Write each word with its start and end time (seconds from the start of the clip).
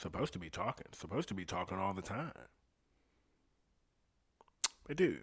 Supposed 0.00 0.32
to 0.32 0.38
be 0.38 0.48
talking. 0.48 0.86
Supposed 0.92 1.28
to 1.28 1.34
be 1.34 1.44
talking 1.44 1.76
all 1.76 1.92
the 1.92 2.00
time. 2.00 2.32
But 4.86 4.96
dude, 4.96 5.20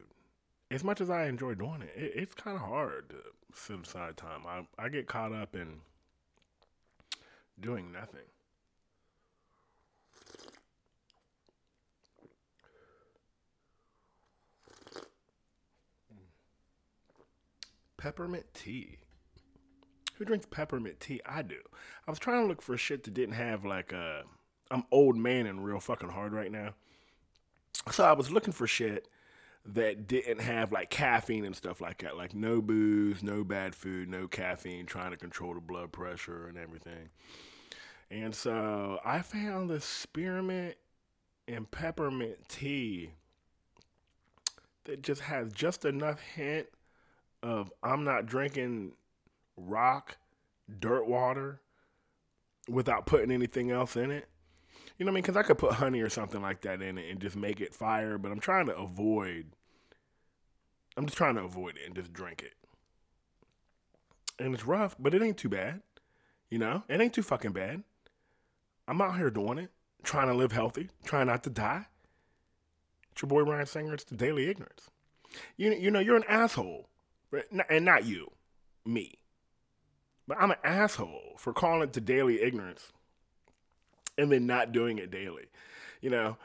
as 0.69 0.83
much 0.83 1.01
as 1.01 1.09
I 1.09 1.25
enjoy 1.25 1.55
doing 1.55 1.81
it, 1.81 2.00
it 2.00 2.11
it's 2.15 2.35
kind 2.35 2.55
of 2.55 2.61
hard 2.61 3.09
to 3.09 3.16
set 3.55 3.79
aside 3.79 4.17
time. 4.17 4.45
I 4.45 4.67
I 4.77 4.90
get 4.90 5.08
caught 5.08 5.33
up 5.33 5.55
in 5.55 5.79
doing 7.59 7.92
nothing. 7.92 8.21
Peppermint 17.98 18.46
tea. 18.54 19.00
Who 20.18 20.25
drinks 20.25 20.46
peppermint 20.46 21.00
tea? 21.00 21.20
I 21.25 21.41
do. 21.41 21.62
I 22.07 22.12
was 22.12 22.20
trying 22.20 22.44
to 22.44 22.48
look 22.48 22.62
for 22.62 22.78
shit 22.78 23.04
that 23.05 23.16
didn't 23.16 23.34
have 23.34 23.66
like 23.66 23.91
a. 23.91 24.25
I'm 24.71 24.84
old 24.91 25.15
man 25.15 25.45
and 25.45 25.63
real 25.63 25.79
fucking 25.79 26.09
hard 26.09 26.34
right 26.34 26.52
now. 26.52 26.73
So 27.91 28.03
I 28.03 28.13
was 28.13 28.31
looking 28.31 28.53
for 28.53 28.67
shit 28.67 29.08
that 29.66 30.08
didn't 30.08 30.39
have 30.39 30.71
like 30.71 30.89
caffeine 30.89 31.45
and 31.45 31.55
stuff 31.55 31.81
like 31.81 31.99
that. 31.99 32.17
Like 32.17 32.34
no 32.34 32.62
booze, 32.62 33.22
no 33.22 33.44
bad 33.44 33.75
food, 33.75 34.09
no 34.09 34.27
caffeine, 34.27 34.85
trying 34.85 35.11
to 35.11 35.17
control 35.17 35.53
the 35.53 35.61
blood 35.61 35.91
pressure 35.91 36.48
and 36.48 36.58
everything. 36.58 37.09
And 38.09 38.34
so 38.34 38.99
I 39.03 39.22
found 39.22 39.70
the 39.70 39.81
spearmint 39.81 40.75
and 41.47 41.70
peppermint 41.70 42.47
tea 42.47 43.11
that 44.86 45.02
just 45.02 45.22
has 45.22 45.52
just 45.52 45.86
enough 45.86 46.20
hint 46.20 46.67
of 47.44 47.72
I'm 47.84 48.03
not 48.03 48.25
drinking 48.25 48.94
rock, 49.58 50.17
dirt 50.80 51.08
water 51.08 51.61
without 52.70 53.05
putting 53.05 53.31
anything 53.31 53.72
else 53.72 53.95
in 53.95 54.11
it. 54.11 54.27
You 54.98 55.06
know 55.06 55.12
what 55.12 55.14
I 55.14 55.16
mean? 55.16 55.22
Because 55.24 55.38
I 55.38 55.44
could 55.44 55.58
put 55.60 55.74
honey 55.74 56.02
or 56.02 56.10
something 56.10 56.42
like 56.42 56.62
that 56.62 56.82
in 56.82 56.98
it 56.98 57.10
and 57.12 57.20
just 57.20 57.36
make 57.36 57.62
it 57.62 57.74
fire, 57.74 58.18
but 58.18 58.31
I'm 58.31 58.40
trying 58.40 58.66
to 58.66 58.76
avoid. 58.76 59.45
I'm 60.95 61.06
just 61.06 61.17
trying 61.17 61.36
to 61.36 61.44
avoid 61.44 61.78
it 61.78 61.86
and 61.86 61.95
just 61.95 62.12
drink 62.12 62.42
it. 62.42 62.54
And 64.39 64.54
it's 64.54 64.66
rough, 64.66 64.95
but 64.98 65.14
it 65.14 65.22
ain't 65.22 65.38
too 65.38 65.50
bad. 65.50 65.81
You 66.50 66.58
know, 66.59 66.84
it 66.88 67.00
ain't 67.00 67.14
too 67.14 67.23
fucking 67.23 67.52
bad. 67.52 67.84
I'm 68.88 69.02
out 69.02 69.17
here 69.17 69.30
doing 69.30 69.58
it, 69.58 69.70
trying 70.04 70.28
to 70.28 70.34
live 70.34 70.52
healthy, 70.52 70.89
trying 71.04 71.28
not 71.28 71.44
to 71.44 71.50
die. 71.50 71.88
It's 73.11 73.22
your 73.22 73.30
boy 73.30 73.42
Ryan 73.42 73.66
Singer. 73.66 73.94
It's 73.94 74.04
the 74.04 74.16
Daily 74.16 74.50
Ignorance. 74.50 74.89
You, 75.58 75.73
you 75.73 75.92
know, 75.92 76.00
you're 76.00 76.16
an 76.16 76.23
asshole, 76.28 76.88
and 77.70 77.86
not 77.86 78.06
you, 78.06 78.32
me. 78.86 79.20
But 80.28 80.38
I'm 80.39 80.52
an 80.52 80.58
asshole 80.64 81.36
for 81.38 81.54
calling 81.54 81.84
it 81.84 81.94
the 81.94 82.02
Daily 82.02 82.42
Ignorance 82.42 82.92
and 84.18 84.32
then 84.32 84.46
not 84.46 84.72
doing 84.72 84.98
it 84.98 85.12
daily. 85.12 85.46
You 86.02 86.10
know, 86.10 86.38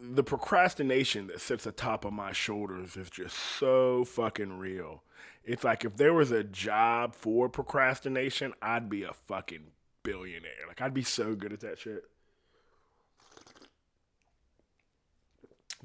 the 0.00 0.22
procrastination 0.22 1.26
that 1.28 1.40
sits 1.40 1.66
atop 1.66 2.04
of 2.04 2.12
my 2.12 2.32
shoulders 2.32 2.96
is 2.96 3.10
just 3.10 3.36
so 3.36 4.04
fucking 4.04 4.58
real. 4.58 5.02
It's 5.44 5.64
like 5.64 5.84
if 5.84 5.96
there 5.96 6.12
was 6.12 6.30
a 6.30 6.44
job 6.44 7.14
for 7.14 7.48
procrastination, 7.48 8.52
I'd 8.60 8.88
be 8.88 9.02
a 9.02 9.12
fucking 9.12 9.72
billionaire. 10.02 10.66
Like 10.68 10.80
I'd 10.80 10.94
be 10.94 11.02
so 11.02 11.34
good 11.34 11.52
at 11.52 11.60
that 11.60 11.78
shit. 11.78 12.04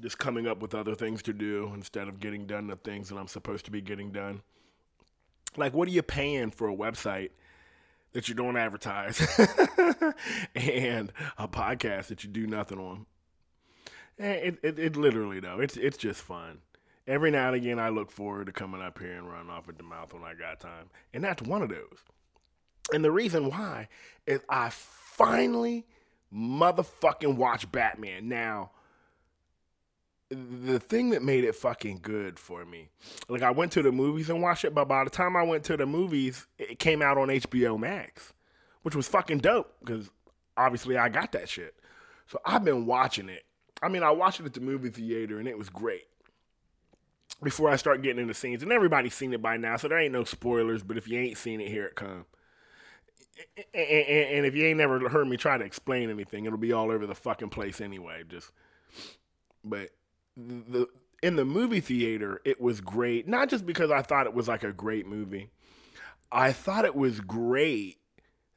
Just 0.00 0.18
coming 0.18 0.46
up 0.46 0.60
with 0.60 0.74
other 0.74 0.94
things 0.94 1.22
to 1.22 1.32
do 1.32 1.72
instead 1.74 2.06
of 2.06 2.20
getting 2.20 2.46
done 2.46 2.66
the 2.66 2.76
things 2.76 3.08
that 3.08 3.16
I'm 3.16 3.28
supposed 3.28 3.64
to 3.64 3.70
be 3.70 3.80
getting 3.80 4.12
done. 4.12 4.42
Like, 5.56 5.72
what 5.72 5.88
are 5.88 5.92
you 5.92 6.02
paying 6.02 6.50
for 6.50 6.68
a 6.68 6.76
website 6.76 7.30
that 8.12 8.28
you 8.28 8.34
don't 8.34 8.56
advertise 8.56 9.20
and 10.54 11.12
a 11.38 11.48
podcast 11.48 12.06
that 12.06 12.24
you 12.24 12.30
do 12.30 12.46
nothing 12.46 12.78
on? 12.78 13.06
Eh, 14.18 14.32
it, 14.32 14.58
it, 14.62 14.78
it 14.78 14.96
literally 14.96 15.40
though, 15.40 15.60
it's 15.60 15.76
it's 15.76 15.96
just 15.98 16.22
fun. 16.22 16.58
Every 17.06 17.30
now 17.30 17.48
and 17.48 17.56
again, 17.56 17.78
I 17.78 17.90
look 17.90 18.10
forward 18.10 18.46
to 18.46 18.52
coming 18.52 18.82
up 18.82 18.98
here 18.98 19.12
and 19.12 19.30
running 19.30 19.50
off 19.50 19.68
at 19.68 19.76
the 19.78 19.84
mouth 19.84 20.12
when 20.12 20.24
I 20.24 20.34
got 20.34 20.58
time, 20.60 20.90
and 21.14 21.22
that's 21.22 21.42
one 21.42 21.62
of 21.62 21.68
those. 21.68 21.98
And 22.92 23.04
the 23.04 23.12
reason 23.12 23.50
why 23.50 23.88
is 24.26 24.40
I 24.48 24.70
finally 24.70 25.86
motherfucking 26.32 27.36
watched 27.36 27.70
Batman. 27.72 28.28
Now, 28.28 28.70
the 30.30 30.80
thing 30.80 31.10
that 31.10 31.22
made 31.22 31.44
it 31.44 31.54
fucking 31.54 32.00
good 32.02 32.38
for 32.38 32.64
me, 32.64 32.88
like 33.28 33.42
I 33.42 33.50
went 33.50 33.72
to 33.72 33.82
the 33.82 33.92
movies 33.92 34.28
and 34.28 34.42
watched 34.42 34.64
it, 34.64 34.74
but 34.74 34.88
by 34.88 35.04
the 35.04 35.10
time 35.10 35.36
I 35.36 35.42
went 35.42 35.64
to 35.64 35.76
the 35.76 35.86
movies, 35.86 36.46
it 36.58 36.78
came 36.78 37.02
out 37.02 37.18
on 37.18 37.28
HBO 37.28 37.78
Max, 37.78 38.32
which 38.82 38.96
was 38.96 39.08
fucking 39.08 39.38
dope 39.38 39.74
because 39.80 40.10
obviously 40.56 40.96
I 40.96 41.08
got 41.08 41.32
that 41.32 41.48
shit. 41.48 41.74
So 42.26 42.40
I've 42.44 42.64
been 42.64 42.86
watching 42.86 43.28
it. 43.28 43.44
I 43.82 43.88
mean, 43.88 44.02
I 44.02 44.10
watched 44.10 44.40
it 44.40 44.46
at 44.46 44.54
the 44.54 44.60
movie 44.60 44.90
theater 44.90 45.38
and 45.38 45.46
it 45.46 45.58
was 45.58 45.68
great. 45.68 46.04
Before 47.42 47.68
I 47.68 47.76
start 47.76 48.00
getting 48.00 48.22
into 48.22 48.32
scenes, 48.32 48.62
and 48.62 48.72
everybody's 48.72 49.14
seen 49.14 49.34
it 49.34 49.42
by 49.42 49.58
now, 49.58 49.76
so 49.76 49.88
there 49.88 49.98
ain't 49.98 50.12
no 50.12 50.24
spoilers. 50.24 50.82
But 50.82 50.96
if 50.96 51.06
you 51.06 51.20
ain't 51.20 51.36
seen 51.36 51.60
it, 51.60 51.68
here 51.68 51.84
it 51.84 51.94
come 51.94 52.24
and, 53.56 54.46
if 54.46 54.54
you 54.54 54.64
ain't 54.66 54.78
never 54.78 55.08
heard 55.08 55.28
me 55.28 55.36
try 55.36 55.58
to 55.58 55.64
explain 55.64 56.10
anything, 56.10 56.44
it'll 56.44 56.58
be 56.58 56.72
all 56.72 56.90
over 56.90 57.06
the 57.06 57.14
fucking 57.14 57.50
place 57.50 57.80
anyway. 57.80 58.22
Just, 58.28 58.50
but 59.64 59.90
the 60.36 60.88
in 61.22 61.36
the 61.36 61.44
movie 61.44 61.80
theater, 61.80 62.40
it 62.44 62.60
was 62.60 62.80
great. 62.80 63.26
Not 63.26 63.48
just 63.48 63.66
because 63.66 63.90
I 63.90 64.02
thought 64.02 64.26
it 64.26 64.34
was 64.34 64.48
like 64.48 64.62
a 64.62 64.72
great 64.72 65.06
movie. 65.06 65.50
I 66.30 66.52
thought 66.52 66.84
it 66.84 66.94
was 66.94 67.20
great 67.20 67.98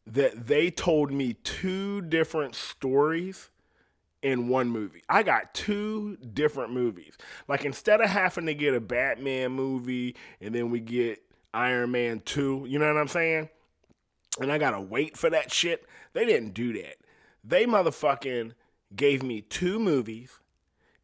that 0.06 0.48
they 0.48 0.70
told 0.72 1.12
me 1.12 1.34
two 1.34 2.02
different 2.02 2.56
stories 2.56 3.50
in 4.22 4.50
one 4.50 4.70
movie. 4.70 5.04
I 5.08 5.24
got 5.24 5.54
two 5.54 6.18
different 6.18 6.74
movies. 6.74 7.18
Like 7.48 7.64
instead 7.64 8.02
of 8.02 8.10
having 8.10 8.48
to 8.48 8.54
get 8.54 8.74
a 8.74 8.82
Batman 8.82 9.52
movie 9.52 10.16
and 10.42 10.54
then 10.54 10.72
we 10.72 10.80
get 10.82 11.22
Iron 11.54 11.92
Man 11.92 12.22
2, 12.26 12.66
you 12.68 12.80
know 12.80 12.88
what 12.88 13.00
I'm 13.00 13.08
saying? 13.08 13.50
and 14.40 14.52
I 14.52 14.58
gotta 14.58 14.80
wait 14.80 15.18
for 15.18 15.30
that 15.30 15.52
shit. 15.52 15.86
They 16.14 16.26
didn't 16.26 16.54
do 16.54 16.74
that. 16.74 16.98
They 17.44 17.66
motherfucking 17.66 18.54
gave 18.96 19.24
me 19.24 19.42
two 19.42 19.80
movies 19.80 20.40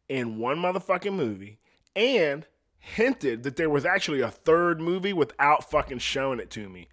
in 0.08 0.38
one 0.38 0.58
motherfucking 0.58 1.14
movie 1.14 1.58
and 1.94 2.46
hinted 2.78 3.42
that 3.42 3.56
there 3.56 3.70
was 3.70 3.84
actually 3.84 4.20
a 4.20 4.30
third 4.30 4.80
movie 4.80 5.12
without 5.12 5.68
fucking 5.68 5.98
showing 5.98 6.38
it 6.38 6.50
to 6.50 6.68
me 6.68 6.88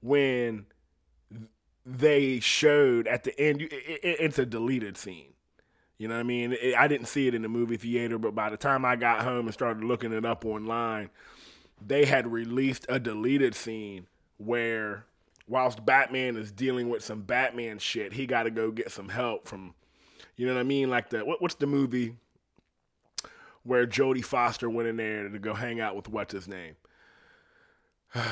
when 0.00 0.66
they 1.86 2.40
showed 2.40 3.06
at 3.06 3.24
the 3.24 3.38
end 3.40 3.66
it's 3.70 4.38
a 4.38 4.46
deleted 4.46 4.96
scene. 4.96 5.32
You 5.96 6.06
know 6.06 6.14
what 6.14 6.20
i 6.20 6.24
mean? 6.24 6.56
I 6.76 6.86
didn't 6.86 7.06
see 7.06 7.26
it 7.26 7.34
in 7.34 7.42
the 7.42 7.48
movie 7.48 7.76
theater 7.76 8.18
but 8.18 8.34
by 8.34 8.50
the 8.50 8.56
time 8.56 8.84
i 8.84 8.94
got 8.94 9.22
home 9.22 9.46
and 9.46 9.54
started 9.54 9.82
looking 9.82 10.12
it 10.12 10.24
up 10.24 10.44
online 10.44 11.10
they 11.84 12.04
had 12.04 12.26
released 12.26 12.86
a 12.88 12.98
deleted 12.98 13.54
scene 13.54 14.06
where 14.38 15.04
whilst 15.46 15.84
Batman 15.84 16.36
is 16.36 16.52
dealing 16.52 16.88
with 16.88 17.02
some 17.02 17.22
Batman 17.22 17.78
shit, 17.78 18.12
he 18.12 18.26
got 18.26 18.44
to 18.44 18.50
go 18.50 18.70
get 18.70 18.90
some 18.90 19.08
help 19.08 19.46
from, 19.46 19.74
you 20.36 20.46
know 20.46 20.54
what 20.54 20.60
I 20.60 20.64
mean? 20.64 20.90
Like 20.90 21.10
the 21.10 21.24
what, 21.24 21.40
what's 21.40 21.54
the 21.54 21.66
movie 21.66 22.16
where 23.68 23.86
Jodie 23.86 24.24
Foster 24.24 24.70
went 24.70 24.88
in 24.88 24.96
there 24.96 25.28
to 25.28 25.38
go 25.38 25.52
hang 25.52 25.78
out 25.78 25.94
with 25.94 26.08
what's 26.08 26.32
his 26.32 26.48
name? 26.48 26.76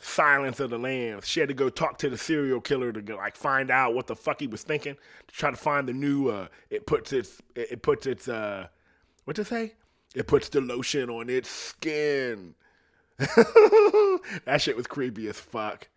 Silence 0.00 0.60
of 0.60 0.70
the 0.70 0.78
Lambs. 0.78 1.26
She 1.26 1.40
had 1.40 1.48
to 1.48 1.54
go 1.54 1.68
talk 1.68 1.98
to 1.98 2.08
the 2.08 2.16
serial 2.16 2.60
killer 2.60 2.92
to 2.92 3.02
go, 3.02 3.16
like 3.16 3.34
find 3.34 3.68
out 3.68 3.94
what 3.94 4.06
the 4.06 4.14
fuck 4.14 4.38
he 4.38 4.46
was 4.46 4.62
thinking 4.62 4.94
to 4.94 5.34
try 5.34 5.50
to 5.50 5.56
find 5.56 5.88
the 5.88 5.92
new. 5.92 6.28
Uh, 6.28 6.46
it 6.70 6.86
puts 6.86 7.12
its 7.12 7.42
it 7.56 7.82
puts 7.82 8.06
its 8.06 8.28
uh, 8.28 8.68
what 9.24 9.34
to 9.36 9.44
say? 9.44 9.74
It 10.14 10.28
puts 10.28 10.48
the 10.50 10.60
lotion 10.60 11.10
on 11.10 11.28
its 11.28 11.50
skin. 11.50 12.54
that 13.18 14.58
shit 14.58 14.76
was 14.76 14.86
creepy 14.86 15.26
as 15.26 15.40
fuck. 15.40 15.88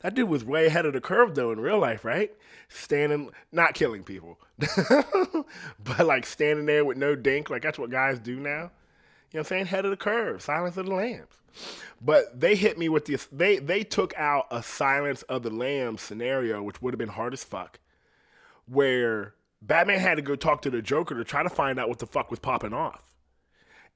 That 0.00 0.14
dude 0.14 0.28
was 0.28 0.44
way 0.44 0.66
ahead 0.66 0.86
of 0.86 0.92
the 0.92 1.00
curve 1.00 1.34
though 1.34 1.52
in 1.52 1.60
real 1.60 1.78
life, 1.78 2.04
right? 2.04 2.32
Standing, 2.68 3.30
not 3.50 3.74
killing 3.74 4.02
people, 4.02 4.38
but 4.58 6.06
like 6.06 6.26
standing 6.26 6.66
there 6.66 6.84
with 6.84 6.96
no 6.96 7.14
dink, 7.14 7.50
like 7.50 7.62
that's 7.62 7.78
what 7.78 7.90
guys 7.90 8.18
do 8.18 8.36
now. 8.36 8.70
You 9.32 9.38
know 9.38 9.40
what 9.40 9.40
I'm 9.40 9.44
saying? 9.44 9.66
Head 9.66 9.84
of 9.84 9.90
the 9.90 9.96
curve, 9.96 10.42
Silence 10.42 10.76
of 10.76 10.86
the 10.86 10.94
Lambs. 10.94 11.26
But 12.00 12.40
they 12.40 12.54
hit 12.56 12.78
me 12.78 12.88
with 12.88 13.06
this. 13.06 13.26
They 13.30 13.58
they 13.58 13.84
took 13.84 14.14
out 14.16 14.46
a 14.50 14.62
Silence 14.62 15.22
of 15.22 15.42
the 15.42 15.50
Lambs 15.50 16.02
scenario, 16.02 16.62
which 16.62 16.82
would 16.82 16.94
have 16.94 16.98
been 16.98 17.08
hard 17.08 17.32
as 17.32 17.44
fuck, 17.44 17.78
where 18.66 19.34
Batman 19.60 20.00
had 20.00 20.16
to 20.16 20.22
go 20.22 20.34
talk 20.34 20.62
to 20.62 20.70
the 20.70 20.82
Joker 20.82 21.14
to 21.14 21.24
try 21.24 21.42
to 21.42 21.48
find 21.50 21.78
out 21.78 21.88
what 21.88 21.98
the 22.00 22.06
fuck 22.06 22.30
was 22.30 22.40
popping 22.40 22.72
off. 22.74 23.02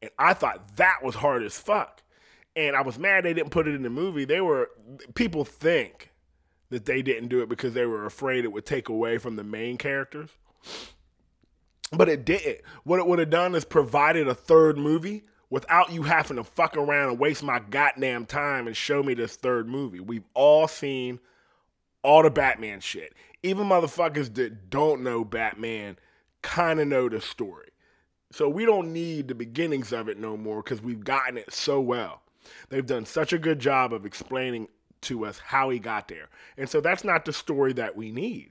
And 0.01 0.11
I 0.19 0.35
thought 0.35 0.77
that 0.77 1.03
was 1.03 1.17
hard 1.17 1.43
as 1.43 1.59
fuck. 1.59 2.03
And 2.57 2.75
I 2.75 2.81
was 2.81 2.99
mad 2.99 3.25
they 3.25 3.35
didn't 3.35 3.51
put 3.51 3.69
it 3.69 3.75
in 3.75 3.83
the 3.83 3.91
movie. 3.91 4.25
They 4.25 4.41
were 4.41 4.71
people 5.15 5.45
think 5.45 6.11
that 6.71 6.87
they 6.87 7.03
didn't 7.03 7.29
do 7.29 7.43
it 7.43 7.49
because 7.49 7.75
they 7.75 7.87
were 7.87 8.07
afraid 8.07 8.45
it 8.45 8.53
would 8.53 8.67
take 8.67 8.89
away 8.89 9.19
from 9.19 9.37
the 9.37 9.45
main 9.45 9.77
characters. 9.77 10.31
But 11.93 12.09
it 12.09 12.25
didn't. 12.25 12.63
What 12.83 12.99
it 12.99 13.07
would 13.07 13.21
have 13.21 13.31
done 13.31 13.55
is 13.55 13.65
provided 13.65 14.27
a 14.27 14.35
third 14.35 14.77
movie 14.79 15.25
without 15.51 15.93
you 15.93 16.03
having 16.03 16.39
to 16.39 16.45
fuck 16.45 16.77
around 16.77 17.11
and 17.11 17.19
waste 17.19 17.43
my 17.43 17.61
goddamn 17.61 18.27
time 18.27 18.67
and 18.67 18.77
show 18.77 19.03
me 19.03 19.15
this 19.15 19.37
third 19.37 19.69
movie. 19.69 20.01
We've 20.01 20.27
all 20.35 20.67
seen 20.67 21.21
all 22.03 22.23
the 22.23 22.31
Batman 22.31 22.81
shit. 22.81 23.15
Even 23.43 23.69
motherfuckers 23.69 24.35
that 24.35 24.71
don't 24.71 25.03
know 25.03 25.25
Batman 25.25 25.99
kind 26.43 26.81
of 26.81 26.89
know 26.89 27.09
the 27.09 27.21
story. 27.21 27.69
So 28.33 28.49
we 28.49 28.65
don't 28.65 28.93
need 28.93 29.29
the 29.29 29.35
beginnings 29.35 29.93
of 29.93 30.09
it 30.09 30.19
no 30.19 30.37
more 30.37 30.63
because 30.63 30.83
we've 30.83 31.05
gotten 31.05 31.39
it 31.39 31.53
so 31.53 31.81
well. 31.81 32.23
They've 32.69 32.87
done 32.87 33.07
such 33.07 33.33
a 33.33 33.39
good 33.39 33.59
job 33.59 33.93
of 33.93 34.05
explaining 34.05 34.69
to 35.03 35.25
us 35.25 35.39
how 35.39 35.71
he 35.71 35.79
got 35.79 36.09
there. 36.09 36.29
And 36.57 36.69
so 36.69 36.81
that's 36.81 37.05
not 37.05 37.25
the 37.25 37.33
story 37.33 37.73
that 37.75 37.97
we 37.97 38.11
need. 38.11 38.51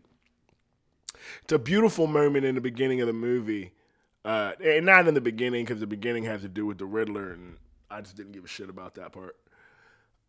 It's 1.44 1.54
a 1.54 1.60
beautiful 1.60 2.08
moment 2.08 2.46
in 2.46 2.56
the 2.56 2.62
beginning 2.62 3.02
of 3.02 3.08
the 3.08 3.14
movie. 3.14 3.72
Uh, 4.24 4.54
and 4.64 4.86
not 4.86 5.08
in 5.08 5.14
the 5.14 5.22
beginning 5.22 5.66
because 5.66 5.80
the 5.80 5.88
beginning 5.88 6.24
has 6.24 6.42
to 6.42 6.48
do 6.48 6.66
with 6.66 6.80
the 6.80 6.86
Riddler, 6.86 7.32
and 7.32 7.58
I 7.92 8.02
just 8.02 8.16
didn't 8.16 8.32
give 8.32 8.44
a 8.44 8.48
shit 8.48 8.70
about 8.70 8.96
that 8.96 9.12
part. 9.12 9.36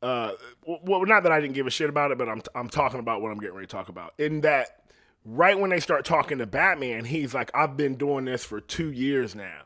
Uh, 0.02 0.32
well, 0.66 1.06
not 1.06 1.22
that 1.22 1.32
I 1.32 1.40
didn't 1.40 1.54
give 1.54 1.66
a 1.66 1.70
shit 1.70 1.88
about 1.88 2.10
it, 2.10 2.18
but 2.18 2.28
I'm 2.28 2.42
I'm 2.54 2.68
talking 2.68 3.00
about 3.00 3.22
what 3.22 3.32
I'm 3.32 3.38
getting 3.38 3.56
ready 3.56 3.66
to 3.66 3.72
talk 3.72 3.88
about. 3.88 4.12
In 4.18 4.42
that, 4.42 4.82
right 5.24 5.58
when 5.58 5.70
they 5.70 5.80
start 5.80 6.04
talking 6.04 6.38
to 6.38 6.46
Batman, 6.46 7.06
he's 7.06 7.32
like, 7.32 7.50
"I've 7.54 7.78
been 7.78 7.94
doing 7.94 8.26
this 8.26 8.44
for 8.44 8.60
two 8.60 8.92
years 8.92 9.34
now," 9.34 9.62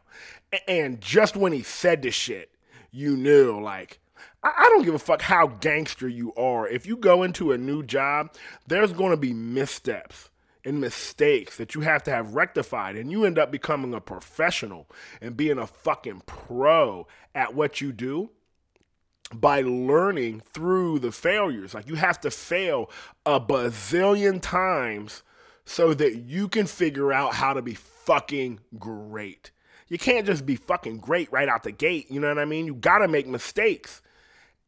and 0.68 1.00
just 1.00 1.36
when 1.36 1.52
he 1.52 1.62
said 1.62 2.02
this 2.02 2.14
shit, 2.14 2.52
you 2.90 3.16
knew 3.16 3.60
like 3.60 4.00
I 4.42 4.66
don't 4.70 4.84
give 4.84 4.94
a 4.94 4.98
fuck 4.98 5.22
how 5.22 5.46
gangster 5.46 6.08
you 6.08 6.32
are. 6.34 6.66
If 6.66 6.86
you 6.86 6.96
go 6.96 7.22
into 7.22 7.52
a 7.52 7.58
new 7.58 7.82
job, 7.82 8.34
there's 8.66 8.92
going 8.92 9.10
to 9.10 9.16
be 9.16 9.32
missteps 9.34 10.30
and 10.64 10.80
mistakes 10.80 11.56
that 11.56 11.74
you 11.74 11.82
have 11.82 12.02
to 12.04 12.10
have 12.10 12.34
rectified, 12.34 12.96
and 12.96 13.10
you 13.10 13.24
end 13.24 13.38
up 13.38 13.50
becoming 13.50 13.94
a 13.94 14.00
professional 14.00 14.86
and 15.20 15.36
being 15.36 15.58
a 15.58 15.66
fucking 15.66 16.22
pro 16.26 17.06
at 17.34 17.54
what 17.54 17.80
you 17.80 17.92
do 17.92 18.30
by 19.32 19.60
learning 19.62 20.40
through 20.40 20.98
the 20.98 21.12
failures. 21.12 21.74
Like 21.74 21.88
you 21.88 21.94
have 21.96 22.20
to 22.20 22.30
fail 22.30 22.90
a 23.24 23.40
bazillion 23.40 24.40
times 24.40 25.22
so 25.64 25.94
that 25.94 26.16
you 26.16 26.48
can 26.48 26.66
figure 26.66 27.12
out 27.12 27.34
how 27.34 27.52
to 27.52 27.62
be 27.62 27.74
fucking 27.74 28.60
great. 28.78 29.50
You 29.90 29.98
can't 29.98 30.26
just 30.26 30.46
be 30.46 30.56
fucking 30.56 30.98
great 30.98 31.30
right 31.30 31.48
out 31.48 31.64
the 31.64 31.72
gate. 31.72 32.10
You 32.10 32.20
know 32.20 32.28
what 32.28 32.38
I 32.38 32.46
mean? 32.46 32.64
You 32.64 32.74
gotta 32.74 33.08
make 33.08 33.26
mistakes. 33.26 34.00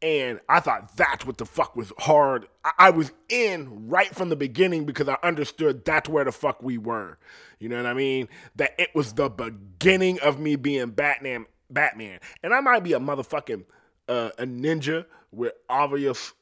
And 0.03 0.41
I 0.49 0.59
thought 0.59 0.97
that's 0.97 1.25
what 1.25 1.37
the 1.37 1.45
fuck 1.45 1.75
was 1.75 1.91
hard. 1.97 2.47
I, 2.77 2.89
was 2.89 3.13
in 3.29 3.87
right 3.87 4.13
from 4.13 4.27
the 4.27 4.35
beginning 4.35 4.83
because 4.83 5.07
I 5.07 5.17
understood 5.23 5.85
that's 5.85 6.09
where 6.09 6.25
the 6.25 6.33
fuck 6.33 6.61
we 6.61 6.77
were. 6.77 7.17
You 7.57 7.69
know 7.69 7.77
what 7.77 7.85
I 7.85 7.93
mean? 7.93 8.27
That 8.57 8.73
it 8.77 8.93
was 8.93 9.13
the 9.13 9.29
beginning 9.29 10.19
of 10.19 10.39
me 10.39 10.57
being 10.57 10.89
Batman. 10.89 11.45
Batman, 11.73 12.19
and 12.43 12.53
I 12.53 12.61
might 12.61 12.83
be 12.83 12.93
a 12.93 12.99
motherfucking 12.99 13.65
uh, 14.07 14.29
a 14.37 14.45
ninja 14.45 15.05
with 15.31 15.53
obvious 15.69 16.33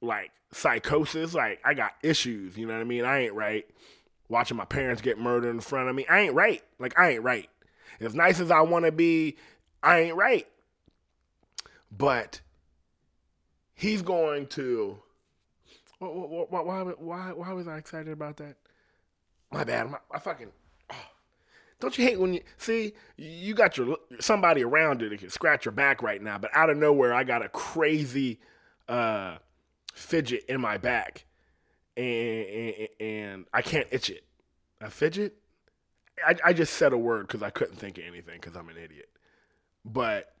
like 0.00 0.32
psychosis. 0.52 1.34
Like 1.34 1.60
I 1.64 1.74
got 1.74 1.92
issues. 2.02 2.56
You 2.56 2.66
know 2.66 2.74
what 2.74 2.80
I 2.80 2.84
mean? 2.84 3.04
I 3.04 3.20
ain't 3.20 3.34
right. 3.34 3.64
Watching 4.28 4.56
my 4.56 4.64
parents 4.64 5.02
get 5.02 5.18
murdered 5.18 5.50
in 5.50 5.60
front 5.60 5.88
of 5.88 5.94
me. 5.94 6.06
I 6.06 6.20
ain't 6.20 6.34
right. 6.34 6.62
Like 6.78 6.98
I 6.98 7.10
ain't 7.12 7.22
right. 7.22 7.48
As 8.00 8.14
nice 8.14 8.40
as 8.40 8.50
I 8.50 8.60
want 8.60 8.84
to 8.84 8.92
be, 8.92 9.36
I 9.82 10.00
ain't 10.00 10.16
right. 10.16 10.46
But 11.90 12.40
he's 13.74 14.02
going 14.02 14.46
to. 14.48 14.98
Why, 15.98 16.08
why, 16.08 16.82
why, 16.82 17.32
why 17.32 17.52
was 17.52 17.68
I 17.68 17.78
excited 17.78 18.12
about 18.12 18.38
that? 18.38 18.56
My 19.52 19.64
bad. 19.64 19.90
My, 19.90 19.98
I 20.10 20.18
fucking. 20.18 20.50
Oh. 20.90 20.94
Don't 21.80 21.98
you 21.98 22.04
hate 22.04 22.20
when 22.20 22.34
you 22.34 22.42
see 22.58 22.92
you 23.16 23.54
got 23.54 23.76
your 23.76 23.96
somebody 24.20 24.62
around 24.62 25.00
you 25.00 25.08
that 25.08 25.18
can 25.18 25.30
scratch 25.30 25.64
your 25.64 25.72
back 25.72 26.00
right 26.00 26.22
now, 26.22 26.38
but 26.38 26.50
out 26.54 26.70
of 26.70 26.76
nowhere 26.76 27.12
I 27.12 27.24
got 27.24 27.44
a 27.44 27.48
crazy 27.48 28.38
uh, 28.88 29.38
fidget 29.92 30.44
in 30.48 30.60
my 30.60 30.76
back, 30.78 31.24
and, 31.96 32.06
and, 32.06 32.88
and 33.00 33.46
I 33.52 33.62
can't 33.62 33.88
itch 33.90 34.10
it. 34.10 34.22
A 34.80 34.90
fidget? 34.90 35.41
I, 36.26 36.36
I 36.44 36.52
just 36.52 36.74
said 36.74 36.92
a 36.92 36.98
word 36.98 37.26
because 37.26 37.42
I 37.42 37.50
couldn't 37.50 37.76
think 37.76 37.98
of 37.98 38.04
anything 38.04 38.38
because 38.40 38.56
I'm 38.56 38.68
an 38.68 38.76
idiot. 38.76 39.08
But 39.84 40.32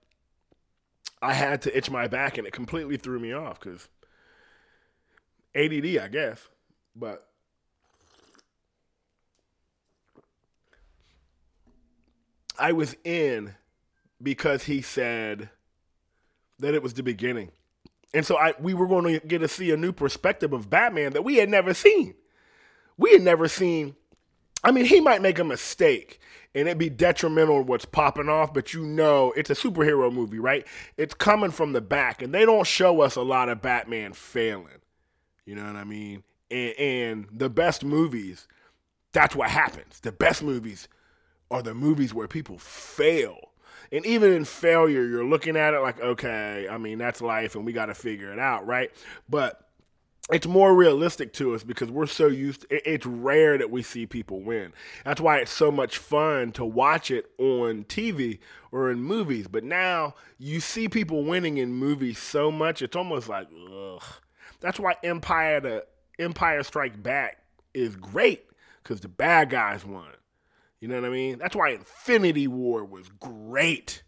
I 1.20 1.34
had 1.34 1.62
to 1.62 1.76
itch 1.76 1.90
my 1.90 2.08
back 2.08 2.38
and 2.38 2.46
it 2.46 2.52
completely 2.52 2.96
threw 2.96 3.18
me 3.18 3.32
off 3.32 3.60
because 3.60 3.88
ADD, 5.54 5.98
I 5.98 6.08
guess. 6.08 6.48
But 6.94 7.26
I 12.58 12.72
was 12.72 12.96
in 13.04 13.54
because 14.22 14.64
he 14.64 14.82
said 14.82 15.50
that 16.58 16.74
it 16.74 16.82
was 16.82 16.94
the 16.94 17.02
beginning. 17.02 17.50
And 18.14 18.26
so 18.26 18.36
I 18.36 18.54
we 18.60 18.74
were 18.74 18.86
going 18.86 19.20
to 19.20 19.26
get 19.26 19.38
to 19.38 19.48
see 19.48 19.70
a 19.70 19.76
new 19.76 19.92
perspective 19.92 20.52
of 20.52 20.68
Batman 20.68 21.12
that 21.12 21.24
we 21.24 21.36
had 21.36 21.48
never 21.48 21.74
seen. 21.74 22.14
We 22.96 23.12
had 23.12 23.22
never 23.22 23.48
seen 23.48 23.96
I 24.64 24.70
mean, 24.70 24.84
he 24.84 25.00
might 25.00 25.22
make 25.22 25.38
a 25.38 25.44
mistake 25.44 26.20
and 26.54 26.68
it'd 26.68 26.78
be 26.78 26.90
detrimental 26.90 27.58
to 27.58 27.62
what's 27.62 27.84
popping 27.84 28.28
off, 28.28 28.52
but 28.52 28.74
you 28.74 28.84
know 28.84 29.32
it's 29.36 29.50
a 29.50 29.54
superhero 29.54 30.12
movie, 30.12 30.38
right? 30.38 30.66
It's 30.96 31.14
coming 31.14 31.50
from 31.50 31.72
the 31.72 31.80
back, 31.80 32.20
and 32.20 32.34
they 32.34 32.44
don't 32.44 32.66
show 32.66 33.00
us 33.00 33.16
a 33.16 33.22
lot 33.22 33.48
of 33.48 33.62
Batman 33.62 34.12
failing. 34.12 34.82
You 35.46 35.54
know 35.56 35.64
what 35.64 35.76
I 35.76 35.84
mean? 35.84 36.22
And, 36.50 36.74
and 36.78 37.26
the 37.32 37.48
best 37.48 37.84
movies, 37.84 38.46
that's 39.12 39.34
what 39.34 39.50
happens. 39.50 40.00
The 40.00 40.12
best 40.12 40.42
movies 40.42 40.88
are 41.50 41.62
the 41.62 41.74
movies 41.74 42.12
where 42.12 42.28
people 42.28 42.58
fail. 42.58 43.38
And 43.90 44.06
even 44.06 44.32
in 44.32 44.44
failure, 44.44 45.04
you're 45.04 45.24
looking 45.24 45.56
at 45.56 45.74
it 45.74 45.80
like, 45.80 46.00
okay, 46.00 46.66
I 46.70 46.78
mean, 46.78 46.98
that's 46.98 47.20
life 47.20 47.54
and 47.54 47.66
we 47.66 47.72
got 47.72 47.86
to 47.86 47.94
figure 47.94 48.32
it 48.32 48.38
out, 48.38 48.66
right? 48.66 48.90
But 49.28 49.68
it's 50.30 50.46
more 50.46 50.74
realistic 50.74 51.32
to 51.34 51.54
us 51.54 51.64
because 51.64 51.90
we're 51.90 52.06
so 52.06 52.28
used 52.28 52.62
to, 52.62 52.90
it's 52.90 53.04
rare 53.04 53.58
that 53.58 53.70
we 53.70 53.82
see 53.82 54.06
people 54.06 54.40
win. 54.40 54.72
That's 55.04 55.20
why 55.20 55.38
it's 55.38 55.50
so 55.50 55.72
much 55.72 55.98
fun 55.98 56.52
to 56.52 56.64
watch 56.64 57.10
it 57.10 57.30
on 57.38 57.84
tv 57.84 58.38
or 58.70 58.90
in 58.90 59.02
movies. 59.02 59.48
But 59.48 59.64
now 59.64 60.14
you 60.38 60.60
see 60.60 60.88
people 60.88 61.24
winning 61.24 61.58
in 61.58 61.74
movies 61.74 62.18
so 62.18 62.52
much 62.52 62.82
it's 62.82 62.96
almost 62.96 63.28
like 63.28 63.48
ugh. 63.72 64.04
That's 64.60 64.78
why 64.78 64.94
empire 65.02 65.60
the 65.60 65.86
empire 66.20 66.62
strike 66.62 67.02
back 67.02 67.38
is 67.74 67.96
great 67.96 68.46
because 68.82 69.00
the 69.00 69.08
bad 69.08 69.50
guys 69.50 69.84
won. 69.84 70.12
You 70.78 70.88
know 70.88 71.00
what 71.00 71.04
i 71.04 71.10
mean? 71.10 71.38
That's 71.38 71.56
why 71.56 71.70
infinity 71.70 72.46
war 72.46 72.84
was 72.84 73.08
great 73.08 74.02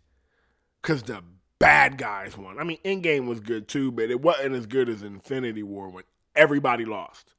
because 0.81 1.03
the 1.03 1.23
bad 1.65 1.97
guys 1.97 2.37
won. 2.37 2.59
I 2.59 2.65
mean, 2.65 2.79
Endgame 2.85 3.27
was 3.27 3.41
good 3.41 3.69
too, 3.69 3.91
but 3.91 4.11
it 4.11 4.21
wasn't 4.21 4.55
as 4.55 4.67
good 4.67 4.89
as 4.91 5.03
Infinity 5.03 5.63
War 5.63 5.89
when 5.89 6.05
everybody 6.37 6.85
lost. 6.85 7.33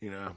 You 0.00 0.12
know, 0.12 0.36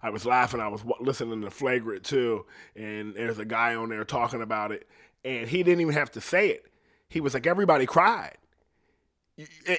I 0.00 0.10
was 0.10 0.24
laughing. 0.24 0.60
I 0.60 0.68
was 0.68 0.82
listening 1.00 1.40
to 1.42 1.50
Flagrant 1.50 2.04
too, 2.04 2.46
and 2.76 3.14
there's 3.14 3.40
a 3.40 3.44
guy 3.44 3.74
on 3.74 3.88
there 3.88 4.04
talking 4.04 4.40
about 4.40 4.70
it, 4.70 4.88
and 5.24 5.48
he 5.48 5.64
didn't 5.64 5.80
even 5.80 5.94
have 5.94 6.12
to 6.12 6.20
say 6.20 6.50
it. 6.50 6.66
He 7.08 7.20
was 7.20 7.34
like, 7.34 7.46
everybody 7.46 7.86
cried. 7.86 8.36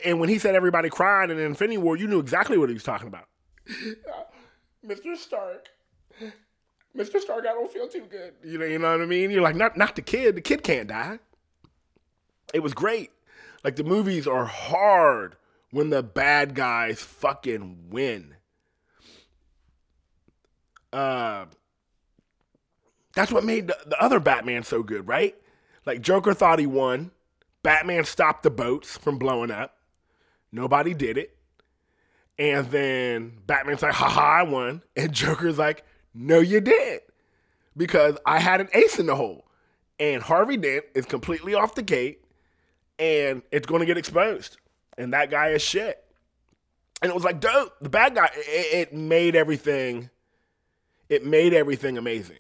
And 0.03 0.19
when 0.19 0.29
he 0.29 0.38
said 0.38 0.55
everybody 0.55 0.89
cried 0.89 1.29
in 1.29 1.39
Infinity 1.39 1.77
War, 1.77 1.95
you 1.98 2.07
knew 2.07 2.19
exactly 2.19 2.57
what 2.57 2.69
he 2.69 2.74
was 2.74 2.83
talking 2.83 3.07
about. 3.07 3.27
Mr. 4.86 5.15
Stark. 5.15 5.67
Mr. 6.95 7.19
Stark, 7.19 7.45
I 7.45 7.53
don't 7.53 7.71
feel 7.71 7.88
too 7.88 8.05
good. 8.09 8.33
You 8.43 8.57
know, 8.57 8.65
you 8.65 8.79
know 8.79 8.91
what 8.91 9.01
I 9.01 9.05
mean? 9.05 9.31
You're 9.31 9.41
like, 9.41 9.55
not 9.55 9.77
not 9.77 9.95
the 9.95 10.01
kid. 10.01 10.36
The 10.36 10.41
kid 10.41 10.63
can't 10.63 10.88
die. 10.88 11.19
It 12.53 12.61
was 12.61 12.73
great. 12.73 13.11
Like 13.63 13.75
the 13.75 13.83
movies 13.83 14.27
are 14.27 14.45
hard 14.45 15.35
when 15.71 15.89
the 15.89 16.03
bad 16.03 16.55
guys 16.55 17.01
fucking 17.01 17.89
win. 17.89 18.35
Uh, 20.91 21.45
that's 23.13 23.31
what 23.31 23.43
made 23.43 23.67
the, 23.67 23.77
the 23.85 24.01
other 24.01 24.19
Batman 24.19 24.63
so 24.63 24.81
good, 24.81 25.07
right? 25.07 25.35
Like 25.85 26.01
Joker 26.01 26.33
thought 26.33 26.59
he 26.59 26.65
won. 26.65 27.11
Batman 27.61 28.05
stopped 28.05 28.43
the 28.43 28.49
boats 28.49 28.97
from 28.97 29.17
blowing 29.17 29.51
up. 29.51 29.75
Nobody 30.51 30.93
did 30.93 31.17
it. 31.17 31.35
And 32.37 32.71
then 32.71 33.33
Batman's 33.45 33.81
like, 33.81 33.93
haha, 33.93 34.21
I 34.39 34.43
won. 34.43 34.83
And 34.95 35.11
Joker's 35.11 35.57
like, 35.57 35.83
no, 36.13 36.39
you 36.39 36.61
did. 36.61 37.01
Because 37.75 38.17
I 38.25 38.39
had 38.39 38.61
an 38.61 38.69
ace 38.73 38.97
in 38.97 39.05
the 39.05 39.15
hole. 39.15 39.45
And 39.99 40.23
Harvey 40.23 40.55
Dent 40.55 40.85
is 40.95 41.05
completely 41.05 41.53
off 41.53 41.75
the 41.75 41.81
gate 41.81 42.23
and 42.99 43.41
it's 43.51 43.65
going 43.65 43.79
to 43.79 43.85
get 43.85 43.97
exposed. 43.97 44.57
And 44.97 45.13
that 45.13 45.31
guy 45.31 45.49
is 45.49 45.61
shit. 45.61 46.03
And 47.01 47.09
it 47.09 47.15
was 47.15 47.23
like, 47.23 47.39
dope. 47.39 47.73
The 47.81 47.89
bad 47.89 48.13
guy, 48.13 48.29
it, 48.33 48.89
it 48.89 48.93
made 48.93 49.35
everything, 49.35 50.09
it 51.07 51.25
made 51.25 51.53
everything 51.53 51.97
amazing 51.97 52.39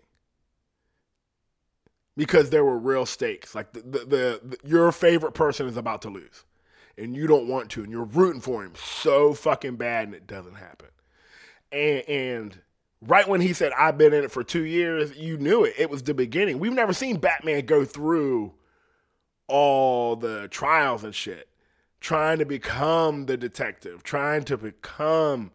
because 2.17 2.49
there 2.49 2.65
were 2.65 2.77
real 2.77 3.05
stakes. 3.05 3.55
Like 3.55 3.71
the, 3.71 3.79
the, 3.79 3.99
the, 3.99 4.41
the, 4.43 4.57
your 4.65 4.91
favorite 4.91 5.33
person 5.33 5.67
is 5.67 5.77
about 5.77 6.01
to 6.01 6.09
lose, 6.09 6.43
and 6.97 7.15
you 7.15 7.25
don't 7.25 7.47
want 7.47 7.69
to, 7.71 7.83
and 7.83 7.91
you're 7.91 8.03
rooting 8.03 8.41
for 8.41 8.63
him 8.63 8.73
so 8.75 9.33
fucking 9.33 9.77
bad, 9.77 10.07
and 10.07 10.15
it 10.15 10.27
doesn't 10.27 10.55
happen. 10.55 10.89
And, 11.71 12.09
and 12.09 12.61
right 13.01 13.25
when 13.25 13.39
he 13.39 13.53
said, 13.53 13.71
"I've 13.77 13.97
been 13.97 14.13
in 14.13 14.25
it 14.25 14.31
for 14.31 14.43
two 14.43 14.65
years," 14.65 15.15
you 15.15 15.37
knew 15.37 15.63
it. 15.63 15.75
It 15.77 15.89
was 15.89 16.03
the 16.03 16.13
beginning. 16.13 16.59
We've 16.59 16.73
never 16.73 16.91
seen 16.91 17.17
Batman 17.17 17.65
go 17.65 17.85
through 17.85 18.53
all 19.49 20.15
the 20.15 20.47
trials 20.47 21.03
and 21.03 21.13
shit. 21.13 21.49
trying 21.99 22.39
to 22.39 22.45
become 22.45 23.25
the 23.25 23.37
detective, 23.37 24.03
trying 24.03 24.43
to 24.45 24.57
become 24.57 25.51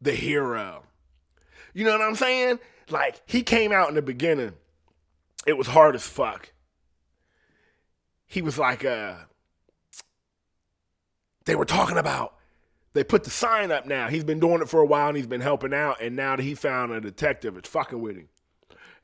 the 0.00 0.12
hero. 0.12 0.84
You 1.72 1.84
know 1.84 1.92
what 1.92 2.02
I'm 2.02 2.14
saying? 2.14 2.58
Like, 2.90 3.22
he 3.26 3.42
came 3.42 3.72
out 3.72 3.88
in 3.88 3.94
the 3.94 4.02
beginning, 4.02 4.52
it 5.46 5.56
was 5.56 5.66
hard 5.68 5.94
as 5.94 6.06
fuck. 6.06 6.52
He 8.26 8.42
was 8.42 8.58
like, 8.58 8.84
uh, 8.84 9.14
they 11.44 11.54
were 11.54 11.64
talking 11.64 11.98
about, 11.98 12.34
they 12.92 13.04
put 13.04 13.24
the 13.24 13.30
sign 13.30 13.70
up 13.70 13.86
now. 13.86 14.08
He's 14.08 14.24
been 14.24 14.40
doing 14.40 14.62
it 14.62 14.68
for 14.68 14.80
a 14.80 14.86
while 14.86 15.08
and 15.08 15.16
he's 15.16 15.26
been 15.26 15.40
helping 15.40 15.74
out, 15.74 16.00
and 16.00 16.16
now 16.16 16.36
that 16.36 16.42
he 16.42 16.54
found 16.54 16.92
a 16.92 17.00
detective, 17.00 17.56
it's 17.56 17.68
fucking 17.68 18.00
with 18.00 18.16
him. 18.16 18.28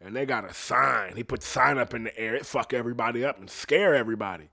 And 0.00 0.16
they 0.16 0.24
got 0.24 0.50
a 0.50 0.54
sign. 0.54 1.16
He 1.16 1.22
put 1.22 1.42
sign 1.42 1.76
up 1.76 1.92
in 1.92 2.04
the 2.04 2.18
air. 2.18 2.34
It 2.34 2.46
fuck 2.46 2.72
everybody 2.72 3.24
up 3.24 3.38
and 3.38 3.50
scare 3.50 3.94
everybody 3.94 4.50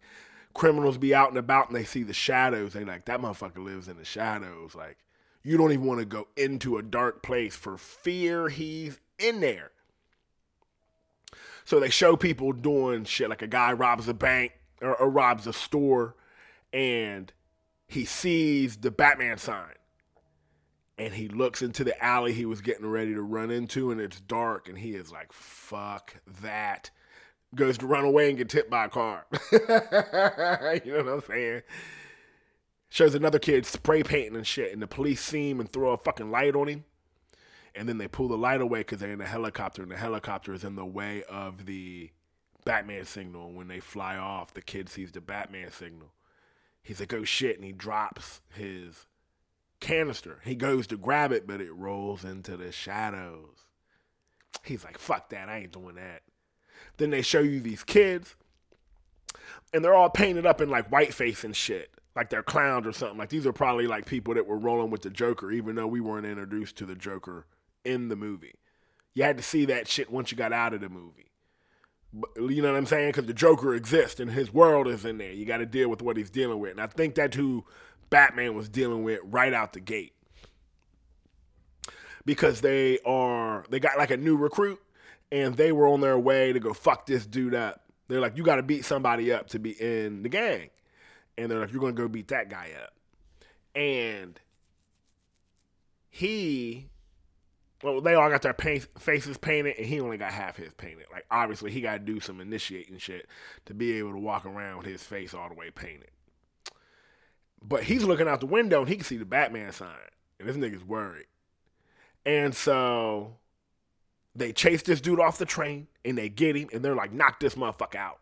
criminals 0.58 0.98
be 0.98 1.14
out 1.14 1.30
and 1.30 1.38
about 1.38 1.68
and 1.68 1.76
they 1.78 1.84
see 1.84 2.04
the 2.04 2.14
shadows. 2.14 2.74
They 2.74 2.84
like 2.84 3.06
that 3.06 3.22
motherfucker 3.22 3.64
lives 3.64 3.88
in 3.88 3.96
the 3.96 4.04
shadows. 4.04 4.76
Like 4.76 4.98
you 5.44 5.56
don't 5.56 5.72
even 5.72 5.86
want 5.86 6.00
to 6.00 6.06
go 6.06 6.28
into 6.36 6.78
a 6.78 6.84
dark 6.84 7.22
place 7.24 7.56
for 7.56 7.78
fear 7.78 8.50
he's 8.50 9.00
in 9.20 9.40
there. 9.40 9.72
So 11.64 11.80
they 11.80 11.90
show 11.90 12.18
people 12.18 12.54
doing 12.54 13.06
shit 13.06 13.30
like 13.30 13.42
a 13.44 13.48
guy 13.48 13.72
robs 13.72 14.08
a 14.08 14.14
bank 14.14 14.54
or, 14.82 14.96
or 14.96 15.10
robs 15.10 15.46
a 15.46 15.54
store 15.54 16.16
and 16.74 17.32
he 17.88 18.04
sees 18.04 18.78
the 18.78 18.92
Batman 18.92 19.38
sign 19.38 19.76
and 20.98 21.14
he 21.14 21.28
looks 21.28 21.62
into 21.62 21.84
the 21.84 22.04
alley 22.04 22.34
he 22.34 22.46
was 22.46 22.62
getting 22.62 22.88
ready 22.88 23.14
to 23.14 23.22
run 23.22 23.52
into 23.52 23.92
and 23.92 24.02
it's 24.02 24.20
dark 24.20 24.68
and 24.68 24.80
he 24.80 24.96
is 24.96 25.12
like 25.12 25.32
fuck 25.32 26.16
that 26.42 26.90
goes 27.56 27.78
to 27.80 27.88
run 27.88 28.06
away 28.06 28.30
and 28.30 28.38
get 28.38 28.52
hit 28.52 28.70
by 28.70 28.86
a 28.86 28.90
car. 28.90 29.26
you 29.52 29.60
know 30.94 31.04
what 31.04 31.14
I'm 31.14 31.22
saying? 31.28 31.62
Shows 32.90 33.16
another 33.16 33.40
kid 33.40 33.66
spray 33.66 34.04
painting 34.04 34.36
and 34.36 34.48
shit, 34.48 34.72
and 34.72 34.82
the 34.82 34.88
police 34.88 35.22
see 35.22 35.50
him 35.50 35.60
and 35.60 35.72
throw 35.72 35.92
a 35.92 35.98
fucking 35.98 36.32
light 36.32 36.56
on 36.56 36.68
him. 36.68 36.86
And 37.76 37.88
then 37.88 37.98
they 37.98 38.08
pull 38.08 38.28
the 38.28 38.38
light 38.38 38.62
away 38.62 38.80
because 38.80 39.00
they're 39.00 39.12
in 39.12 39.22
a 39.22 39.26
helicopter, 39.26 39.82
and 39.82 39.92
the 39.92 39.98
helicopter 39.98 40.54
is 40.54 40.64
in 40.64 40.76
the 40.76 40.86
way 40.86 41.24
of 41.30 41.66
the 41.66 42.12
Batman 42.66 43.06
signal. 43.06 43.48
And 43.48 43.56
when 43.56 43.68
they 43.68 43.80
fly 43.80 44.18
off, 44.18 44.54
the 44.54 44.62
kid 44.62 44.90
sees 44.90 45.12
the 45.12 45.22
Batman 45.22 45.72
signal. 45.72 46.14
He's 46.82 47.00
like, 47.00 47.14
oh 47.14 47.26
shit, 47.26 47.58
and 47.58 47.66
he 47.66 47.74
drops 47.74 48.42
his 48.54 49.06
canister. 49.80 50.40
He 50.44 50.56
goes 50.56 50.88
to 50.88 50.98
grab 50.98 51.32
it, 51.32 51.48
but 51.48 51.62
it 51.62 51.74
rolls 51.74 52.24
into 52.24 52.58
the 52.58 52.72
shadows. 52.72 53.66
He's 54.64 54.84
like, 54.84 54.98
fuck 54.98 55.30
that, 55.30 55.50
I 55.50 55.60
ain't 55.60 55.74
doing 55.74 55.96
that. 55.96 56.22
Then 56.98 57.10
they 57.10 57.22
show 57.22 57.40
you 57.40 57.60
these 57.60 57.84
kids, 57.84 58.36
and 59.74 59.84
they're 59.84 59.94
all 59.94 60.10
painted 60.10 60.46
up 60.46 60.62
in 60.62 60.70
like 60.70 60.90
whiteface 60.90 61.44
and 61.44 61.56
shit, 61.56 61.92
like 62.16 62.30
they're 62.30 62.44
clowns 62.44 62.88
or 62.88 62.94
something. 62.94 63.18
Like 63.18 63.30
these 63.30 63.46
are 63.46 63.54
probably 63.54 63.88
like 63.88 64.06
people 64.06 64.34
that 64.34 64.48
were 64.48 64.58
rolling 64.58 64.90
with 64.90 65.02
the 65.04 65.10
Joker, 65.10 65.52
even 65.52 65.76
though 65.76 65.88
we 65.88 66.02
weren't 66.02 66.26
introduced 66.26 66.76
to 66.78 66.86
the 66.86 66.96
Joker 66.96 67.46
in 67.86 68.10
the 68.10 68.16
movie. 68.16 68.56
You 69.14 69.24
had 69.24 69.38
to 69.38 69.44
see 69.44 69.66
that 69.66 69.88
shit 69.88 70.12
once 70.12 70.32
you 70.32 70.38
got 70.38 70.54
out 70.54 70.74
of 70.74 70.82
the 70.82 70.90
movie. 70.90 71.32
But, 72.14 72.30
you 72.38 72.62
know 72.62 72.72
what 72.72 72.78
I'm 72.78 72.86
saying? 72.86 73.10
Because 73.10 73.26
the 73.26 73.34
Joker 73.34 73.76
exists 73.76 74.20
and 74.20 74.32
his 74.32 74.54
world 74.54 74.88
is 74.88 75.06
in 75.06 75.18
there. 75.18 75.32
You 75.32 75.46
got 75.46 75.58
to 75.58 75.66
deal 75.66 75.90
with 75.90 76.02
what 76.02 76.18
he's 76.18 76.30
dealing 76.30 76.60
with. 76.60 76.72
And 76.72 76.82
I 76.82 76.88
think 76.88 77.16
that's 77.16 77.36
who 77.36 77.66
Batman 78.10 78.56
was 78.56 78.70
dealing 78.70 79.04
with 79.04 79.20
right 79.24 79.54
out 79.54 79.74
the 79.74 79.80
gate. 79.80 80.14
Because 82.26 82.62
they 82.62 83.00
are, 83.06 83.66
they 83.70 83.80
got 83.80 83.98
like 83.98 84.12
a 84.12 84.18
new 84.18 84.36
recruit 84.36 84.80
and 85.32 85.56
they 85.56 85.72
were 85.72 85.88
on 85.88 86.02
their 86.02 86.20
way 86.20 86.54
to 86.54 86.60
go 86.60 86.74
fuck 86.74 87.06
this 87.06 87.26
dude 87.26 87.56
up. 87.56 87.82
They're 88.08 88.22
like, 88.22 88.38
you 88.38 88.44
got 88.44 88.56
to 88.58 88.64
beat 88.64 88.86
somebody 88.86 89.32
up 89.32 89.48
to 89.50 89.60
be 89.60 89.72
in 89.72 90.24
the 90.24 90.30
gang. 90.30 90.70
And 91.38 91.52
they're 91.52 91.60
like, 91.60 91.72
you're 91.72 91.82
going 91.82 91.96
to 91.96 92.02
go 92.02 92.08
beat 92.08 92.30
that 92.30 92.50
guy 92.50 92.72
up. 92.84 92.94
And 93.76 94.40
he, 96.10 96.88
well, 97.84 98.02
they 98.02 98.16
all 98.16 98.30
got 98.30 98.42
their 98.42 98.54
paint, 98.54 98.88
faces 98.98 99.38
painted, 99.38 99.76
and 99.78 99.86
he 99.86 100.00
only 100.00 100.18
got 100.18 100.32
half 100.32 100.58
his 100.58 100.74
painted. 100.74 101.06
Like, 101.12 101.26
obviously, 101.30 101.70
he 101.72 101.82
got 101.82 101.94
to 101.94 102.00
do 102.00 102.20
some 102.20 102.42
initiating 102.42 102.98
shit 102.98 103.28
to 103.66 103.74
be 103.74 103.94
able 104.00 104.14
to 104.14 104.20
walk 104.20 104.46
around 104.46 104.78
with 104.78 104.88
his 104.88 105.04
face 105.04 105.34
all 105.34 105.50
the 105.50 105.56
way 105.56 105.70
painted. 105.70 106.10
But 107.68 107.84
he's 107.84 108.04
looking 108.04 108.28
out 108.28 108.40
the 108.40 108.46
window 108.46 108.80
and 108.80 108.90
he 108.90 108.96
can 108.96 109.04
see 109.04 109.18
the 109.18 109.26
Batman 109.26 109.72
sign. 109.72 109.90
And 110.40 110.48
this 110.48 110.56
nigga's 110.56 110.86
worried. 110.86 111.26
And 112.26 112.56
so 112.56 113.38
they 114.36 114.54
chase 114.54 114.84
this 114.84 115.02
dude 115.02 115.20
off 115.20 115.38
the 115.38 115.46
train 115.46 115.88
and 116.06 116.18
they 116.18 116.30
get 116.30 116.56
him 116.56 116.70
and 116.72 116.84
they're 116.84 116.96
like, 116.96 117.12
knock 117.12 117.40
this 117.40 117.56
motherfucker 117.56 117.96
out. 117.96 118.20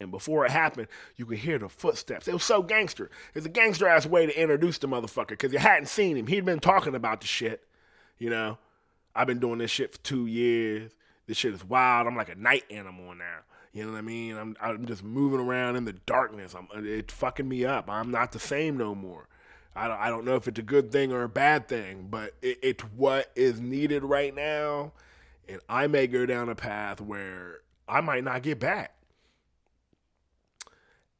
And 0.00 0.12
before 0.12 0.44
it 0.44 0.52
happened, 0.52 0.86
you 1.16 1.26
could 1.26 1.38
hear 1.38 1.58
the 1.58 1.68
footsteps. 1.68 2.28
It 2.28 2.34
was 2.34 2.44
so 2.44 2.62
gangster. 2.62 3.10
It's 3.34 3.46
a 3.46 3.48
gangster 3.48 3.88
ass 3.88 4.06
way 4.06 4.26
to 4.26 4.40
introduce 4.40 4.78
the 4.78 4.86
motherfucker 4.86 5.30
because 5.30 5.52
you 5.52 5.58
hadn't 5.58 5.88
seen 5.88 6.16
him. 6.16 6.28
He'd 6.28 6.44
been 6.44 6.60
talking 6.60 6.94
about 6.94 7.20
the 7.20 7.26
shit. 7.26 7.64
You 8.18 8.30
know, 8.30 8.58
I've 9.14 9.26
been 9.26 9.40
doing 9.40 9.58
this 9.58 9.72
shit 9.72 9.92
for 9.92 9.98
two 9.98 10.26
years. 10.26 10.92
This 11.26 11.36
shit 11.36 11.52
is 11.52 11.64
wild. 11.64 12.06
I'm 12.06 12.16
like 12.16 12.28
a 12.28 12.36
night 12.36 12.64
animal 12.70 13.14
now. 13.14 13.40
You 13.72 13.84
know 13.84 13.92
what 13.92 13.98
I 13.98 14.02
mean? 14.02 14.36
I'm 14.36 14.56
I'm 14.60 14.86
just 14.86 15.04
moving 15.04 15.40
around 15.40 15.76
in 15.76 15.84
the 15.84 15.92
darkness. 15.92 16.54
I'm 16.54 16.68
it's 16.84 17.12
fucking 17.12 17.48
me 17.48 17.64
up. 17.64 17.88
I'm 17.88 18.10
not 18.10 18.32
the 18.32 18.38
same 18.38 18.76
no 18.76 18.94
more. 18.94 19.28
I 19.78 19.86
don't, 19.86 20.00
I 20.00 20.10
don't 20.10 20.24
know 20.24 20.34
if 20.34 20.48
it's 20.48 20.58
a 20.58 20.62
good 20.62 20.90
thing 20.90 21.12
or 21.12 21.22
a 21.22 21.28
bad 21.28 21.68
thing, 21.68 22.08
but 22.10 22.34
it, 22.42 22.58
it's 22.62 22.82
what 22.82 23.30
is 23.36 23.60
needed 23.60 24.02
right 24.02 24.34
now. 24.34 24.92
And 25.48 25.60
I 25.68 25.86
may 25.86 26.08
go 26.08 26.26
down 26.26 26.48
a 26.48 26.56
path 26.56 27.00
where 27.00 27.60
I 27.88 28.00
might 28.00 28.24
not 28.24 28.42
get 28.42 28.58
back. 28.58 28.94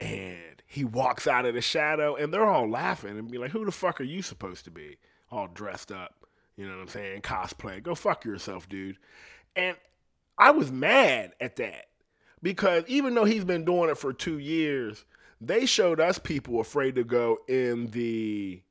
And 0.01 0.61
he 0.65 0.83
walks 0.83 1.25
out 1.25 1.45
of 1.45 1.53
the 1.55 1.61
shadow, 1.61 2.15
and 2.15 2.33
they're 2.33 2.45
all 2.45 2.69
laughing 2.69 3.17
and 3.17 3.31
be 3.31 3.37
like, 3.37 3.51
Who 3.51 3.65
the 3.65 3.71
fuck 3.71 4.01
are 4.01 4.05
you 4.05 4.21
supposed 4.21 4.65
to 4.65 4.71
be? 4.71 4.97
All 5.31 5.47
dressed 5.47 5.91
up. 5.91 6.25
You 6.57 6.67
know 6.67 6.75
what 6.75 6.81
I'm 6.81 6.87
saying? 6.89 7.21
Cosplay. 7.21 7.81
Go 7.81 7.95
fuck 7.95 8.25
yourself, 8.25 8.67
dude. 8.67 8.97
And 9.55 9.77
I 10.37 10.51
was 10.51 10.71
mad 10.71 11.33
at 11.39 11.55
that 11.57 11.85
because 12.41 12.83
even 12.87 13.13
though 13.15 13.25
he's 13.25 13.43
been 13.43 13.65
doing 13.65 13.89
it 13.89 13.97
for 13.97 14.13
two 14.13 14.37
years, 14.39 15.05
they 15.41 15.65
showed 15.65 15.99
us 15.99 16.19
people 16.19 16.59
afraid 16.59 16.95
to 16.95 17.03
go 17.03 17.39
in 17.47 17.87
the 17.87 18.61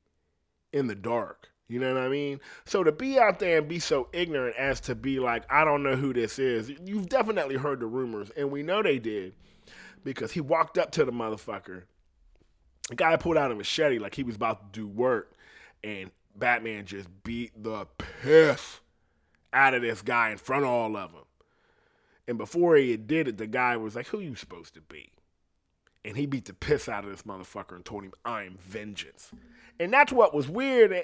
in 0.71 0.87
the 0.87 0.95
dark. 0.95 1.49
You 1.67 1.79
know 1.79 1.93
what 1.93 2.01
I 2.01 2.09
mean? 2.09 2.39
So 2.65 2.83
to 2.83 2.91
be 2.91 3.19
out 3.19 3.39
there 3.39 3.59
and 3.59 3.67
be 3.67 3.77
so 3.79 4.09
ignorant 4.11 4.55
as 4.57 4.79
to 4.81 4.95
be 4.95 5.19
like, 5.19 5.43
I 5.51 5.63
don't 5.63 5.83
know 5.83 5.95
who 5.95 6.13
this 6.13 6.39
is, 6.39 6.71
you've 6.83 7.09
definitely 7.09 7.57
heard 7.57 7.79
the 7.79 7.85
rumors, 7.85 8.31
and 8.31 8.51
we 8.51 8.63
know 8.63 8.81
they 8.81 8.97
did 8.97 9.33
because 10.03 10.31
he 10.31 10.41
walked 10.41 10.79
up 10.79 10.91
to 10.91 11.05
the 11.05 11.11
motherfucker. 11.11 11.83
The 12.89 12.95
guy 12.95 13.15
pulled 13.17 13.37
out 13.37 13.51
a 13.51 13.55
machete 13.55 13.99
like 13.99 14.15
he 14.15 14.23
was 14.23 14.35
about 14.35 14.73
to 14.73 14.79
do 14.79 14.87
work, 14.87 15.35
and 15.83 16.09
Batman 16.35 16.85
just 16.85 17.07
beat 17.23 17.51
the 17.61 17.85
piss 18.21 18.79
out 19.53 19.75
of 19.75 19.83
this 19.83 20.01
guy 20.01 20.31
in 20.31 20.37
front 20.37 20.63
of 20.63 20.69
all 20.69 20.97
of 20.97 21.11
them. 21.11 21.21
And 22.29 22.37
before 22.37 22.77
he 22.77 22.95
did 22.95 23.27
it, 23.27 23.37
the 23.37 23.47
guy 23.47 23.75
was 23.75 23.95
like, 23.95 24.07
Who 24.07 24.19
you 24.19 24.35
supposed 24.35 24.75
to 24.75 24.81
be? 24.81 25.11
and 26.05 26.15
he 26.17 26.25
beat 26.25 26.45
the 26.45 26.53
piss 26.53 26.87
out 26.87 27.03
of 27.03 27.09
this 27.09 27.23
motherfucker 27.23 27.75
and 27.75 27.85
told 27.85 28.03
him, 28.03 28.13
I 28.23 28.43
am 28.43 28.57
vengeance. 28.57 29.31
And 29.79 29.91
that's 29.91 30.11
what 30.11 30.33
was 30.33 30.47
weird, 30.47 30.93
eh, 30.93 31.03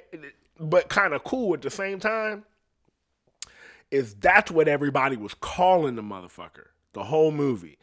but 0.58 0.88
kind 0.88 1.12
of 1.12 1.24
cool 1.24 1.54
at 1.54 1.62
the 1.62 1.70
same 1.70 2.00
time, 2.00 2.44
is 3.90 4.14
that's 4.14 4.50
what 4.50 4.68
everybody 4.68 5.16
was 5.16 5.34
calling 5.34 5.96
the 5.96 6.02
motherfucker 6.02 6.68
the 6.92 7.04
whole 7.04 7.30
movie. 7.30 7.78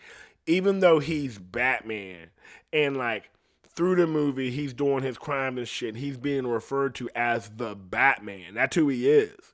Even 0.48 0.80
though 0.80 1.00
he's 1.00 1.38
Batman 1.38 2.30
and 2.74 2.98
like 2.98 3.30
through 3.76 3.96
the 3.96 4.08
movie 4.08 4.52
he's 4.52 4.74
doing 4.74 5.04
his 5.04 5.18
crime 5.18 5.58
and 5.58 5.68
shit, 5.68 5.96
he's 5.96 6.18
being 6.18 6.48
referred 6.48 6.96
to 6.96 7.10
as 7.16 7.50
the 7.56 7.76
Batman. 7.76 8.56
That's 8.56 8.76
who 8.76 8.90
he 8.90 9.10
is. 9.10 9.54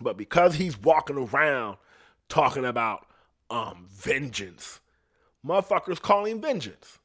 But 0.00 0.16
because 0.16 0.56
he's 0.56 0.78
walking 0.80 1.16
around 1.16 1.76
talking 2.28 2.64
about 2.64 3.06
um 3.50 3.86
vengeance 3.90 4.80
motherfuckers 5.46 6.00
calling 6.00 6.40
vengeance, 6.40 6.98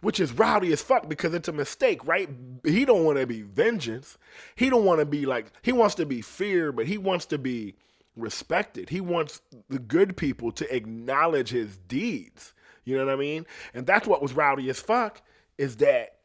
which 0.00 0.20
is 0.20 0.32
rowdy 0.32 0.72
as 0.72 0.82
fuck 0.82 1.08
because 1.08 1.34
it's 1.34 1.48
a 1.48 1.52
mistake, 1.52 2.06
right? 2.06 2.28
He 2.64 2.84
don't 2.84 3.04
want 3.04 3.18
to 3.18 3.26
be 3.26 3.42
vengeance. 3.42 4.18
He 4.54 4.70
don't 4.70 4.84
want 4.84 5.00
to 5.00 5.06
be 5.06 5.26
like 5.26 5.52
he 5.62 5.72
wants 5.72 5.94
to 5.96 6.06
be 6.06 6.20
fear, 6.20 6.72
but 6.72 6.86
he 6.86 6.98
wants 6.98 7.26
to 7.26 7.38
be 7.38 7.74
respected. 8.16 8.90
He 8.90 9.00
wants 9.00 9.40
the 9.68 9.78
good 9.78 10.16
people 10.16 10.52
to 10.52 10.74
acknowledge 10.74 11.50
his 11.50 11.76
deeds. 11.76 12.52
You 12.84 12.96
know 12.96 13.06
what 13.06 13.14
I 13.14 13.16
mean? 13.16 13.46
And 13.74 13.86
that's 13.86 14.06
what 14.06 14.22
was 14.22 14.32
rowdy 14.32 14.68
as 14.70 14.80
fuck 14.80 15.22
is 15.56 15.76
that 15.76 16.16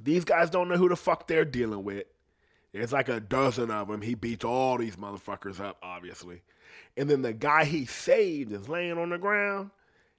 these 0.00 0.24
guys 0.24 0.50
don't 0.50 0.68
know 0.68 0.76
who 0.76 0.88
the 0.88 0.96
fuck 0.96 1.26
they're 1.26 1.44
dealing 1.44 1.84
with. 1.84 2.06
There's 2.72 2.92
like 2.92 3.08
a 3.08 3.20
dozen 3.20 3.70
of 3.70 3.88
them. 3.88 4.02
He 4.02 4.14
beats 4.14 4.44
all 4.44 4.76
these 4.78 4.96
motherfuckers 4.96 5.60
up, 5.60 5.78
obviously. 5.82 6.42
And 6.98 7.08
then 7.08 7.22
the 7.22 7.32
guy 7.32 7.64
he 7.64 7.86
saved 7.86 8.50
is 8.52 8.68
laying 8.68 8.98
on 8.98 9.10
the 9.10 9.18
ground. 9.18 9.70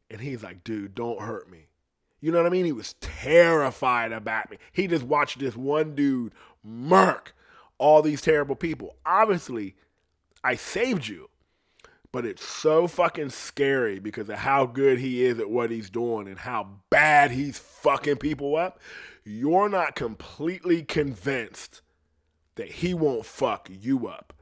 And 0.10 0.22
he's 0.22 0.42
like, 0.42 0.64
dude, 0.64 0.96
don't 0.96 1.20
hurt 1.20 1.52
me. 1.52 1.68
You 2.22 2.32
know 2.32 2.40
what 2.40 2.48
I 2.48 2.50
mean? 2.50 2.66
He 2.66 2.72
was 2.72 2.94
terrified 3.02 4.12
about 4.12 4.50
me. 4.50 4.58
He 4.72 4.88
just 4.88 5.04
watched 5.04 5.40
this 5.40 5.56
one 5.56 5.94
dude 5.94 6.34
murk 6.64 7.36
all 7.78 8.02
these 8.02 8.22
terrible 8.22 8.56
people. 8.56 8.96
Obviously, 9.06 9.76
I 10.44 10.56
saved 10.56 11.08
you, 11.08 11.30
but 12.12 12.26
it's 12.26 12.44
so 12.44 12.88
fucking 12.88 13.30
scary 13.30 14.00
because 14.00 14.30
of 14.30 14.40
how 14.40 14.66
good 14.66 15.00
he 15.00 15.24
is 15.24 15.40
at 15.40 15.50
what 15.50 15.72
he's 15.72 15.90
doing 15.90 16.28
and 16.28 16.40
how 16.40 16.70
bad 16.90 17.32
he's 17.32 17.60
fucking 17.60 18.18
people 18.18 18.56
up. 18.56 18.80
You're 19.24 19.70
not 19.70 19.96
completely 19.96 20.84
convinced 20.84 21.82
that 22.56 22.72
he 22.72 22.94
won't 22.94 23.26
fuck 23.26 23.70
you 23.70 24.08
up. 24.08 24.34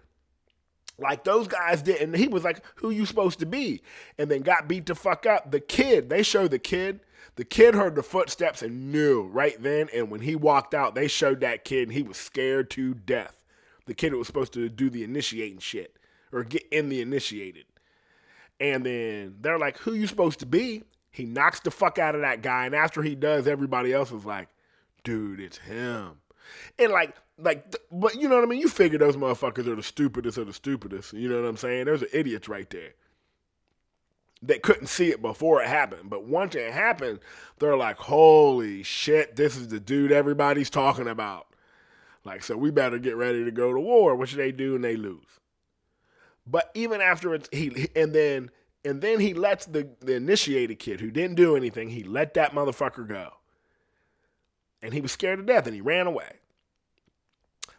Like 1.00 1.24
those 1.24 1.48
guys 1.48 1.82
did, 1.84 2.02
and 2.02 2.16
he 2.16 2.28
was 2.28 2.44
like, 2.44 2.64
"Who 2.78 2.90
you 2.90 3.06
supposed 3.06 3.40
to 3.40 3.46
be?" 3.46 3.82
And 4.18 4.32
then 4.32 4.42
got 4.42 4.68
beat 4.68 4.88
the 4.88 4.96
fuck 4.96 5.26
up. 5.26 5.52
The 5.52 5.60
kid, 5.60 6.10
they 6.10 6.24
showed 6.24 6.52
the 6.52 6.60
kid. 6.60 7.02
The 7.36 7.46
kid 7.46 7.76
heard 7.76 7.96
the 7.96 8.02
footsteps 8.02 8.64
and 8.64 8.92
knew 8.92 9.28
right 9.28 9.62
then. 9.62 9.90
And 9.94 10.10
when 10.10 10.22
he 10.22 10.36
walked 10.36 10.74
out, 10.74 10.96
they 10.96 11.08
showed 11.08 11.42
that 11.42 11.66
kid, 11.66 11.90
and 11.90 11.94
he 11.94 12.02
was 12.02 12.18
scared 12.18 12.72
to 12.72 12.96
death. 12.96 13.44
The 13.86 13.94
kid 13.94 14.12
that 14.12 14.18
was 14.18 14.28
supposed 14.28 14.54
to 14.54 14.70
do 14.70 14.90
the 14.90 15.04
initiating 15.04 15.60
shit 15.60 15.98
or 16.32 16.44
get 16.44 16.68
in 16.72 16.90
the 16.90 17.00
initiated. 17.00 17.66
And 18.60 18.84
then 18.84 19.36
they're 19.40 19.60
like, 19.60 19.78
"Who 19.80 19.94
you 19.94 20.08
supposed 20.08 20.40
to 20.40 20.48
be?" 20.48 20.84
He 21.12 21.26
knocks 21.26 21.60
the 21.60 21.72
fuck 21.72 22.00
out 22.00 22.16
of 22.16 22.22
that 22.22 22.42
guy, 22.42 22.66
and 22.66 22.76
after 22.76 23.04
he 23.04 23.14
does, 23.14 23.48
everybody 23.48 23.94
else 23.94 24.12
is 24.12 24.26
like, 24.26 24.50
"Dude, 25.04 25.40
it's 25.40 25.60
him." 25.60 26.22
And 26.80 26.92
like 26.92 27.16
like, 27.40 27.76
but 27.92 28.16
you 28.16 28.28
know 28.28 28.36
what 28.36 28.44
I 28.44 28.48
mean? 28.48 28.60
You 28.60 28.70
figure 28.70 28.98
those 28.98 29.16
motherfuckers 29.16 29.68
are 29.68 29.76
the 29.76 29.84
stupidest 29.84 30.38
of 30.38 30.48
the 30.48 30.54
stupidest. 30.54 31.14
You 31.14 31.30
know 31.30 31.42
what 31.42 31.48
I'm 31.48 31.58
saying? 31.58 31.86
There's 31.86 32.02
an 32.02 32.10
idiots 32.12 32.50
right 32.50 32.70
there 32.70 32.94
that 34.44 34.62
couldn't 34.62 34.88
see 34.88 35.10
it 35.10 35.22
before 35.22 35.62
it 35.62 35.68
happened. 35.68 36.10
But 36.10 36.26
once 36.26 36.56
it 36.56 36.72
happened, 36.72 37.20
they're 37.60 37.78
like, 37.78 37.98
holy 37.98 38.84
shit, 38.84 39.36
this 39.36 39.56
is 39.56 39.68
the 39.68 39.80
dude 39.80 40.12
everybody's 40.12 40.70
talking 40.70 41.08
about. 41.08 41.48
Like, 42.24 42.44
so 42.44 42.58
we 42.58 42.72
better 42.72 43.00
get 43.00 43.16
ready 43.16 43.46
to 43.46 43.52
go 43.52 43.74
to 43.74 43.80
war, 43.80 44.16
which 44.16 44.34
they 44.34 44.52
do 44.52 44.76
and 44.76 44.84
they 44.84 44.96
lose. 44.96 45.40
But 46.46 46.72
even 46.74 47.02
after 47.02 47.34
it's, 47.34 47.50
he, 47.52 47.90
and 47.96 48.14
then, 48.14 48.52
and 48.84 49.02
then 49.02 49.20
he 49.20 49.34
lets 49.34 49.66
the, 49.66 49.90
the 50.00 50.16
initiated 50.16 50.80
kid 50.80 51.02
who 51.02 51.12
didn't 51.12 51.36
do 51.36 51.56
anything, 51.56 51.90
he 51.90 52.04
let 52.04 52.34
that 52.36 52.54
motherfucker 52.54 53.08
go. 53.08 53.30
And 54.82 54.94
he 54.94 55.02
was 55.02 55.12
scared 55.12 55.40
to 55.40 55.46
death 55.46 55.66
and 55.66 55.76
he 55.76 55.82
ran 55.82 56.08
away. 56.08 56.34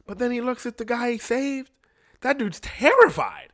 But 0.08 0.18
then 0.18 0.30
he 0.30 0.40
looks 0.40 0.64
at 0.64 0.78
the 0.78 0.86
guy 0.86 1.12
he 1.12 1.18
saved. 1.18 1.70
That 2.22 2.38
dude's 2.38 2.60
terrified. 2.60 3.50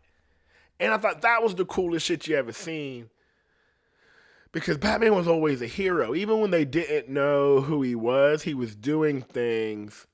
And 0.79 0.95
I 0.95 0.99
thought 0.99 1.21
that 1.23 1.43
was 1.43 1.57
the 1.57 1.65
coolest 1.65 2.07
shit 2.07 2.29
you 2.29 2.37
ever 2.37 2.53
seen. 2.53 3.11
Because 4.53 4.79
Batman 4.79 5.17
was 5.17 5.27
always 5.27 5.61
a 5.61 5.67
hero. 5.67 6.15
Even 6.15 6.39
when 6.39 6.53
they 6.53 6.65
didn't 6.65 7.13
know 7.13 7.61
who 7.61 7.83
he 7.83 7.97
was, 7.97 8.45
he 8.45 8.55
was 8.55 8.77
doing 8.77 9.21
things 9.21 10.07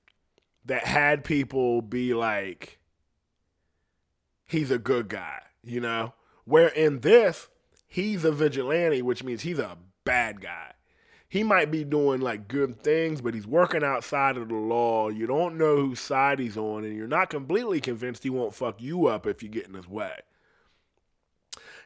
that 0.65 0.87
had 0.87 1.25
people 1.25 1.83
be 1.83 2.15
like, 2.15 2.79
he's 4.47 4.71
a 4.71 4.79
good 4.79 5.09
guy, 5.09 5.43
you 5.63 5.79
know? 5.81 6.15
Where 6.47 6.69
in 6.69 7.01
this, 7.01 7.49
he's 7.87 8.25
a 8.25 8.33
vigilante, 8.33 9.03
which 9.03 9.23
means 9.23 9.43
he's 9.43 9.59
a 9.59 9.77
bad 10.05 10.41
guy 10.41 10.73
he 11.31 11.45
might 11.45 11.71
be 11.71 11.85
doing 11.85 12.21
like 12.21 12.49
good 12.49 12.83
things, 12.83 13.21
but 13.21 13.35
he's 13.35 13.47
working 13.47 13.85
outside 13.85 14.37
of 14.37 14.49
the 14.49 14.57
law. 14.57 15.09
You 15.09 15.29
don't 15.29 15.57
know 15.57 15.77
whose 15.77 16.01
side 16.01 16.41
he's 16.41 16.57
on, 16.57 16.85
and 16.85 16.97
you're 16.97 17.07
not 17.07 17.31
completely 17.31 17.81
convinced 17.81 18.25
he 18.25 18.31
won't 18.31 18.53
fuck 18.53 18.83
you 18.83 19.07
up 19.07 19.29
if 19.29 19.41
you 19.41 19.49
get 19.49 19.69
in 19.69 19.75
his 19.75 19.89
way. 19.89 20.13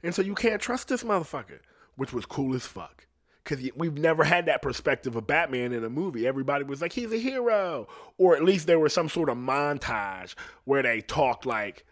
And 0.03 0.15
so 0.15 0.23
you 0.23 0.35
can't 0.35 0.63
trust 0.63 0.89
this 0.89 1.05
motherfucker, 1.05 1.61
which 1.97 2.11
was 2.11 2.25
cool 2.25 2.55
as 2.55 2.65
fuck. 2.65 3.07
Because 3.45 3.69
we've 3.77 3.99
never 3.99 4.25
had 4.25 4.47
that 4.47 4.63
perspective 4.63 5.15
of 5.15 5.27
Batman 5.27 5.75
in 5.75 5.85
a 5.85 5.91
movie. 5.91 6.27
Everybody 6.27 6.65
was 6.65 6.81
like, 6.81 6.95
he's 6.95 7.13
a 7.13 7.19
hero. 7.19 7.87
Or 8.17 8.35
at 8.35 8.43
least 8.43 8.67
there 8.67 8.79
was 8.79 8.95
some 8.95 9.11
sort 9.11 9.29
of 9.29 9.37
montage 9.37 10.35
where 10.65 10.83
they 10.83 11.03
talked 11.03 11.45
like, 11.45 11.85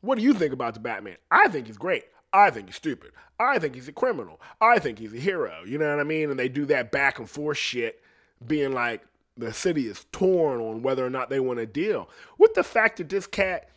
what 0.00 0.18
do 0.18 0.24
you 0.24 0.34
think 0.34 0.52
about 0.52 0.74
the 0.74 0.80
Batman? 0.80 1.18
I 1.30 1.46
think 1.46 1.68
he's 1.68 1.78
great. 1.78 2.06
I 2.32 2.50
think 2.50 2.68
he's 2.68 2.76
stupid. 2.76 3.12
I 3.38 3.58
think 3.58 3.74
he's 3.74 3.88
a 3.88 3.92
criminal. 3.92 4.40
I 4.60 4.78
think 4.78 4.98
he's 4.98 5.14
a 5.14 5.18
hero. 5.18 5.62
You 5.66 5.78
know 5.78 5.90
what 5.90 6.00
I 6.00 6.04
mean? 6.04 6.30
And 6.30 6.38
they 6.38 6.48
do 6.48 6.66
that 6.66 6.92
back 6.92 7.18
and 7.18 7.28
forth 7.28 7.58
shit, 7.58 8.02
being 8.46 8.72
like 8.72 9.02
the 9.36 9.52
city 9.52 9.86
is 9.86 10.06
torn 10.12 10.60
on 10.60 10.82
whether 10.82 11.04
or 11.04 11.10
not 11.10 11.30
they 11.30 11.40
want 11.40 11.58
to 11.58 11.66
deal. 11.66 12.08
With 12.38 12.54
the 12.54 12.62
fact 12.62 12.98
that 12.98 13.08
this 13.08 13.26
cat 13.26 13.68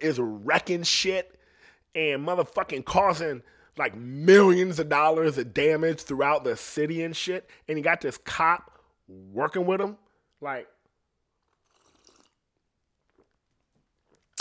is 0.00 0.18
wrecking 0.18 0.82
shit 0.82 1.38
and 1.94 2.26
motherfucking 2.26 2.84
causing 2.84 3.42
like 3.76 3.96
millions 3.96 4.78
of 4.78 4.88
dollars 4.88 5.38
of 5.38 5.54
damage 5.54 6.00
throughout 6.02 6.44
the 6.44 6.56
city 6.56 7.02
and 7.02 7.16
shit, 7.16 7.48
and 7.68 7.78
he 7.78 7.82
got 7.82 8.00
this 8.00 8.18
cop 8.18 8.78
working 9.08 9.66
with 9.66 9.80
him, 9.80 9.96
like 10.40 10.68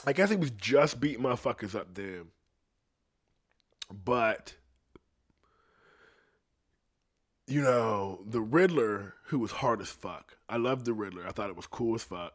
I 0.06 0.13
guess 0.13 0.30
he 0.30 0.36
was 0.36 0.52
just 0.52 1.00
beating 1.00 1.24
motherfuckers 1.24 1.76
up 1.76 1.94
there. 1.94 2.24
But 3.91 4.56
you 7.49 7.62
know, 7.62 8.19
the 8.28 8.41
Riddler, 8.41 9.15
who 9.25 9.39
was 9.39 9.52
hard 9.52 9.82
as 9.82 9.89
fuck. 9.89 10.38
I 10.47 10.58
loved 10.58 10.86
the 10.86 10.93
Riddler. 10.93 11.28
I 11.28 11.32
thought 11.32 11.49
it 11.49 11.56
was 11.56 11.65
cool 11.65 11.95
as 11.95 12.04
fuck. 12.04 12.34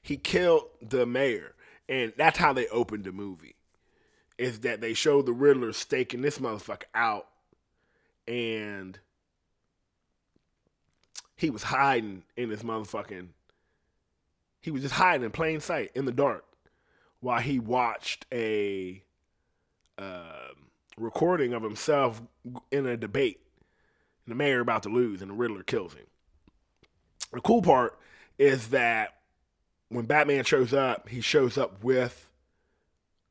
He 0.00 0.16
killed 0.16 0.68
the 0.80 1.06
mayor, 1.06 1.54
and 1.88 2.12
that's 2.16 2.38
how 2.38 2.52
they 2.52 2.68
opened 2.68 3.02
the 3.04 3.12
movie. 3.12 3.56
Is 4.38 4.60
that 4.60 4.80
they 4.80 4.94
showed 4.94 5.26
the 5.26 5.32
Riddler 5.32 5.72
staking 5.72 6.22
this 6.22 6.38
motherfucker 6.38 6.84
out, 6.94 7.26
and 8.28 8.98
he 11.36 11.50
was 11.50 11.64
hiding 11.64 12.22
in 12.36 12.50
his 12.50 12.62
motherfucking. 12.62 13.28
He 14.60 14.70
was 14.70 14.82
just 14.82 14.94
hiding 14.94 15.24
in 15.24 15.32
plain 15.32 15.58
sight 15.58 15.90
in 15.96 16.04
the 16.04 16.12
dark, 16.12 16.44
while 17.18 17.40
he 17.40 17.58
watched 17.58 18.24
a 18.32 19.02
uh, 19.98 20.48
recording 20.96 21.52
of 21.52 21.62
himself 21.62 22.22
in 22.70 22.86
a 22.86 22.96
debate. 22.96 23.40
And 24.24 24.32
the 24.32 24.36
mayor 24.36 24.60
about 24.60 24.84
to 24.84 24.88
lose, 24.88 25.20
and 25.20 25.30
the 25.30 25.34
Riddler 25.34 25.62
kills 25.62 25.94
him. 25.94 26.06
The 27.32 27.40
cool 27.40 27.62
part 27.62 27.98
is 28.38 28.68
that 28.68 29.18
when 29.88 30.06
Batman 30.06 30.44
shows 30.44 30.72
up, 30.72 31.08
he 31.08 31.20
shows 31.20 31.58
up 31.58 31.82
with 31.82 32.30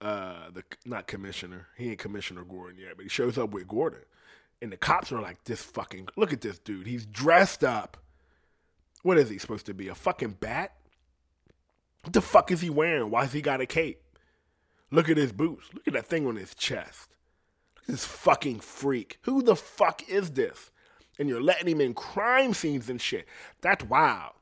uh, 0.02 0.50
the 0.52 0.64
not 0.86 1.08
commissioner. 1.08 1.68
He 1.78 1.92
ain't 1.92 2.00
Commissioner 2.00 2.44
Gordon 2.44 2.80
yet, 2.80 2.94
but 2.96 3.04
he 3.04 3.10
shows 3.10 3.38
up 3.38 3.52
with 3.52 3.68
Gordon. 3.68 4.02
And 4.62 4.72
the 4.72 4.78
cops 4.78 5.12
are 5.12 5.22
like, 5.22 5.44
"This 5.44 5.62
fucking 5.64 6.10
look 6.16 6.34
at 6.34 6.42
this 6.42 6.60
dude. 6.60 6.88
He's 6.88 7.06
dressed 7.06 7.64
up. 7.64 7.98
What 9.04 9.18
is 9.18 9.30
he 9.30 9.38
supposed 9.38 9.66
to 9.68 9.74
be? 9.74 9.88
A 9.88 9.96
fucking 9.96 10.38
bat? 10.40 10.76
What 12.04 12.14
the 12.14 12.22
fuck 12.22 12.52
is 12.52 12.62
he 12.62 12.70
wearing? 12.70 13.10
Why 13.10 13.22
Why's 13.22 13.34
he 13.34 13.42
got 13.42 13.62
a 13.62 13.66
cape? 13.66 14.02
Look 14.92 15.10
at 15.10 15.18
his 15.18 15.32
boots. 15.32 15.70
Look 15.74 15.88
at 15.88 15.94
that 15.94 16.08
thing 16.08 16.28
on 16.28 16.36
his 16.36 16.54
chest. 16.54 17.10
Look 17.76 17.84
at 17.84 17.92
this 17.92 18.06
fucking 18.06 18.60
freak. 18.60 19.20
Who 19.24 19.42
the 19.42 19.56
fuck 19.56 20.08
is 20.10 20.32
this? 20.32 20.70
And 21.18 21.30
you're 21.30 21.42
letting 21.42 21.68
him 21.68 21.82
in 21.82 21.94
crime 21.94 22.54
scenes 22.54 22.90
and 22.90 23.02
shit. 23.02 23.26
That's 23.62 23.86
wild. 23.86 24.34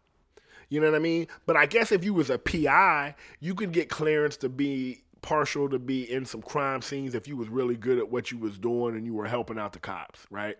You 0.70 0.80
know 0.80 0.88
what 0.88 0.96
I 0.96 1.00
mean? 1.00 1.28
But 1.46 1.58
I 1.58 1.66
guess 1.66 1.92
if 1.92 2.04
you 2.04 2.14
was 2.14 2.30
a 2.30 2.38
PI, 2.38 3.16
you 3.40 3.56
could 3.56 3.72
get 3.72 3.90
clearance 3.90 4.38
to 4.38 4.50
be 4.50 5.04
partial 5.22 5.70
to 5.70 5.80
be 5.80 6.10
in 6.10 6.26
some 6.26 6.42
crime 6.42 6.82
scenes 6.82 7.14
if 7.16 7.28
you 7.28 7.36
was 7.36 7.50
really 7.50 7.76
good 7.76 7.98
at 7.98 8.10
what 8.10 8.32
you 8.32 8.38
was 8.38 8.58
doing 8.58 8.96
and 8.96 9.06
you 9.06 9.14
were 9.14 9.28
helping 9.28 9.60
out 9.60 9.74
the 9.74 9.80
cops, 9.80 10.26
right? 10.30 10.58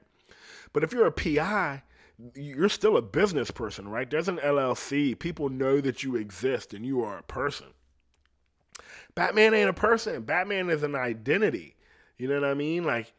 But 0.74 0.84
if 0.84 0.92
you're 0.92 1.08
a 1.08 1.12
PI, 1.12 1.84
you're 2.36 2.70
still 2.70 2.98
a 2.98 3.02
business 3.02 3.52
person, 3.52 3.88
right? 3.88 4.10
There's 4.10 4.28
an 4.28 4.38
LLC. 4.38 5.18
People 5.18 5.50
know 5.50 5.80
that 5.82 6.04
you 6.04 6.16
exist 6.16 6.74
and 6.74 6.86
you 6.86 7.02
are 7.02 7.20
a 7.20 7.24
person. 7.24 7.68
Batman 9.16 9.54
ain't 9.54 9.70
a 9.70 9.74
person. 9.74 10.24
Batman 10.24 10.70
is 10.70 10.84
an 10.84 10.96
identity. 10.96 11.76
You 12.18 12.28
know 12.28 12.42
what 12.42 12.50
I 12.50 12.54
mean? 12.54 12.84
Like, 12.84 13.14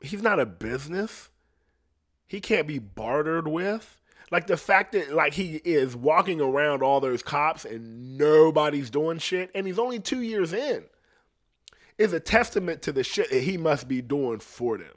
he's 0.00 0.22
not 0.22 0.40
a 0.40 0.46
business. 0.46 1.30
He 2.26 2.40
can't 2.40 2.66
be 2.66 2.78
bartered 2.78 3.48
with. 3.48 3.98
Like 4.30 4.46
the 4.46 4.56
fact 4.56 4.92
that 4.92 5.12
like 5.12 5.34
he 5.34 5.56
is 5.56 5.94
walking 5.94 6.40
around 6.40 6.82
all 6.82 7.00
those 7.00 7.22
cops 7.22 7.66
and 7.66 8.16
nobody's 8.16 8.88
doing 8.88 9.18
shit, 9.18 9.50
and 9.54 9.66
he's 9.66 9.78
only 9.78 10.00
two 10.00 10.22
years 10.22 10.54
in, 10.54 10.84
is 11.98 12.14
a 12.14 12.20
testament 12.20 12.80
to 12.82 12.92
the 12.92 13.04
shit 13.04 13.30
that 13.30 13.42
he 13.42 13.58
must 13.58 13.88
be 13.88 14.00
doing 14.00 14.38
for 14.38 14.78
them. 14.78 14.94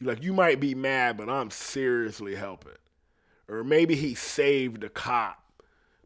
You're 0.00 0.12
like, 0.12 0.22
you 0.24 0.32
might 0.32 0.58
be 0.58 0.74
mad, 0.74 1.16
but 1.16 1.30
I'm 1.30 1.52
seriously 1.52 2.34
helping. 2.34 2.72
Or 3.48 3.62
maybe 3.62 3.94
he 3.94 4.16
saved 4.16 4.82
a 4.82 4.88
cop 4.88 5.40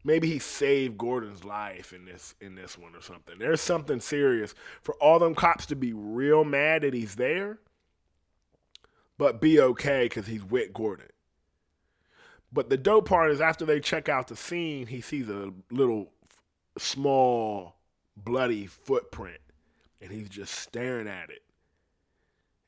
maybe 0.03 0.27
he 0.27 0.39
saved 0.39 0.97
Gordon's 0.97 1.43
life 1.43 1.93
in 1.93 2.05
this 2.05 2.35
in 2.41 2.55
this 2.55 2.77
one 2.77 2.95
or 2.95 3.01
something. 3.01 3.37
There's 3.39 3.61
something 3.61 3.99
serious 3.99 4.53
for 4.81 4.95
all 4.95 5.19
them 5.19 5.35
cops 5.35 5.65
to 5.67 5.75
be 5.75 5.93
real 5.93 6.43
mad 6.43 6.81
that 6.83 6.93
he's 6.93 7.15
there, 7.15 7.59
but 9.17 9.41
be 9.41 9.59
okay 9.59 10.05
because 10.05 10.27
he's 10.27 10.43
with 10.43 10.73
Gordon. 10.73 11.07
But 12.51 12.69
the 12.69 12.77
dope 12.77 13.07
part 13.07 13.31
is 13.31 13.39
after 13.39 13.65
they 13.65 13.79
check 13.79 14.09
out 14.09 14.27
the 14.27 14.35
scene, 14.35 14.87
he 14.87 14.99
sees 14.99 15.29
a 15.29 15.53
little 15.69 16.11
small 16.77 17.75
bloody 18.17 18.67
footprint, 18.67 19.39
and 20.01 20.11
he's 20.11 20.29
just 20.29 20.53
staring 20.55 21.07
at 21.07 21.29
it. 21.29 21.43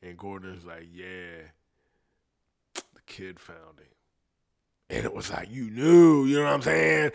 And 0.01 0.17
Gordon's 0.17 0.65
like, 0.65 0.87
"Yeah, 0.91 1.49
the 2.73 3.01
kid 3.05 3.39
found 3.39 3.79
him." 3.79 3.87
And 4.93 5.05
it 5.05 5.13
was 5.13 5.31
like, 5.31 5.49
you 5.51 5.69
knew, 5.71 6.25
you 6.25 6.37
know 6.37 6.43
what 6.43 6.53
I'm 6.53 6.61
saying? 6.61 7.11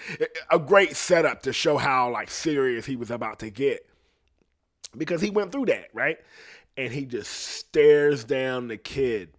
A 0.50 0.58
great 0.58 0.96
setup 0.96 1.42
to 1.42 1.52
show 1.52 1.76
how 1.78 2.10
like 2.10 2.28
serious 2.30 2.86
he 2.86 2.96
was 2.96 3.10
about 3.10 3.38
to 3.40 3.50
get. 3.50 3.86
because 4.96 5.20
he 5.20 5.30
went 5.30 5.52
through 5.52 5.66
that, 5.66 5.88
right? 5.92 6.18
And 6.76 6.92
he 6.92 7.04
just 7.04 7.30
stares 7.30 8.24
down 8.24 8.68
the 8.68 8.76
kid. 8.76 9.30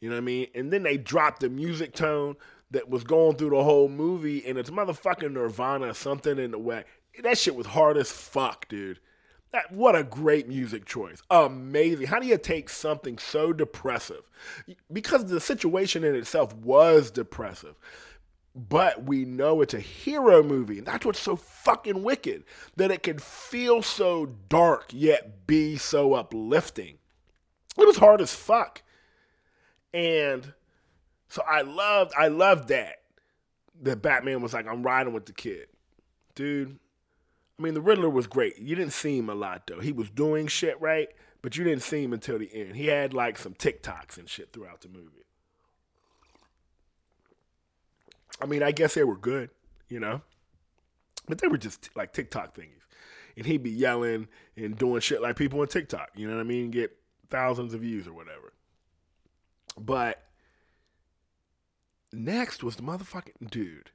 You 0.00 0.08
know 0.10 0.16
what 0.16 0.22
I 0.22 0.24
mean? 0.24 0.46
And 0.54 0.72
then 0.72 0.82
they 0.82 0.96
drop 0.96 1.38
the 1.38 1.48
music 1.48 1.94
tone 1.94 2.36
that 2.70 2.88
was 2.88 3.04
going 3.04 3.36
through 3.36 3.50
the 3.50 3.62
whole 3.62 3.88
movie, 3.88 4.44
and 4.46 4.58
it's 4.58 4.70
motherfucking 4.70 5.32
Nirvana, 5.32 5.94
something 5.94 6.38
in 6.38 6.50
the 6.50 6.58
way. 6.58 6.84
That 7.22 7.38
shit 7.38 7.54
was 7.54 7.66
hard 7.66 7.98
as 7.98 8.10
fuck, 8.10 8.68
dude. 8.68 8.98
That, 9.52 9.70
what 9.70 9.94
a 9.94 10.02
great 10.02 10.48
music 10.48 10.86
choice. 10.86 11.22
Amazing. 11.30 12.06
How 12.06 12.18
do 12.18 12.26
you 12.26 12.38
take 12.38 12.70
something 12.70 13.18
so 13.18 13.52
depressive? 13.52 14.28
Because 14.90 15.26
the 15.26 15.40
situation 15.40 16.04
in 16.04 16.14
itself 16.14 16.54
was 16.54 17.10
depressive. 17.10 17.78
But 18.54 19.04
we 19.04 19.24
know 19.24 19.60
it's 19.60 19.74
a 19.74 19.80
hero 19.80 20.42
movie. 20.42 20.78
And 20.78 20.86
that's 20.86 21.04
what's 21.04 21.20
so 21.20 21.36
fucking 21.36 22.02
wicked. 22.02 22.44
That 22.76 22.90
it 22.90 23.02
can 23.02 23.18
feel 23.18 23.82
so 23.82 24.26
dark 24.48 24.86
yet 24.90 25.46
be 25.46 25.76
so 25.76 26.14
uplifting. 26.14 26.98
It 27.76 27.86
was 27.86 27.98
hard 27.98 28.22
as 28.22 28.34
fuck. 28.34 28.82
And 29.92 30.54
so 31.28 31.42
I 31.48 31.62
loved 31.62 32.12
I 32.18 32.28
loved 32.28 32.68
that. 32.68 32.96
That 33.82 34.00
Batman 34.00 34.42
was 34.42 34.54
like, 34.54 34.66
I'm 34.66 34.82
riding 34.82 35.12
with 35.12 35.26
the 35.26 35.32
kid. 35.32 35.66
Dude, 36.34 36.78
I 37.62 37.64
mean, 37.64 37.74
the 37.74 37.80
Riddler 37.80 38.10
was 38.10 38.26
great. 38.26 38.58
You 38.58 38.74
didn't 38.74 38.92
see 38.92 39.16
him 39.16 39.28
a 39.28 39.36
lot 39.36 39.68
though. 39.68 39.78
He 39.78 39.92
was 39.92 40.10
doing 40.10 40.48
shit 40.48 40.80
right, 40.80 41.08
but 41.42 41.56
you 41.56 41.62
didn't 41.62 41.82
see 41.82 42.02
him 42.02 42.12
until 42.12 42.40
the 42.40 42.52
end. 42.52 42.74
He 42.74 42.86
had 42.86 43.14
like 43.14 43.38
some 43.38 43.54
TikToks 43.54 44.18
and 44.18 44.28
shit 44.28 44.52
throughout 44.52 44.80
the 44.80 44.88
movie. 44.88 45.26
I 48.40 48.46
mean, 48.46 48.64
I 48.64 48.72
guess 48.72 48.94
they 48.94 49.04
were 49.04 49.16
good, 49.16 49.50
you 49.88 50.00
know, 50.00 50.22
but 51.28 51.40
they 51.40 51.46
were 51.46 51.56
just 51.56 51.90
like 51.94 52.12
TikTok 52.12 52.56
thingies. 52.56 52.82
And 53.36 53.46
he'd 53.46 53.62
be 53.62 53.70
yelling 53.70 54.26
and 54.56 54.76
doing 54.76 55.00
shit 55.00 55.22
like 55.22 55.36
people 55.36 55.60
on 55.60 55.68
TikTok. 55.68 56.08
You 56.16 56.26
know 56.26 56.34
what 56.34 56.40
I 56.40 56.44
mean? 56.44 56.72
Get 56.72 56.98
thousands 57.28 57.74
of 57.74 57.82
views 57.82 58.08
or 58.08 58.12
whatever. 58.12 58.54
But 59.78 60.24
next 62.12 62.64
was 62.64 62.74
the 62.74 62.82
motherfucking 62.82 63.50
dude, 63.50 63.92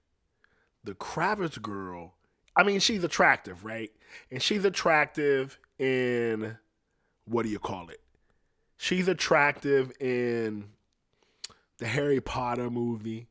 the 0.86 0.96
Kravitz 0.96 1.62
girl 1.62 2.17
I 2.58 2.64
mean, 2.64 2.80
she's 2.80 3.04
attractive, 3.04 3.64
right? 3.64 3.92
And 4.32 4.42
she's 4.42 4.66
attractive 4.66 5.60
in 5.78 6.58
what 7.26 7.44
do 7.44 7.50
you 7.50 7.60
call 7.60 7.90
it? 7.90 8.02
She's 8.78 9.08
attractive 9.08 9.92
in 10.00 10.70
the 11.78 11.88
Harry 11.88 12.20
Potter 12.20 12.70
movie. 12.70 13.28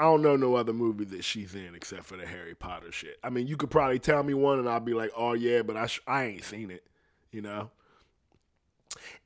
I 0.00 0.04
don't 0.04 0.22
know 0.22 0.36
no 0.36 0.54
other 0.54 0.72
movie 0.72 1.04
that 1.06 1.24
she's 1.24 1.54
in 1.54 1.74
except 1.74 2.04
for 2.04 2.16
the 2.16 2.26
Harry 2.26 2.54
Potter 2.54 2.92
shit. 2.92 3.18
I 3.22 3.30
mean, 3.30 3.46
you 3.46 3.56
could 3.56 3.70
probably 3.70 3.98
tell 3.98 4.22
me 4.22 4.34
one 4.34 4.58
and 4.58 4.68
I'll 4.68 4.80
be 4.80 4.94
like, 4.94 5.10
"Oh 5.16 5.32
yeah," 5.32 5.62
but 5.62 5.76
I 5.76 5.86
sh- 5.86 6.00
I 6.06 6.24
ain't 6.24 6.44
seen 6.44 6.70
it, 6.70 6.84
you 7.32 7.42
know. 7.42 7.70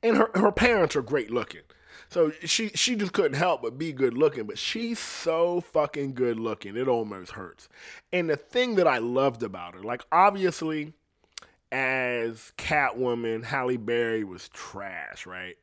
And 0.01 0.17
her 0.17 0.29
her 0.35 0.51
parents 0.51 0.95
are 0.95 1.01
great 1.01 1.31
looking. 1.31 1.61
So 2.09 2.31
she 2.43 2.69
she 2.69 2.95
just 2.95 3.13
couldn't 3.13 3.37
help 3.37 3.61
but 3.61 3.77
be 3.77 3.91
good 3.91 4.17
looking, 4.17 4.45
but 4.45 4.57
she's 4.57 4.99
so 4.99 5.61
fucking 5.61 6.13
good 6.13 6.39
looking. 6.39 6.77
It 6.77 6.87
almost 6.87 7.31
hurts. 7.31 7.69
And 8.11 8.29
the 8.29 8.37
thing 8.37 8.75
that 8.75 8.87
I 8.87 8.99
loved 8.99 9.43
about 9.43 9.73
her, 9.73 9.81
like 9.81 10.03
obviously 10.11 10.93
as 11.71 12.53
Catwoman, 12.57 13.45
Halle 13.45 13.77
Berry 13.77 14.23
was 14.23 14.47
trash, 14.49 15.25
right? 15.25 15.57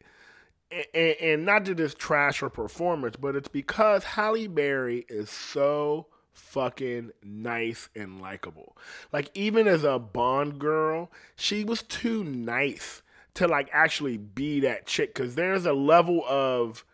And, 0.73 1.17
and, 1.21 1.45
not 1.45 1.65
that 1.67 1.81
it's 1.81 1.95
trash 1.95 2.41
her 2.41 2.51
performance, 2.51 3.17
but 3.17 3.37
it's 3.37 3.49
because 3.49 4.03
Halle 4.05 4.49
Berry 4.49 5.05
is 5.09 5.31
so 5.31 6.07
fucking 6.33 7.11
nice 7.23 7.89
and 7.95 8.21
likable. 8.21 8.77
Like 9.13 9.31
even 9.35 9.69
as 9.69 9.85
a 9.85 9.99
Bond 9.99 10.59
girl, 10.59 11.11
she 11.37 11.65
was 11.65 11.83
too 11.83 12.25
nice 12.25 13.03
to 13.35 13.47
like 13.47 13.69
actually 13.73 14.17
be 14.17 14.61
that 14.61 14.87
chick 14.87 15.15
because 15.15 15.35
there's 15.35 15.67
a 15.67 15.73
level 15.73 16.25
of 16.29 16.85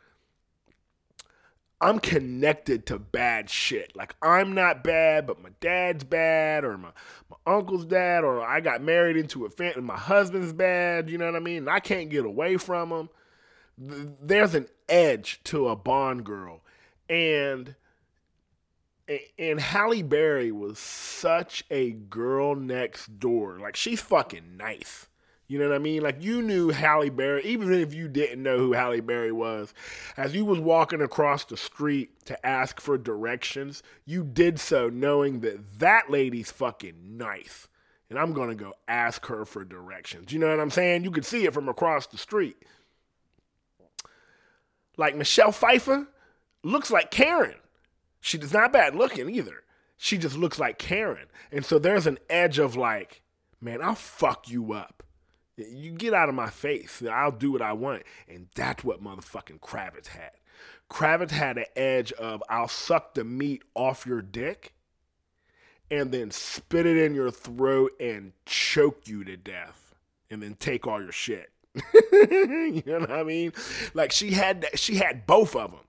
I'm 1.80 1.98
connected 1.98 2.86
to 2.86 2.98
bad 2.98 3.50
shit. 3.50 3.94
Like 3.94 4.14
I'm 4.22 4.54
not 4.54 4.82
bad, 4.82 5.26
but 5.26 5.42
my 5.42 5.50
dad's 5.60 6.04
bad, 6.04 6.64
or 6.64 6.78
my, 6.78 6.90
my 7.30 7.36
uncle's 7.46 7.84
dad, 7.84 8.24
or 8.24 8.42
I 8.42 8.60
got 8.60 8.80
married 8.80 9.16
into 9.16 9.44
a 9.44 9.50
family, 9.50 9.82
my 9.82 9.96
husband's 9.96 10.52
bad. 10.52 11.10
You 11.10 11.18
know 11.18 11.26
what 11.26 11.36
I 11.36 11.40
mean? 11.40 11.58
And 11.58 11.70
I 11.70 11.80
can't 11.80 12.08
get 12.08 12.24
away 12.24 12.56
from 12.56 12.90
him. 12.90 13.08
There's 13.78 14.54
an 14.54 14.68
edge 14.88 15.40
to 15.44 15.68
a 15.68 15.76
Bond 15.76 16.24
girl, 16.24 16.62
and 17.10 17.74
and 19.38 19.60
Halle 19.60 20.02
Berry 20.02 20.50
was 20.50 20.78
such 20.78 21.64
a 21.70 21.90
girl 21.90 22.54
next 22.54 23.20
door. 23.20 23.58
Like 23.60 23.76
she's 23.76 24.00
fucking 24.00 24.56
nice. 24.56 25.08
You 25.48 25.60
know 25.60 25.68
what 25.68 25.76
I 25.76 25.78
mean? 25.78 26.02
Like 26.02 26.22
you 26.22 26.42
knew 26.42 26.70
Halle 26.70 27.08
Berry, 27.08 27.44
even 27.44 27.72
if 27.72 27.94
you 27.94 28.08
didn't 28.08 28.42
know 28.42 28.58
who 28.58 28.72
Halle 28.72 29.00
Berry 29.00 29.30
was, 29.30 29.72
as 30.16 30.34
you 30.34 30.44
was 30.44 30.58
walking 30.58 31.00
across 31.00 31.44
the 31.44 31.56
street 31.56 32.24
to 32.26 32.46
ask 32.46 32.80
for 32.80 32.98
directions, 32.98 33.82
you 34.04 34.24
did 34.24 34.58
so 34.58 34.88
knowing 34.88 35.40
that 35.40 35.78
that 35.78 36.10
lady's 36.10 36.50
fucking 36.50 37.16
nice. 37.16 37.68
And 38.10 38.18
I'm 38.18 38.32
gonna 38.32 38.56
go 38.56 38.74
ask 38.88 39.26
her 39.26 39.44
for 39.44 39.64
directions. 39.64 40.32
You 40.32 40.40
know 40.40 40.48
what 40.48 40.60
I'm 40.60 40.70
saying? 40.70 41.04
You 41.04 41.12
could 41.12 41.24
see 41.24 41.44
it 41.44 41.54
from 41.54 41.68
across 41.68 42.06
the 42.06 42.18
street. 42.18 42.56
Like 44.96 45.14
Michelle 45.14 45.52
Pfeiffer 45.52 46.08
looks 46.64 46.90
like 46.90 47.10
Karen. 47.12 47.56
She 48.20 48.38
does 48.38 48.52
not 48.52 48.72
bad 48.72 48.96
looking 48.96 49.30
either. 49.30 49.62
She 49.96 50.18
just 50.18 50.36
looks 50.36 50.58
like 50.58 50.78
Karen. 50.78 51.26
And 51.52 51.64
so 51.64 51.78
there's 51.78 52.06
an 52.06 52.18
edge 52.28 52.58
of 52.58 52.74
like, 52.76 53.22
man, 53.60 53.80
I'll 53.80 53.94
fuck 53.94 54.48
you 54.50 54.72
up 54.72 54.95
you 55.56 55.92
get 55.92 56.14
out 56.14 56.28
of 56.28 56.34
my 56.34 56.50
face. 56.50 57.02
I'll 57.10 57.32
do 57.32 57.52
what 57.52 57.62
I 57.62 57.72
want. 57.72 58.02
And 58.28 58.48
that's 58.54 58.84
what 58.84 59.02
motherfucking 59.02 59.60
Kravitz 59.60 60.08
had. 60.08 60.32
Kravitz 60.90 61.30
had 61.30 61.58
an 61.58 61.64
edge 61.74 62.12
of 62.12 62.42
I'll 62.48 62.68
suck 62.68 63.14
the 63.14 63.24
meat 63.24 63.62
off 63.74 64.06
your 64.06 64.22
dick 64.22 64.72
and 65.90 66.12
then 66.12 66.30
spit 66.30 66.86
it 66.86 66.96
in 66.96 67.14
your 67.14 67.30
throat 67.30 67.92
and 68.00 68.32
choke 68.44 69.06
you 69.06 69.24
to 69.24 69.36
death 69.36 69.94
and 70.30 70.42
then 70.42 70.56
take 70.58 70.86
all 70.86 71.02
your 71.02 71.12
shit. 71.12 71.50
you 72.12 72.82
know 72.86 73.00
what 73.00 73.10
I 73.10 73.22
mean? 73.22 73.52
Like 73.94 74.12
she 74.12 74.32
had 74.32 74.62
that, 74.62 74.78
she 74.78 74.96
had 74.96 75.26
both 75.26 75.54
of 75.56 75.72
them. 75.72 75.80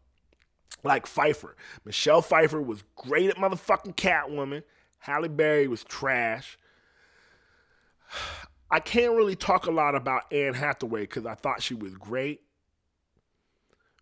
Like 0.83 1.07
Pfeiffer. 1.07 1.55
Michelle 1.85 2.21
Pfeiffer 2.21 2.61
was 2.61 2.83
great 2.95 3.29
at 3.29 3.37
motherfucking 3.37 3.95
Catwoman. 3.95 4.63
Halle 4.99 5.27
Berry 5.27 5.67
was 5.67 5.83
trash. 5.83 6.57
I 8.69 8.79
can't 8.79 9.15
really 9.15 9.35
talk 9.35 9.65
a 9.65 9.71
lot 9.71 9.95
about 9.95 10.31
Anne 10.31 10.53
Hathaway 10.53 11.01
because 11.01 11.25
I 11.25 11.35
thought 11.35 11.61
she 11.61 11.73
was 11.73 11.93
great. 11.95 12.41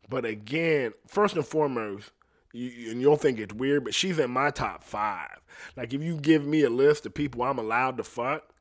But 0.10 0.25
again, 0.25 0.93
first 1.08 1.36
and 1.36 1.45
foremost, 1.45 2.12
you, 2.51 2.91
and 2.91 3.01
you'll 3.01 3.17
think 3.17 3.39
it's 3.39 3.54
weird, 3.54 3.84
but 3.84 3.93
she's 3.93 4.17
in 4.17 4.32
my 4.32 4.49
top 4.49 4.84
five. 4.84 5.41
Like 5.75 5.93
if 5.93 6.01
you 6.01 6.17
give 6.17 6.45
me 6.45 6.63
a 6.63 6.69
list 6.69 7.06
of 7.06 7.13
people 7.13 7.43
I'm 7.43 7.60
allowed 7.60 7.97
to 7.97 8.04
fuck, 8.04 8.54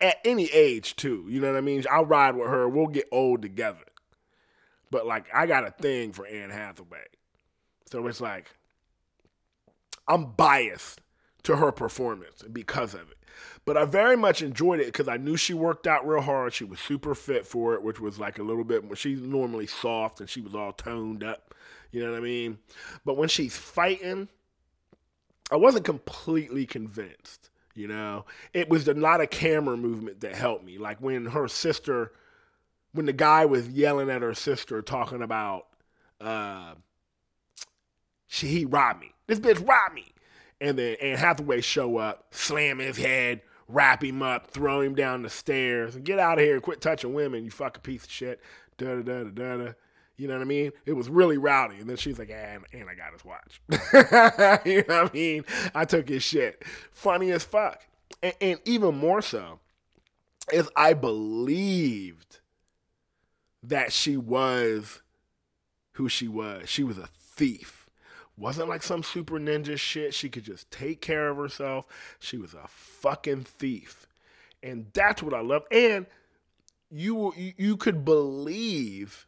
at 0.00 0.16
any 0.24 0.50
age 0.50 0.96
too, 0.96 1.26
you 1.28 1.40
know 1.40 1.52
what 1.52 1.58
I 1.58 1.62
mean? 1.62 1.84
I'll 1.90 2.06
ride 2.06 2.36
with 2.36 2.48
her. 2.48 2.68
We'll 2.68 2.86
get 2.86 3.08
old 3.10 3.42
together. 3.42 3.84
But 4.90 5.06
like 5.06 5.26
I 5.34 5.46
got 5.46 5.66
a 5.66 5.70
thing 5.70 6.12
for 6.12 6.26
Anne 6.26 6.50
Hathaway, 6.50 7.06
so 7.90 8.06
it's 8.06 8.20
like 8.20 8.50
I'm 10.06 10.26
biased 10.32 11.00
to 11.44 11.56
her 11.56 11.72
performance 11.72 12.42
because 12.42 12.94
of 12.94 13.10
it. 13.10 13.18
But 13.64 13.76
I 13.76 13.84
very 13.84 14.16
much 14.16 14.42
enjoyed 14.42 14.80
it 14.80 14.86
because 14.86 15.08
I 15.08 15.16
knew 15.16 15.36
she 15.36 15.54
worked 15.54 15.86
out 15.86 16.06
real 16.06 16.20
hard. 16.20 16.52
She 16.52 16.64
was 16.64 16.80
super 16.80 17.14
fit 17.14 17.46
for 17.46 17.74
it, 17.74 17.82
which 17.82 18.00
was 18.00 18.18
like 18.18 18.38
a 18.38 18.42
little 18.42 18.64
bit. 18.64 18.84
She's 18.96 19.20
normally 19.20 19.66
soft 19.66 20.20
and 20.20 20.28
she 20.28 20.40
was 20.40 20.54
all 20.54 20.72
toned 20.72 21.24
up. 21.24 21.54
You 21.90 22.04
know 22.04 22.10
what 22.10 22.18
I 22.18 22.20
mean? 22.20 22.58
But 23.04 23.16
when 23.16 23.28
she's 23.28 23.56
fighting, 23.56 24.28
I 25.50 25.56
wasn't 25.56 25.84
completely 25.84 26.66
convinced. 26.66 27.50
You 27.74 27.88
know, 27.88 28.24
it 28.52 28.68
was 28.68 28.86
a 28.86 28.94
lot 28.94 29.20
of 29.20 29.30
camera 29.30 29.76
movement 29.76 30.20
that 30.20 30.34
helped 30.34 30.64
me. 30.64 30.78
Like 30.78 30.98
when 31.00 31.26
her 31.26 31.48
sister, 31.48 32.12
when 32.92 33.06
the 33.06 33.12
guy 33.12 33.44
was 33.46 33.68
yelling 33.68 34.10
at 34.10 34.22
her 34.22 34.34
sister, 34.34 34.80
talking 34.80 35.22
about, 35.22 35.66
uh, 36.20 36.74
she 38.26 38.46
he 38.46 38.64
robbed 38.64 39.00
me. 39.00 39.12
This 39.26 39.40
bitch 39.40 39.66
robbed 39.66 39.94
me. 39.94 40.13
And 40.60 40.78
then 40.78 40.96
Anne 41.00 41.18
Hathaway 41.18 41.60
show 41.60 41.96
up, 41.96 42.26
slam 42.30 42.78
his 42.78 42.96
head, 42.96 43.42
wrap 43.68 44.02
him 44.02 44.22
up, 44.22 44.48
throw 44.48 44.80
him 44.80 44.94
down 44.94 45.22
the 45.22 45.30
stairs, 45.30 45.96
and 45.96 46.04
get 46.04 46.18
out 46.18 46.38
of 46.38 46.44
here 46.44 46.60
quit 46.60 46.80
touching 46.80 47.14
women, 47.14 47.44
you 47.44 47.50
fucking 47.50 47.82
piece 47.82 48.04
of 48.04 48.10
shit. 48.10 48.40
Da 48.78 49.00
da 49.00 49.02
da 49.02 49.30
da 49.30 49.56
da. 49.56 49.72
You 50.16 50.28
know 50.28 50.34
what 50.34 50.42
I 50.42 50.46
mean? 50.46 50.70
It 50.86 50.92
was 50.92 51.08
really 51.08 51.38
rowdy. 51.38 51.76
And 51.76 51.90
then 51.90 51.96
she's 51.96 52.18
like, 52.18 52.30
and, 52.30 52.64
and 52.72 52.88
I 52.88 52.94
got 52.94 53.12
his 53.12 53.24
watch. 53.24 53.60
you 54.64 54.84
know 54.88 55.02
what 55.02 55.10
I 55.10 55.16
mean? 55.16 55.44
I 55.74 55.84
took 55.84 56.08
his 56.08 56.22
shit. 56.22 56.62
Funny 56.92 57.32
as 57.32 57.42
fuck. 57.42 57.84
And, 58.22 58.34
and 58.40 58.60
even 58.64 58.96
more 58.96 59.22
so 59.22 59.58
is 60.52 60.70
I 60.76 60.94
believed 60.94 62.40
that 63.62 63.92
she 63.92 64.16
was 64.16 65.02
who 65.92 66.08
she 66.08 66.28
was. 66.28 66.68
She 66.68 66.84
was 66.84 66.98
a 66.98 67.08
thief 67.08 67.83
wasn't 68.36 68.68
like 68.68 68.82
some 68.82 69.02
super 69.02 69.38
ninja 69.38 69.78
shit. 69.78 70.14
She 70.14 70.28
could 70.28 70.44
just 70.44 70.70
take 70.70 71.00
care 71.00 71.28
of 71.28 71.36
herself. 71.36 71.86
She 72.18 72.36
was 72.36 72.54
a 72.54 72.66
fucking 72.68 73.44
thief. 73.44 74.06
And 74.62 74.86
that's 74.92 75.22
what 75.22 75.34
I 75.34 75.40
love. 75.40 75.64
And 75.70 76.06
you 76.90 77.32
you 77.36 77.76
could 77.76 78.04
believe 78.04 79.26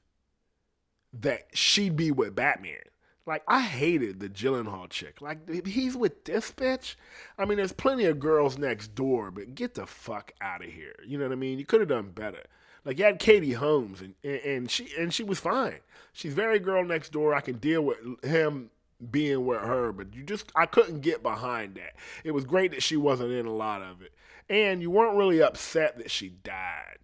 that 1.13 1.47
she'd 1.53 1.97
be 1.97 2.11
with 2.11 2.35
Batman. 2.35 2.79
Like 3.27 3.43
I 3.49 3.61
hated 3.61 4.21
the 4.21 4.29
Gyllenhaal 4.29 4.89
chick. 4.89 5.21
Like 5.21 5.67
he's 5.67 5.97
with 5.97 6.25
this 6.25 6.53
bitch. 6.53 6.95
I 7.39 7.45
mean, 7.45 7.59
there's 7.59 7.73
plenty 7.73 8.05
of 8.05 8.21
girls 8.21 8.57
next 8.57 8.95
door, 8.95 9.31
but 9.31 9.55
get 9.55 9.75
the 9.75 9.87
fuck 9.87 10.33
out 10.41 10.65
of 10.65 10.71
here. 10.71 10.95
You 11.05 11.19
know 11.19 11.25
what 11.25 11.33
I 11.33 11.37
mean? 11.37 11.59
You 11.59 11.67
could 11.67 11.81
have 11.81 11.89
done 11.89 12.11
better. 12.11 12.45
Like 12.85 12.99
you 12.99 13.05
had 13.05 13.19
Katie 13.19 13.55
Holmes, 13.55 14.01
and, 14.01 14.15
and 14.23 14.71
she 14.71 14.89
and 14.97 15.13
she 15.13 15.25
was 15.25 15.41
fine. 15.41 15.81
She's 16.13 16.35
very 16.35 16.61
girl 16.61 16.85
next 16.85 17.11
door. 17.11 17.35
I 17.35 17.41
can 17.41 17.57
deal 17.57 17.83
with 17.83 18.25
him 18.25 18.71
being 19.11 19.45
with 19.45 19.61
her, 19.61 19.93
but 19.93 20.15
you 20.15 20.23
just 20.23 20.51
I 20.55 20.67
couldn't 20.67 21.01
get 21.01 21.23
behind 21.23 21.75
that. 21.77 21.95
It 22.25 22.33
was 22.33 22.45
great 22.45 22.73
that 22.73 22.83
she 22.83 22.97
wasn't 22.97 23.33
in 23.33 23.47
a 23.47 23.53
lot 23.53 23.83
of 23.83 24.03
it, 24.03 24.13
and 24.49 24.81
you 24.81 24.91
weren't 24.91 25.17
really 25.17 25.43
upset 25.43 25.99
that 25.99 26.11
she 26.11 26.31
died. 26.31 26.99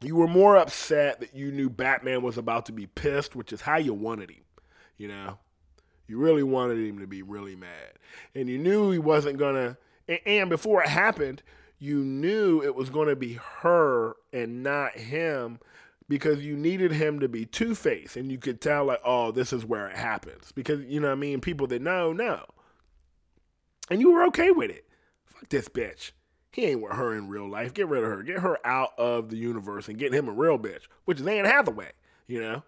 You 0.00 0.16
were 0.16 0.28
more 0.28 0.56
upset 0.56 1.20
that 1.20 1.34
you 1.34 1.52
knew 1.52 1.70
Batman 1.70 2.22
was 2.22 2.36
about 2.36 2.66
to 2.66 2.72
be 2.72 2.86
pissed, 2.86 3.36
which 3.36 3.52
is 3.52 3.60
how 3.60 3.76
you 3.76 3.94
wanted 3.94 4.30
him. 4.30 4.42
You 4.96 5.08
know, 5.08 5.38
you 6.08 6.18
really 6.18 6.42
wanted 6.42 6.78
him 6.78 6.98
to 6.98 7.06
be 7.06 7.22
really 7.22 7.56
mad, 7.56 7.98
and 8.34 8.48
you 8.48 8.58
knew 8.58 8.90
he 8.90 8.98
wasn't 8.98 9.38
gonna. 9.38 9.76
And, 10.08 10.20
and 10.26 10.50
before 10.50 10.82
it 10.82 10.88
happened, 10.88 11.42
you 11.82 11.98
knew 11.98 12.62
it 12.62 12.76
was 12.76 12.90
going 12.90 13.08
to 13.08 13.16
be 13.16 13.40
her 13.60 14.14
and 14.32 14.62
not 14.62 14.96
him 14.96 15.58
because 16.08 16.44
you 16.44 16.56
needed 16.56 16.92
him 16.92 17.20
to 17.20 17.28
be 17.28 17.44
two 17.44 17.74
faced 17.74 18.16
and 18.16 18.30
you 18.30 18.38
could 18.38 18.60
tell 18.60 18.84
like 18.84 19.00
oh 19.04 19.30
this 19.30 19.52
is 19.52 19.64
where 19.64 19.88
it 19.88 19.96
happens. 19.96 20.52
Because 20.52 20.84
you 20.84 21.00
know 21.00 21.08
what 21.08 21.14
i 21.14 21.16
mean? 21.16 21.40
People 21.40 21.66
that 21.68 21.82
know 21.82 22.12
know. 22.12 22.44
And 23.90 24.00
you 24.00 24.12
were 24.12 24.24
okay 24.26 24.50
with 24.50 24.70
it. 24.70 24.86
Fuck 25.24 25.48
this 25.48 25.68
bitch. 25.68 26.12
He 26.52 26.66
ain't 26.66 26.82
with 26.82 26.92
her 26.92 27.16
in 27.16 27.28
real 27.28 27.48
life. 27.48 27.72
Get 27.72 27.88
rid 27.88 28.04
of 28.04 28.10
her. 28.10 28.22
Get 28.22 28.40
her 28.40 28.58
out 28.66 28.90
of 28.98 29.30
the 29.30 29.36
universe 29.36 29.88
and 29.88 29.98
get 29.98 30.12
him 30.14 30.28
a 30.28 30.32
real 30.32 30.58
bitch 30.58 30.82
which 31.04 31.20
is 31.20 31.26
anne 31.26 31.44
hathaway 31.44 31.90
you 32.26 32.40
know? 32.40 32.62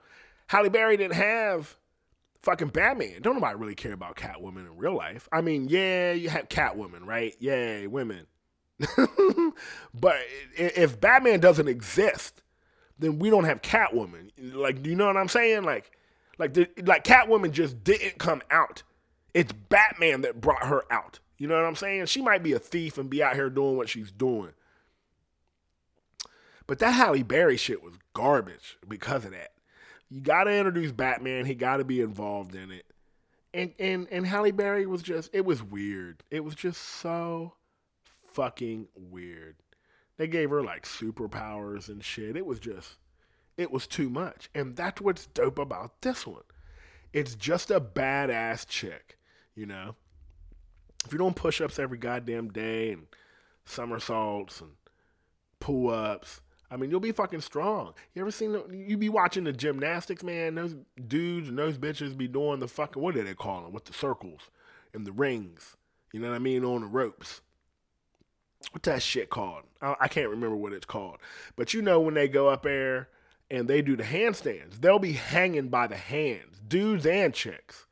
Halle 0.49 0.68
berry 0.68 0.97
didn't 0.97 1.14
have 1.14 1.77
fucking 2.40 2.68
batman. 2.68 3.23
Don't 3.23 3.35
nobody 3.35 3.57
really 3.59 3.75
care 3.75 3.94
about 3.94 4.16
catwoman 4.16 4.66
in 4.66 4.77
real 4.77 4.94
life. 4.97 5.29
I 5.33 5.40
mean 5.40 5.68
yeah 5.68 6.12
you 6.12 6.29
have 6.29 6.49
catwoman 6.49 7.07
right? 7.07 7.35
Yay 7.38 7.87
women. 7.87 8.27
But 9.94 10.16
if 10.57 11.01
Batman 11.01 11.40
doesn't 11.40 11.68
exist, 11.68 12.42
then 12.98 13.18
we 13.18 13.30
don't 13.30 13.44
have 13.44 13.62
Catwoman. 13.62 14.30
Like, 14.38 14.83
do 14.83 14.90
you 14.90 14.96
know 14.96 15.07
what 15.07 15.16
I'm 15.16 15.28
saying? 15.28 15.64
Like, 15.64 15.90
like, 16.38 16.54
the, 16.54 16.68
like 16.85 17.04
Catwoman 17.04 17.52
just 17.52 17.85
didn't 17.85 18.18
come 18.18 18.42
out. 18.50 18.83
It's 19.33 19.52
Batman 19.52 20.22
that 20.22 20.40
brought 20.40 20.64
her 20.64 20.85
out. 20.90 21.20
You 21.38 21.48
know 21.48 21.57
what 21.57 21.66
I'm 21.66 21.76
saying? 21.76 22.07
She 22.07 22.22
might 22.22 22.42
be 22.42 22.52
a 22.52 22.59
thief 22.59 22.98
and 22.98 23.11
be 23.11 23.22
out 23.22 23.35
here 23.35 23.50
doing 23.50 23.76
what 23.76 23.88
she's 23.88 24.12
doing. 24.12 24.52
But 26.66 26.78
that 26.78 26.92
Halle 26.92 27.22
Berry 27.22 27.57
shit 27.57 27.83
was 27.83 27.94
garbage 28.14 28.78
because 28.88 29.24
of 29.24 29.33
that. 29.33 29.50
You 30.09 30.20
got 30.20 30.44
to 30.44 30.57
introduce 30.57 30.92
Batman. 30.92 31.44
He 31.44 31.54
got 31.54 31.78
to 31.78 31.85
be 31.85 32.00
involved 32.00 32.54
in 32.54 32.70
it. 32.70 32.87
And 33.52 33.72
and 33.78 34.09
and 34.11 34.26
Halle 34.26 34.50
Berry 34.50 34.87
was 34.87 35.02
just 35.02 35.30
it 35.33 35.44
was 35.44 35.62
weird. 35.62 36.24
It 36.30 36.44
was 36.44 36.54
just 36.54 36.80
so 36.80 37.54
fucking 38.33 38.88
weird. 38.96 39.57
They 40.16 40.27
gave 40.27 40.50
her 40.50 40.62
like 40.62 40.85
superpowers 40.85 41.88
and 41.88 42.05
shit. 42.05 42.37
It 42.37 42.46
was 42.46 42.61
just, 42.61 42.96
it 43.57 43.70
was 43.70 43.87
too 43.87 44.09
much. 44.09 44.48
And 44.55 44.77
that's 44.77 45.00
what's 45.00 45.27
dope 45.27 45.59
about 45.59 46.03
this 46.03 46.27
one. 46.27 46.42
It's 47.12 47.35
just 47.35 47.70
a 47.70 47.81
badass 47.81 48.66
chick, 48.66 49.18
you 49.55 49.66
know? 49.66 49.96
If 51.05 51.12
you 51.12 51.18
don't 51.18 51.37
push 51.37 51.61
ups 51.61 51.79
every 51.79 51.98
goddamn 51.98 52.48
day 52.48 52.92
and 52.92 53.07
somersaults 53.64 54.61
and 54.61 54.70
pull 55.61 55.90
ups, 55.90 56.40
I 56.70 56.77
mean, 56.77 56.90
you'll 56.90 57.00
be 57.00 57.12
fucking 57.12 57.42
strong. 57.42 57.94
You 58.14 58.22
ever 58.22 58.31
seen, 58.31 58.57
you 58.72 58.96
be 58.96 59.09
watching 59.09 59.44
the 59.44 59.53
gymnastics, 59.53 60.22
man? 60.22 60.55
Those 60.55 60.74
dudes 61.07 61.48
and 61.48 61.59
those 61.59 61.79
bitches 61.79 62.16
be 62.16 62.27
doing 62.27 62.59
the 62.59 62.66
fucking, 62.66 63.00
what 63.00 63.14
do 63.14 63.22
they 63.22 63.35
call 63.35 63.62
them? 63.62 63.72
With 63.72 63.85
the 63.85 63.92
circles 63.92 64.50
and 64.92 65.07
the 65.07 65.12
rings. 65.12 65.77
You 66.12 66.20
know 66.20 66.31
what 66.31 66.37
I 66.37 66.40
mean? 66.40 66.64
On 66.64 66.81
the 66.81 66.87
ropes 66.87 67.42
what's 68.72 68.87
that 68.87 69.03
shit 69.03 69.31
called? 69.31 69.62
I, 69.81 69.94
I 70.00 70.09
can't 70.09 70.31
remember 70.31 70.57
what 70.57 70.72
it's 70.72 70.87
called. 70.87 71.18
But 71.57 71.74
you 71.74 71.83
know 71.83 72.00
when 72.00 72.14
they 72.14 72.29
go 72.29 72.48
up 72.48 72.62
there 72.62 73.09
and 73.50 73.68
they 73.68 73.83
do 73.83 73.96
the 73.96 74.05
handstands, 74.05 74.81
they'll 74.81 74.98
be 74.98 75.12
hanging 75.12 75.68
by 75.68 75.87
the 75.87 75.96
hands, 75.96 76.61
dudes 76.66 77.07
and 77.07 77.35
chicks. 77.35 77.87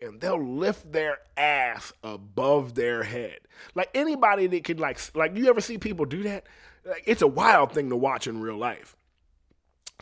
And 0.00 0.20
they'll 0.20 0.42
lift 0.42 0.92
their 0.92 1.18
ass 1.36 1.92
above 2.04 2.74
their 2.74 3.02
head. 3.02 3.40
Like 3.74 3.90
anybody 3.94 4.46
that 4.46 4.64
could 4.64 4.78
like 4.78 5.00
like 5.16 5.36
you 5.36 5.48
ever 5.48 5.60
see 5.60 5.76
people 5.76 6.04
do 6.04 6.22
that? 6.22 6.46
Like, 6.84 7.02
it's 7.04 7.22
a 7.22 7.26
wild 7.26 7.72
thing 7.72 7.90
to 7.90 7.96
watch 7.96 8.28
in 8.28 8.40
real 8.40 8.56
life. 8.56 8.96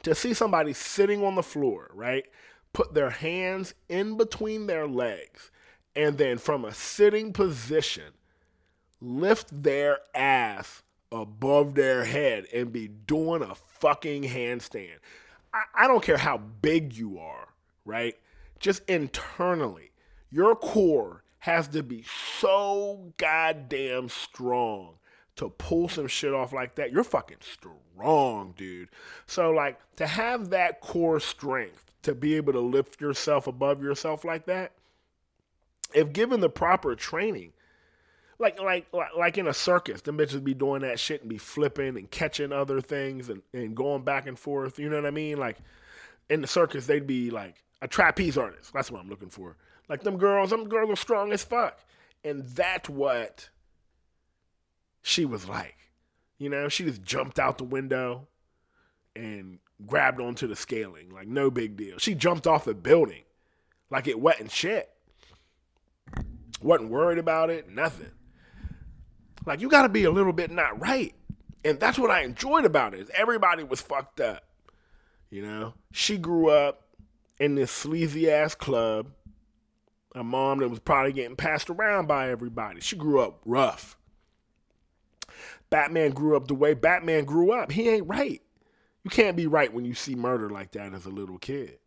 To 0.03 0.15
see 0.15 0.35
somebody 0.35 0.75
sitting 0.75 1.25
on 1.25 1.35
the 1.35 1.43
floor, 1.43 1.91
right? 1.95 2.27
Put 2.75 2.93
their 2.93 3.09
hands 3.09 3.73
in 3.89 4.19
between 4.19 4.67
their 4.67 4.87
legs 4.87 5.51
and 5.97 6.19
then 6.19 6.37
from 6.37 6.65
a 6.65 6.75
sitting 6.75 7.33
position 7.33 8.13
lift 9.01 9.63
their 9.63 9.99
ass 10.15 10.83
above 11.13 11.75
their 11.75 12.05
head 12.05 12.47
and 12.53 12.73
be 12.73 12.89
doing 12.89 13.43
a 13.43 13.55
fucking 13.55 14.25
handstand. 14.25 14.99
I, 15.53 15.63
I 15.75 15.89
don't 15.89 16.03
care 16.03 16.17
how 16.17 16.39
big 16.39 16.95
you 16.95 17.19
are, 17.19 17.49
right? 17.85 18.17
Just 18.59 18.89
internally, 18.89 19.93
your 20.31 20.55
core 20.57 21.23
has 21.39 21.69
to 21.69 21.83
be 21.83 22.05
so 22.39 23.13
goddamn 23.19 24.09
strong 24.09 24.95
to 25.37 25.51
pull 25.51 25.89
some 25.89 26.09
shit 26.09 26.35
off 26.35 26.53
like 26.53 26.75
that. 26.77 26.91
You're 26.91 27.05
fucking 27.05 27.39
strong, 27.41 28.55
dude. 28.57 28.89
So, 29.27 29.51
like, 29.51 29.79
to 29.97 30.07
have 30.07 30.51
that 30.51 30.81
core 30.81 31.21
strength 31.21 31.93
to 32.03 32.15
be 32.15 32.35
able 32.35 32.53
to 32.55 32.61
lift 32.61 33.01
yourself 33.01 33.47
above 33.47 33.83
yourself 33.83 34.25
like 34.25 34.47
that, 34.47 34.73
if 35.95 36.13
given 36.13 36.41
the 36.41 36.49
proper 36.49 36.95
training, 36.95 37.53
like 38.39 38.61
like 38.61 38.87
like 39.17 39.39
in 39.39 39.47
a 39.47 39.55
circus, 39.55 40.03
the 40.03 40.13
bitches 40.13 40.43
be 40.43 40.55
doing 40.55 40.83
that 40.83 41.01
shit 41.01 41.23
and 41.23 41.31
be 41.31 41.39
flipping 41.39 41.97
and 41.97 42.11
catching 42.11 42.53
other 42.53 42.81
things 42.81 43.29
and, 43.29 43.43
and 43.53 43.77
going 43.77 44.03
back 44.03 44.27
and 44.27 44.39
forth. 44.39 44.79
You 44.79 44.89
know 44.89 44.97
what 44.97 45.07
I 45.07 45.11
mean? 45.11 45.39
Like 45.39 45.59
in 46.29 46.41
the 46.41 46.47
circus, 46.47 46.87
they'd 46.87 47.07
be 47.07 47.31
like 47.31 47.63
a 47.83 47.89
trapeze 47.89 48.37
artist. 48.37 48.73
That's 48.73 48.91
what 48.91 49.01
I'm 49.01 49.09
looking 49.09 49.31
for. 49.31 49.57
Like 49.89 50.03
them 50.03 50.19
girls, 50.19 50.51
them 50.51 50.69
girls 50.69 50.91
are 50.91 50.97
strong 50.97 51.33
as 51.33 51.45
fuck, 51.45 51.81
and 52.25 52.45
that's 52.49 52.89
what 52.89 53.49
she 55.03 55.25
was 55.25 55.49
like. 55.49 55.77
You 56.39 56.51
know, 56.51 56.69
she 56.69 56.85
just 56.85 57.03
jumped 57.03 57.39
out 57.39 57.59
the 57.59 57.65
window 57.65 58.29
and 59.15 59.59
grabbed 59.87 60.21
onto 60.21 60.47
the 60.47 60.57
scaling, 60.57 61.11
like 61.11 61.29
no 61.29 61.51
big 61.51 61.77
deal. 61.77 61.99
She 61.99 62.15
jumped 62.15 62.47
off 62.47 62.65
the 62.65 62.75
building 62.75 63.23
like 63.91 64.07
it 64.07 64.21
wasn't 64.21 64.51
shit. 64.51 64.91
Wasn't 66.63 66.91
worried 66.91 67.19
about 67.19 67.51
it, 67.51 67.69
nothing. 67.69 68.11
Like 69.47 69.61
you 69.61 69.69
got 69.69 69.83
to 69.83 69.89
be 69.89 70.05
a 70.05 70.11
little 70.11 70.33
bit 70.33 70.51
not 70.51 70.81
right. 70.81 71.15
And 71.65 71.81
that's 71.81 71.99
what 71.99 72.11
I 72.11 72.23
enjoyed 72.23 72.65
about 72.65 72.95
it. 72.95 73.09
Everybody 73.11 73.65
was 73.65 73.81
fucked 73.81 74.21
up. 74.21 74.45
You 75.31 75.43
know, 75.43 75.75
she 75.93 76.19
grew 76.19 76.51
up 76.51 76.83
in 77.39 77.55
this 77.55 77.71
sleazy 77.71 78.31
ass 78.31 78.55
club. 78.55 79.09
A 80.15 80.25
mom 80.25 80.61
that 80.61 80.69
was 80.69 80.79
probably 80.79 81.13
getting 81.13 81.37
passed 81.37 81.69
around 81.69 82.07
by 82.07 82.31
everybody. 82.31 82.81
She 82.81 82.97
grew 82.97 83.21
up 83.21 83.41
rough. 83.45 83.97
Batman 85.69 86.13
grew 86.13 86.37
up 86.37 86.49
the 86.49 86.55
way 86.55 86.75
Batman 86.75 87.25
grew 87.25 87.53
up. 87.53 87.73
He 87.73 87.89
ain't 87.89 88.09
right. 88.09 88.41
You 89.05 89.11
can't 89.11 89.37
be 89.37 89.47
right 89.47 89.73
when 89.73 89.85
you 89.85 89.95
see 89.95 90.15
murder 90.15 90.49
like 90.49 90.73
that 90.73 90.95
as 90.95 91.05
a 91.05 91.11
little 91.11 91.39
kid. 91.39 91.79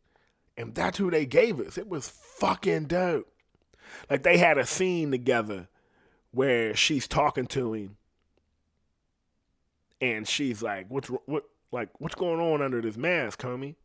And 0.57 0.75
that's 0.75 0.97
who 0.97 1.09
they 1.09 1.25
gave 1.25 1.59
us. 1.59 1.77
It 1.77 1.89
was 1.89 2.07
fucking 2.07 2.85
dope. 2.85 3.31
Like 4.09 4.23
they 4.23 4.37
had 4.37 4.57
a 4.57 4.65
scene 4.65 5.09
together 5.09 5.69
where 6.31 6.75
she's 6.75 7.07
talking 7.07 7.47
to 7.47 7.73
him 7.73 7.97
and 10.01 10.27
she's 10.27 10.61
like, 10.61 10.87
"What's 10.89 11.09
what? 11.09 11.43
Like, 11.71 11.89
what's 11.99 12.15
going 12.15 12.39
on 12.39 12.61
under 12.61 12.81
this 12.81 12.97
mask, 12.97 13.41
homie? 13.41 13.75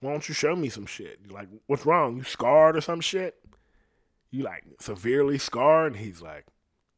Why 0.00 0.12
don't 0.12 0.28
you 0.28 0.34
show 0.34 0.56
me 0.56 0.68
some 0.68 0.86
shit? 0.86 1.30
Like, 1.30 1.48
what's 1.66 1.86
wrong? 1.86 2.16
You 2.16 2.24
scarred 2.24 2.76
or 2.76 2.80
some 2.80 3.00
shit? 3.00 3.36
You 4.30 4.42
like 4.44 4.64
severely 4.80 5.38
scarred?" 5.38 5.94
And 5.94 6.02
he's 6.02 6.22
like, 6.22 6.46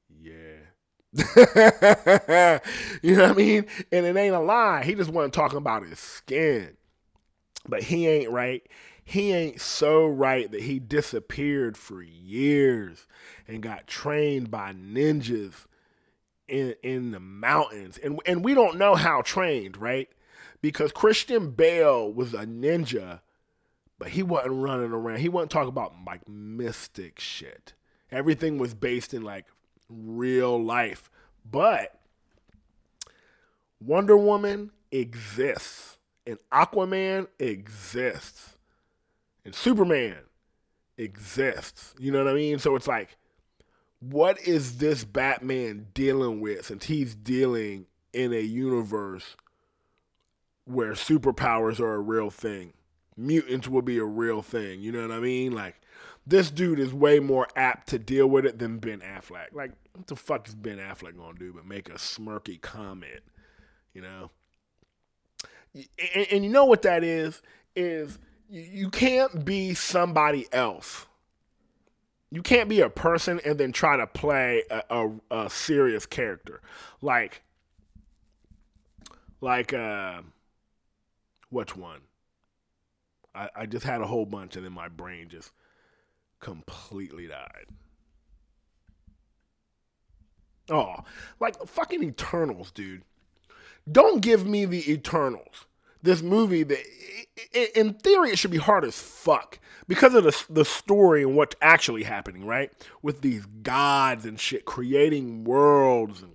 "Yeah." 0.08 0.58
you 3.02 3.16
know 3.16 3.22
what 3.22 3.30
I 3.30 3.34
mean? 3.34 3.66
And 3.90 4.06
it 4.06 4.16
ain't 4.16 4.34
a 4.34 4.40
lie. 4.40 4.82
He 4.82 4.94
just 4.94 5.10
wasn't 5.10 5.34
talking 5.34 5.58
about 5.58 5.84
his 5.84 5.98
skin. 5.98 6.76
But 7.68 7.82
he 7.82 8.08
ain't 8.08 8.30
right 8.30 8.66
he 9.12 9.31
ain't 9.31 9.61
so 9.61 10.07
right 10.07 10.51
that 10.51 10.62
he 10.62 10.79
disappeared 10.79 11.77
for 11.77 12.03
years 12.03 13.07
and 13.46 13.62
got 13.62 13.87
trained 13.87 14.51
by 14.51 14.72
ninjas 14.72 15.66
in 16.48 16.75
in 16.83 17.11
the 17.11 17.20
mountains. 17.20 17.98
And 17.98 18.18
and 18.25 18.42
we 18.42 18.55
don't 18.55 18.79
know 18.79 18.94
how 18.94 19.20
trained, 19.20 19.77
right? 19.77 20.09
Because 20.62 20.92
Christian 20.92 21.51
Bale 21.51 22.11
was 22.11 22.33
a 22.33 22.46
ninja, 22.46 23.20
but 23.98 24.09
he 24.09 24.22
wasn't 24.22 24.55
running 24.55 24.92
around. 24.92 25.18
He 25.18 25.29
wasn't 25.29 25.51
talking 25.51 25.68
about 25.68 25.92
like 26.07 26.27
mystic 26.27 27.20
shit. 27.20 27.75
Everything 28.11 28.57
was 28.57 28.72
based 28.72 29.12
in 29.12 29.20
like 29.20 29.44
real 29.90 30.62
life. 30.62 31.11
But 31.44 32.01
Wonder 33.79 34.16
Woman 34.16 34.70
exists, 34.90 35.98
and 36.27 36.38
Aquaman 36.51 37.27
exists, 37.38 38.57
and 39.44 39.55
Superman 39.55 40.18
exists. 40.96 41.94
You 41.98 42.12
know 42.12 42.24
what 42.24 42.33
I 42.33 42.37
mean? 42.37 42.59
So 42.59 42.76
it's 42.76 42.87
like, 42.87 43.16
what 44.00 44.40
is 44.46 44.78
this 44.78 45.05
Batman 45.05 45.87
dealing 45.94 46.40
with 46.40 46.66
since 46.66 46.87
he's 46.87 47.14
dealing 47.14 47.87
in 48.12 48.33
a 48.33 48.40
universe 48.40 49.37
where 50.64 50.92
superpowers 50.92 51.81
are 51.81 51.94
a 51.94 52.00
real 52.00 52.31
thing? 52.31 52.72
Mutants 53.16 53.68
will 53.68 53.83
be 53.83 53.98
a 53.98 54.05
real 54.05 54.42
thing. 54.42 54.81
You 54.81 54.92
know 54.92 55.02
what 55.02 55.16
I 55.16 55.20
mean? 55.20 55.52
Like, 55.52 55.81
this 56.26 56.50
dude 56.50 56.78
is 56.78 56.94
way 56.94 57.20
more 57.20 57.46
apt 57.57 57.88
to 57.88 57.98
deal 57.98 58.26
with 58.26 58.46
it 58.46 58.59
than 58.59 58.78
Ben 58.78 59.00
Affleck. 59.00 59.52
Like, 59.52 59.72
what 59.92 60.07
the 60.07 60.16
fuck 60.16 60.48
is 60.48 60.55
Ben 60.55 60.78
Affleck 60.78 61.16
gonna 61.16 61.38
do 61.38 61.52
but 61.52 61.66
make 61.66 61.88
a 61.88 61.94
smirky 61.94 62.61
comment? 62.61 63.20
You 63.92 64.02
know? 64.02 64.31
And, 65.74 66.26
and 66.31 66.44
you 66.44 66.50
know 66.50 66.64
what 66.64 66.83
that 66.83 67.02
is? 67.02 67.42
Is 67.74 68.18
you 68.52 68.90
can't 68.90 69.46
be 69.46 69.72
somebody 69.72 70.46
else. 70.52 71.06
You 72.30 72.42
can't 72.42 72.68
be 72.68 72.80
a 72.80 72.90
person 72.90 73.40
and 73.46 73.58
then 73.58 73.72
try 73.72 73.96
to 73.96 74.06
play 74.06 74.62
a, 74.70 74.82
a, 74.90 75.10
a 75.30 75.50
serious 75.50 76.04
character. 76.04 76.60
Like, 77.00 77.42
like, 79.40 79.72
uh, 79.72 80.20
which 81.48 81.74
one? 81.74 82.00
I, 83.34 83.48
I 83.56 83.66
just 83.66 83.86
had 83.86 84.02
a 84.02 84.06
whole 84.06 84.26
bunch 84.26 84.56
and 84.56 84.64
then 84.66 84.72
my 84.72 84.88
brain 84.88 85.30
just 85.30 85.52
completely 86.38 87.28
died. 87.28 87.66
Oh, 90.70 90.96
like 91.40 91.56
fucking 91.66 92.02
Eternals, 92.02 92.70
dude. 92.70 93.02
Don't 93.90 94.20
give 94.20 94.46
me 94.46 94.66
the 94.66 94.92
Eternals. 94.92 95.66
This 96.02 96.22
movie 96.22 96.64
that, 96.64 96.80
in 97.74 97.94
theory, 97.94 98.30
it 98.30 98.38
should 98.38 98.50
be 98.50 98.58
hard 98.58 98.84
as 98.84 98.98
fuck 98.98 99.58
because 99.88 100.14
of 100.14 100.24
the 100.24 100.44
the 100.50 100.64
story 100.64 101.22
and 101.22 101.36
what's 101.36 101.56
actually 101.60 102.02
happening, 102.02 102.44
right? 102.44 102.72
With 103.02 103.20
these 103.20 103.46
gods 103.62 104.24
and 104.24 104.38
shit, 104.38 104.64
creating 104.64 105.44
worlds 105.44 106.22
and 106.22 106.34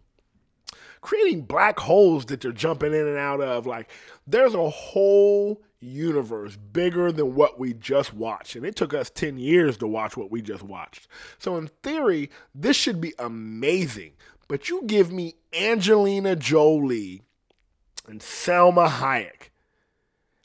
creating 1.01 1.41
black 1.41 1.80
holes 1.80 2.25
that 2.25 2.41
they're 2.41 2.51
jumping 2.51 2.93
in 2.93 3.08
and 3.08 3.17
out 3.17 3.41
of. 3.41 3.65
Like, 3.65 3.89
there's 4.25 4.53
a 4.53 4.69
whole 4.69 5.62
universe 5.80 6.58
bigger 6.58 7.12
than 7.12 7.36
what 7.36 7.60
we 7.60 7.73
just 7.73 8.13
watched. 8.13 8.56
And 8.56 8.65
it 8.65 8.75
took 8.75 8.93
us 8.93 9.10
10 9.10 9.38
years 9.38 9.77
to 9.77 9.88
watch 9.88 10.17
what 10.17 10.32
we 10.32 10.41
just 10.41 10.63
watched. 10.63 11.08
So, 11.39 11.56
in 11.56 11.67
theory, 11.84 12.30
this 12.53 12.75
should 12.75 12.99
be 12.99 13.13
amazing. 13.19 14.13
But 14.47 14.69
you 14.69 14.84
give 14.86 15.12
me 15.12 15.36
Angelina 15.53 16.36
Jolie 16.36 17.21
and 18.08 18.21
Salma 18.21 18.88
Hayek. 18.88 19.49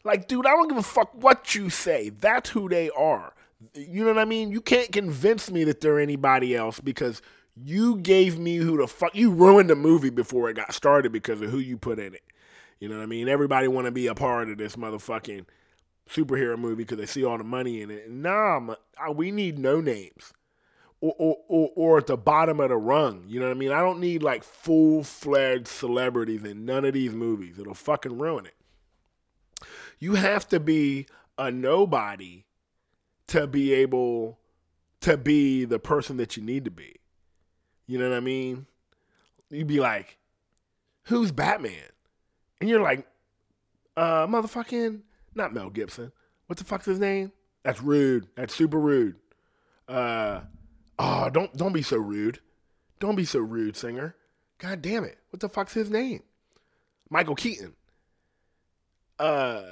Like, 0.04 0.26
dude, 0.28 0.46
I 0.46 0.50
don't 0.50 0.68
give 0.68 0.78
a 0.78 0.82
fuck 0.82 1.10
what 1.14 1.54
you 1.54 1.70
say. 1.70 2.08
That's 2.08 2.50
who 2.50 2.68
they 2.68 2.90
are. 2.90 3.34
You 3.74 4.04
know 4.04 4.12
what 4.12 4.18
I 4.18 4.24
mean? 4.24 4.50
You 4.50 4.60
can't 4.60 4.90
convince 4.90 5.50
me 5.50 5.64
that 5.64 5.80
they're 5.80 6.00
anybody 6.00 6.56
else 6.56 6.80
because 6.80 7.22
you 7.54 7.96
gave 7.96 8.38
me 8.38 8.56
who 8.56 8.78
the 8.78 8.88
fuck 8.88 9.14
you 9.14 9.30
ruined 9.30 9.70
the 9.70 9.76
movie 9.76 10.10
before 10.10 10.50
it 10.50 10.54
got 10.54 10.74
started 10.74 11.12
because 11.12 11.40
of 11.40 11.50
who 11.50 11.58
you 11.58 11.76
put 11.76 11.98
in 11.98 12.14
it. 12.14 12.22
You 12.80 12.88
know 12.88 12.96
what 12.96 13.04
I 13.04 13.06
mean? 13.06 13.28
Everybody 13.28 13.68
want 13.68 13.84
to 13.86 13.92
be 13.92 14.08
a 14.08 14.14
part 14.14 14.48
of 14.48 14.58
this 14.58 14.74
motherfucking 14.74 15.46
superhero 16.10 16.58
movie 16.58 16.82
because 16.82 16.98
they 16.98 17.06
see 17.06 17.24
all 17.24 17.38
the 17.38 17.44
money 17.44 17.80
in 17.80 17.90
it. 17.90 18.10
Nah, 18.10 18.74
we 19.14 19.30
need 19.30 19.58
no 19.58 19.80
names. 19.80 20.32
Or, 21.00 21.14
or, 21.18 21.36
or, 21.48 21.70
or, 21.74 21.98
at 21.98 22.06
the 22.06 22.16
bottom 22.16 22.60
of 22.60 22.68
the 22.68 22.76
rung. 22.76 23.24
You 23.26 23.40
know 23.40 23.46
what 23.46 23.56
I 23.56 23.58
mean? 23.58 23.72
I 23.72 23.80
don't 23.80 23.98
need 23.98 24.22
like 24.22 24.44
full 24.44 25.02
fledged 25.02 25.66
celebrities 25.66 26.44
in 26.44 26.64
none 26.64 26.84
of 26.84 26.94
these 26.94 27.12
movies. 27.12 27.58
It'll 27.58 27.74
fucking 27.74 28.18
ruin 28.18 28.46
it. 28.46 28.54
You 30.02 30.14
have 30.14 30.48
to 30.48 30.58
be 30.58 31.06
a 31.38 31.52
nobody 31.52 32.44
to 33.28 33.46
be 33.46 33.72
able 33.72 34.40
to 35.02 35.16
be 35.16 35.64
the 35.64 35.78
person 35.78 36.16
that 36.16 36.36
you 36.36 36.42
need 36.42 36.64
to 36.64 36.72
be. 36.72 36.96
You 37.86 37.98
know 37.98 38.08
what 38.10 38.16
I 38.16 38.20
mean? 38.20 38.66
You'd 39.48 39.68
be 39.68 39.78
like, 39.78 40.18
who's 41.04 41.30
Batman? 41.30 41.84
And 42.60 42.68
you're 42.68 42.82
like, 42.82 43.06
uh, 43.96 44.26
motherfucking, 44.26 45.02
not 45.36 45.54
Mel 45.54 45.70
Gibson. 45.70 46.10
What 46.48 46.58
the 46.58 46.64
fuck's 46.64 46.86
his 46.86 46.98
name? 46.98 47.30
That's 47.62 47.80
rude. 47.80 48.26
That's 48.34 48.56
super 48.56 48.80
rude. 48.80 49.14
Uh, 49.86 50.40
oh, 50.98 51.30
don't 51.30 51.56
don't 51.56 51.72
be 51.72 51.82
so 51.82 51.96
rude. 51.96 52.40
Don't 52.98 53.14
be 53.14 53.24
so 53.24 53.38
rude, 53.38 53.76
singer. 53.76 54.16
God 54.58 54.82
damn 54.82 55.04
it. 55.04 55.18
What 55.30 55.38
the 55.38 55.48
fuck's 55.48 55.74
his 55.74 55.90
name? 55.90 56.24
Michael 57.08 57.36
Keaton. 57.36 57.74
Uh, 59.16 59.62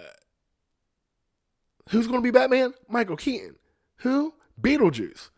who's 1.90 2.06
gonna 2.06 2.22
be 2.22 2.30
Batman? 2.30 2.74
Michael 2.88 3.16
Keaton. 3.16 3.56
Who? 3.98 4.34
Beetlejuice. 4.60 5.30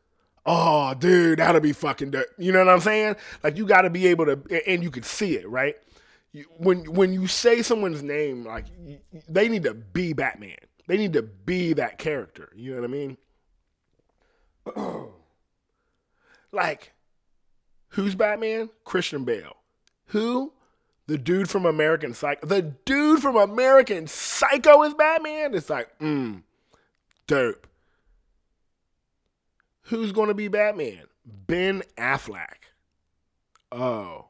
Oh, 0.45 0.95
dude, 0.95 1.39
that'll 1.39 1.61
be 1.61 1.73
fucking. 1.73 2.11
Dirt. 2.11 2.29
You 2.39 2.53
know 2.53 2.59
what 2.61 2.69
I'm 2.69 2.81
saying? 2.81 3.17
Like 3.43 3.57
you 3.57 3.67
got 3.67 3.83
to 3.83 3.91
be 3.91 4.09
able 4.09 4.27
to, 4.27 4.63
and 4.67 4.83
you 4.83 4.91
could 4.91 5.05
see 5.05 5.37
it, 5.37 5.49
right? 5.49 5.77
when 6.57 6.91
when 6.93 7.13
you 7.13 7.27
say 7.27 7.63
someone's 7.63 8.03
name, 8.03 8.45
like 8.45 8.67
they 9.29 9.49
need 9.49 9.65
to 9.65 9.75
be 9.75 10.13
Batman. 10.13 10.57
They 10.87 10.97
need 10.97 11.13
to 11.13 11.23
be 11.23 11.75
that 11.75 11.99
character. 11.99 12.51
You 12.55 12.75
know 12.75 12.81
what 12.81 12.91
I 12.91 12.93
mean? 12.93 13.17
like, 16.53 16.93
who's 17.89 18.15
Batman? 18.15 18.71
Christian 18.85 19.25
Bale. 19.25 19.57
Who? 20.07 20.53
The 21.13 21.19
dude 21.19 21.51
from 21.51 21.67
American 21.67 22.15
Psycho. 22.15 22.47
The 22.47 22.63
dude 22.63 23.21
from 23.21 23.37
American 23.37 24.07
Psycho 24.07 24.83
is 24.85 24.95
Batman. 24.95 25.55
It's 25.55 25.69
like, 25.69 25.91
mm, 25.99 26.41
dope. 27.27 27.67
Who's 29.83 30.11
going 30.11 30.29
to 30.29 30.35
be 30.35 30.49
Batman? 30.49 31.03
Ben 31.27 31.83
Affleck. 31.99 32.71
Oh. 33.71 34.29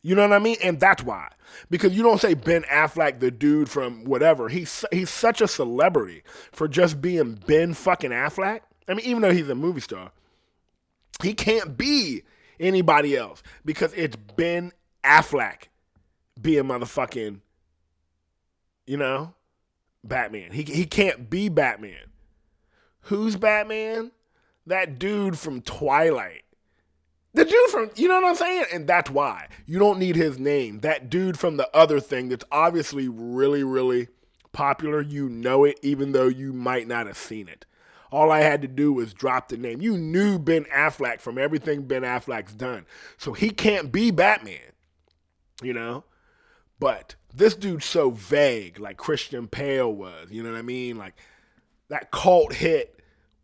You 0.00 0.14
know 0.14 0.22
what 0.22 0.32
I 0.32 0.38
mean? 0.38 0.58
And 0.62 0.78
that's 0.78 1.02
why. 1.02 1.32
Because 1.70 1.92
you 1.92 2.04
don't 2.04 2.20
say 2.20 2.34
Ben 2.34 2.62
Affleck, 2.70 3.18
the 3.18 3.32
dude 3.32 3.68
from 3.68 4.04
whatever. 4.04 4.48
He's 4.48 4.84
he's 4.92 5.10
such 5.10 5.40
a 5.40 5.48
celebrity 5.48 6.22
for 6.52 6.68
just 6.68 7.00
being 7.00 7.34
Ben 7.48 7.74
fucking 7.74 8.12
Affleck. 8.12 8.60
I 8.86 8.94
mean, 8.94 9.04
even 9.06 9.22
though 9.22 9.32
he's 9.32 9.48
a 9.48 9.56
movie 9.56 9.80
star, 9.80 10.12
he 11.20 11.34
can't 11.34 11.76
be 11.76 12.22
anybody 12.60 13.16
else 13.16 13.42
because 13.64 13.92
it's 13.94 14.14
Ben 14.14 14.70
Affleck 15.02 15.64
being 16.40 16.64
motherfucking, 16.64 17.40
you 18.86 18.96
know, 18.96 19.34
Batman. 20.04 20.52
He 20.52 20.62
he 20.62 20.84
can't 20.84 21.28
be 21.30 21.48
Batman. 21.48 22.10
Who's 23.02 23.36
Batman? 23.36 24.12
That 24.66 24.98
dude 24.98 25.38
from 25.38 25.60
Twilight. 25.60 26.42
The 27.34 27.44
dude 27.44 27.70
from, 27.70 27.90
you 27.96 28.08
know 28.08 28.14
what 28.14 28.30
I'm 28.30 28.34
saying? 28.34 28.64
And 28.72 28.86
that's 28.86 29.10
why. 29.10 29.48
You 29.66 29.78
don't 29.78 29.98
need 29.98 30.16
his 30.16 30.38
name. 30.38 30.80
That 30.80 31.10
dude 31.10 31.38
from 31.38 31.58
the 31.58 31.68
other 31.76 32.00
thing 32.00 32.30
that's 32.30 32.46
obviously 32.50 33.08
really, 33.08 33.62
really 33.62 34.08
popular, 34.52 35.02
you 35.02 35.28
know 35.28 35.64
it, 35.64 35.78
even 35.82 36.12
though 36.12 36.28
you 36.28 36.54
might 36.54 36.88
not 36.88 37.06
have 37.06 37.18
seen 37.18 37.46
it. 37.46 37.66
All 38.10 38.32
I 38.32 38.40
had 38.40 38.62
to 38.62 38.68
do 38.68 38.92
was 38.92 39.12
drop 39.12 39.48
the 39.48 39.58
name. 39.58 39.82
You 39.82 39.98
knew 39.98 40.38
Ben 40.38 40.64
Affleck 40.74 41.20
from 41.20 41.36
everything 41.36 41.82
Ben 41.82 42.02
Affleck's 42.02 42.54
done. 42.54 42.86
So 43.18 43.34
he 43.34 43.50
can't 43.50 43.92
be 43.92 44.10
Batman, 44.10 44.72
you 45.62 45.74
know? 45.74 46.04
But 46.78 47.14
this 47.32 47.54
dude's 47.54 47.86
so 47.86 48.10
vague, 48.10 48.78
like 48.78 48.96
Christian 48.96 49.46
Bale 49.46 49.92
was, 49.92 50.30
you 50.30 50.42
know 50.42 50.52
what 50.52 50.58
I 50.58 50.62
mean? 50.62 50.96
Like 50.96 51.14
that 51.88 52.10
cult 52.10 52.52
hit 52.52 52.96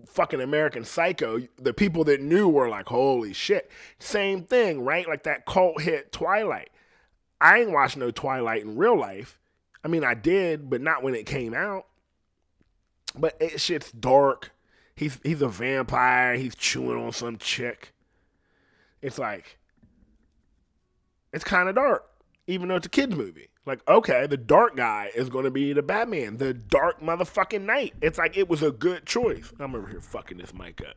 fucking 0.06 0.40
American 0.40 0.84
Psycho, 0.84 1.40
the 1.58 1.72
people 1.72 2.04
that 2.04 2.20
knew 2.20 2.48
were 2.48 2.68
like, 2.68 2.88
holy 2.88 3.32
shit. 3.32 3.70
Same 3.98 4.42
thing, 4.42 4.82
right? 4.82 5.08
Like 5.08 5.24
that 5.24 5.46
cult 5.46 5.80
hit 5.80 6.12
Twilight. 6.12 6.70
I 7.40 7.60
ain't 7.60 7.72
watched 7.72 7.96
no 7.96 8.10
Twilight 8.10 8.62
in 8.62 8.76
real 8.76 8.98
life. 8.98 9.38
I 9.84 9.88
mean, 9.88 10.04
I 10.04 10.14
did, 10.14 10.70
but 10.70 10.80
not 10.80 11.02
when 11.02 11.14
it 11.14 11.26
came 11.26 11.54
out. 11.54 11.86
But 13.16 13.36
it 13.40 13.60
shit's 13.60 13.90
dark. 13.92 14.52
He's 14.94 15.18
he's 15.22 15.42
a 15.42 15.48
vampire. 15.48 16.36
He's 16.36 16.54
chewing 16.54 17.02
on 17.02 17.12
some 17.12 17.36
chick. 17.36 17.92
It's 19.02 19.18
like 19.18 19.58
it's 21.32 21.44
kind 21.44 21.68
of 21.68 21.74
dark, 21.74 22.04
even 22.46 22.68
though 22.68 22.76
it's 22.76 22.86
a 22.86 22.90
kids 22.90 23.14
movie. 23.14 23.48
Like, 23.64 23.86
okay, 23.86 24.26
the 24.26 24.36
dark 24.36 24.76
guy 24.76 25.10
is 25.14 25.28
going 25.28 25.44
to 25.44 25.50
be 25.50 25.72
the 25.72 25.82
Batman, 25.82 26.38
the 26.38 26.52
dark 26.52 27.00
motherfucking 27.00 27.62
knight. 27.62 27.94
It's 28.00 28.18
like 28.18 28.36
it 28.36 28.48
was 28.48 28.62
a 28.62 28.72
good 28.72 29.06
choice. 29.06 29.52
I'm 29.60 29.74
over 29.74 29.86
here 29.86 30.00
fucking 30.00 30.38
this 30.38 30.52
mic 30.52 30.80
up. 30.80 30.96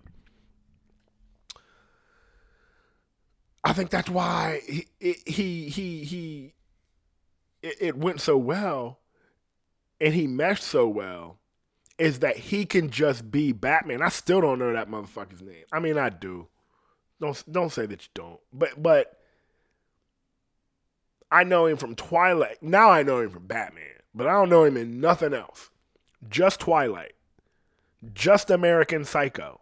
I 3.64 3.74
think 3.74 3.90
that's 3.90 4.10
why 4.10 4.62
he 4.68 4.88
he 5.00 5.70
he, 5.70 6.04
he 6.04 6.54
it, 7.62 7.78
it 7.80 7.98
went 7.98 8.22
so 8.22 8.38
well, 8.38 9.00
and 10.00 10.14
he 10.14 10.28
meshed 10.28 10.64
so 10.64 10.88
well. 10.88 11.40
Is 11.98 12.20
that 12.20 12.38
he 12.38 12.66
can 12.66 12.90
just 12.90 13.32
be 13.32 13.54
Batman? 13.54 14.02
I 14.02 14.10
still 14.10 14.42
don't 14.42 14.60
know 14.60 14.74
that 14.74 14.90
motherfucker's 14.90 15.42
name. 15.42 15.64
I 15.72 15.80
mean, 15.80 15.98
I 15.98 16.10
do. 16.10 16.48
Don't 17.22 17.44
don't 17.52 17.72
say 17.72 17.86
that 17.86 18.04
you 18.04 18.10
don't. 18.14 18.40
But 18.52 18.82
but 18.82 19.18
I 21.32 21.44
know 21.44 21.66
him 21.66 21.78
from 21.78 21.96
Twilight. 21.96 22.62
Now 22.62 22.90
I 22.90 23.04
know 23.04 23.20
him 23.20 23.32
from 23.32 23.48
Batman, 23.48 23.84
but 24.14 24.28
I 24.28 24.32
don't 24.34 24.50
know 24.50 24.64
him 24.64 24.78
in 24.78 25.00
nothing 25.00 25.34
else. 25.34 25.70
Just 26.30 26.60
Twilight. 26.60 27.14
Just 28.14 28.50
American 28.52 29.04
Psycho. 29.04 29.62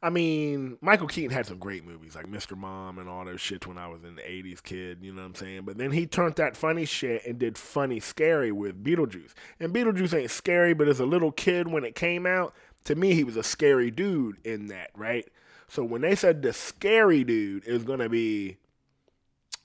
I 0.00 0.10
mean, 0.10 0.78
Michael 0.80 1.08
Keaton 1.08 1.32
had 1.32 1.46
some 1.46 1.58
great 1.58 1.84
movies 1.84 2.14
like 2.14 2.26
Mr. 2.26 2.56
Mom 2.56 2.98
and 2.98 3.08
all 3.08 3.24
those 3.24 3.40
shits 3.40 3.66
when 3.66 3.78
I 3.78 3.88
was 3.88 4.04
in 4.04 4.14
the 4.14 4.22
80s 4.22 4.62
kid, 4.62 4.98
you 5.02 5.12
know 5.12 5.22
what 5.22 5.28
I'm 5.28 5.34
saying? 5.34 5.62
But 5.64 5.76
then 5.76 5.90
he 5.90 6.06
turned 6.06 6.36
that 6.36 6.56
funny 6.56 6.84
shit 6.84 7.26
and 7.26 7.38
did 7.38 7.58
funny 7.58 7.98
scary 7.98 8.52
with 8.52 8.84
Beetlejuice. 8.84 9.32
And 9.58 9.74
Beetlejuice 9.74 10.16
ain't 10.16 10.30
scary, 10.30 10.72
but 10.72 10.86
as 10.86 11.00
a 11.00 11.06
little 11.06 11.32
kid 11.32 11.66
when 11.66 11.82
it 11.82 11.96
came 11.96 12.26
out, 12.26 12.54
to 12.84 12.94
me 12.94 13.14
he 13.14 13.24
was 13.24 13.36
a 13.36 13.42
scary 13.42 13.90
dude 13.90 14.36
in 14.44 14.68
that, 14.68 14.90
right? 14.94 15.26
So 15.66 15.82
when 15.82 16.02
they 16.02 16.14
said 16.14 16.42
the 16.42 16.52
scary 16.52 17.24
dude 17.24 17.64
is 17.64 17.82
going 17.82 17.98
to 17.98 18.08
be 18.08 18.58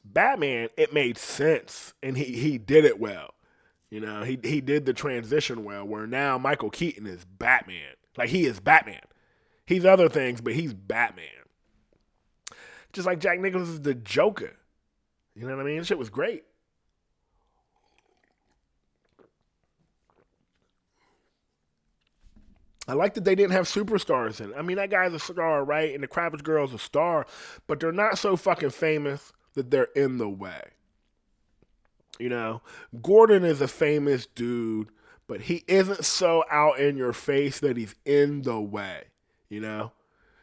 Batman, 0.03 0.69
it 0.77 0.93
made 0.93 1.17
sense 1.17 1.93
and 2.03 2.17
he 2.17 2.25
he 2.25 2.57
did 2.57 2.85
it 2.85 2.99
well. 2.99 3.33
You 3.89 3.99
know, 3.99 4.23
he 4.23 4.39
he 4.43 4.59
did 4.59 4.85
the 4.85 4.93
transition 4.93 5.63
well 5.63 5.85
where 5.85 6.07
now 6.07 6.37
Michael 6.37 6.69
Keaton 6.69 7.07
is 7.07 7.25
Batman. 7.25 7.93
Like 8.17 8.29
he 8.29 8.45
is 8.45 8.59
Batman. 8.59 9.01
He's 9.65 9.85
other 9.85 10.09
things, 10.09 10.41
but 10.41 10.53
he's 10.53 10.73
Batman. 10.73 11.27
Just 12.91 13.07
like 13.07 13.19
Jack 13.19 13.39
Nicholson 13.39 13.73
is 13.73 13.81
the 13.81 13.95
Joker. 13.95 14.53
You 15.35 15.47
know 15.47 15.55
what 15.55 15.61
I 15.61 15.65
mean? 15.65 15.83
Shit 15.83 15.97
was 15.97 16.09
great. 16.09 16.43
I 22.87 22.93
like 22.93 23.13
that 23.13 23.23
they 23.23 23.35
didn't 23.35 23.53
have 23.53 23.65
superstars 23.65 24.41
in. 24.41 24.53
I 24.55 24.61
mean, 24.61 24.75
that 24.75 24.89
guy's 24.89 25.13
a 25.13 25.19
star, 25.19 25.63
right? 25.63 25.93
And 25.93 26.03
the 26.03 26.07
Kravitz 26.07 26.43
girl's 26.43 26.73
a 26.73 26.79
star, 26.79 27.25
but 27.65 27.79
they're 27.79 27.93
not 27.93 28.17
so 28.17 28.35
fucking 28.35 28.71
famous 28.71 29.31
that 29.53 29.71
they're 29.71 29.89
in 29.95 30.17
the 30.17 30.29
way. 30.29 30.61
You 32.19 32.29
know, 32.29 32.61
Gordon 33.01 33.43
is 33.43 33.61
a 33.61 33.67
famous 33.67 34.25
dude, 34.25 34.89
but 35.27 35.41
he 35.41 35.63
isn't 35.67 36.05
so 36.05 36.43
out 36.51 36.79
in 36.79 36.95
your 36.95 37.13
face 37.13 37.59
that 37.59 37.77
he's 37.77 37.95
in 38.05 38.43
the 38.43 38.61
way. 38.61 39.05
You 39.49 39.61
know, 39.61 39.91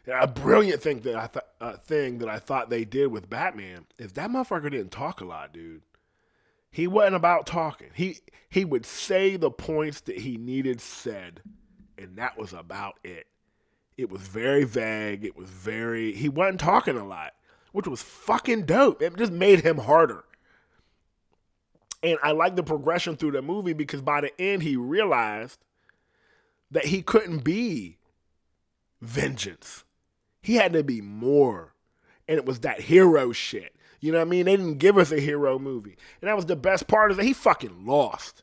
a 0.06 0.26
brilliant 0.26 0.82
thing 0.82 1.00
that 1.00 1.16
I 1.16 1.26
th- 1.26 1.44
uh, 1.60 1.76
thing 1.76 2.18
that 2.18 2.28
I 2.28 2.38
thought 2.38 2.70
they 2.70 2.84
did 2.84 3.08
with 3.08 3.30
Batman 3.30 3.86
is 3.98 4.12
that 4.12 4.30
motherfucker 4.30 4.70
didn't 4.70 4.90
talk 4.90 5.20
a 5.20 5.24
lot, 5.24 5.52
dude. 5.52 5.82
He 6.70 6.86
wasn't 6.86 7.16
about 7.16 7.46
talking. 7.46 7.90
He 7.94 8.18
he 8.48 8.64
would 8.64 8.86
say 8.86 9.36
the 9.36 9.50
points 9.50 10.00
that 10.02 10.18
he 10.20 10.36
needed 10.36 10.80
said, 10.80 11.42
and 11.98 12.16
that 12.16 12.38
was 12.38 12.52
about 12.52 12.98
it. 13.04 13.26
It 13.96 14.08
was 14.10 14.22
very 14.22 14.64
vague. 14.64 15.24
It 15.24 15.36
was 15.36 15.48
very 15.48 16.12
he 16.12 16.28
wasn't 16.28 16.60
talking 16.60 16.96
a 16.96 17.06
lot, 17.06 17.32
which 17.72 17.86
was 17.86 18.02
fucking 18.02 18.66
dope. 18.66 19.02
It 19.02 19.16
just 19.16 19.32
made 19.32 19.60
him 19.60 19.78
harder. 19.78 20.24
And 22.02 22.18
I 22.22 22.32
like 22.32 22.56
the 22.56 22.62
progression 22.62 23.16
through 23.16 23.32
the 23.32 23.42
movie 23.42 23.74
because 23.74 24.00
by 24.00 24.20
the 24.20 24.40
end 24.40 24.62
he 24.62 24.76
realized 24.76 25.58
that 26.70 26.86
he 26.86 27.02
couldn't 27.02 27.44
be 27.44 27.98
vengeance. 29.00 29.84
He 30.40 30.54
had 30.54 30.72
to 30.72 30.82
be 30.82 31.00
more. 31.00 31.74
And 32.26 32.38
it 32.38 32.46
was 32.46 32.60
that 32.60 32.80
hero 32.80 33.32
shit. 33.32 33.74
You 34.00 34.12
know 34.12 34.18
what 34.18 34.28
I 34.28 34.30
mean? 34.30 34.46
They 34.46 34.56
didn't 34.56 34.78
give 34.78 34.96
us 34.96 35.12
a 35.12 35.20
hero 35.20 35.58
movie. 35.58 35.96
And 36.20 36.28
that 36.28 36.36
was 36.36 36.46
the 36.46 36.56
best 36.56 36.86
part 36.86 37.10
is 37.10 37.18
that 37.18 37.26
he 37.26 37.34
fucking 37.34 37.84
lost. 37.84 38.42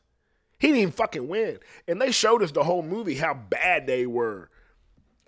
He 0.58 0.68
didn't 0.68 0.80
even 0.80 0.92
fucking 0.92 1.26
win. 1.26 1.58
And 1.86 2.00
they 2.00 2.12
showed 2.12 2.42
us 2.42 2.52
the 2.52 2.64
whole 2.64 2.82
movie 2.82 3.16
how 3.16 3.34
bad 3.34 3.86
they 3.86 4.06
were 4.06 4.50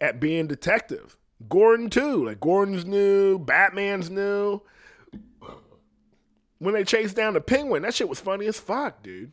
at 0.00 0.20
being 0.20 0.46
detectives. 0.46 1.16
Gordon 1.48 1.90
too. 1.90 2.26
Like 2.26 2.40
Gordon's 2.40 2.84
new, 2.84 3.38
Batman's 3.38 4.10
new. 4.10 4.62
When 6.58 6.74
they 6.74 6.84
chased 6.84 7.16
down 7.16 7.34
the 7.34 7.40
penguin, 7.40 7.82
that 7.82 7.94
shit 7.94 8.08
was 8.08 8.20
funny 8.20 8.46
as 8.46 8.60
fuck, 8.60 9.02
dude 9.02 9.32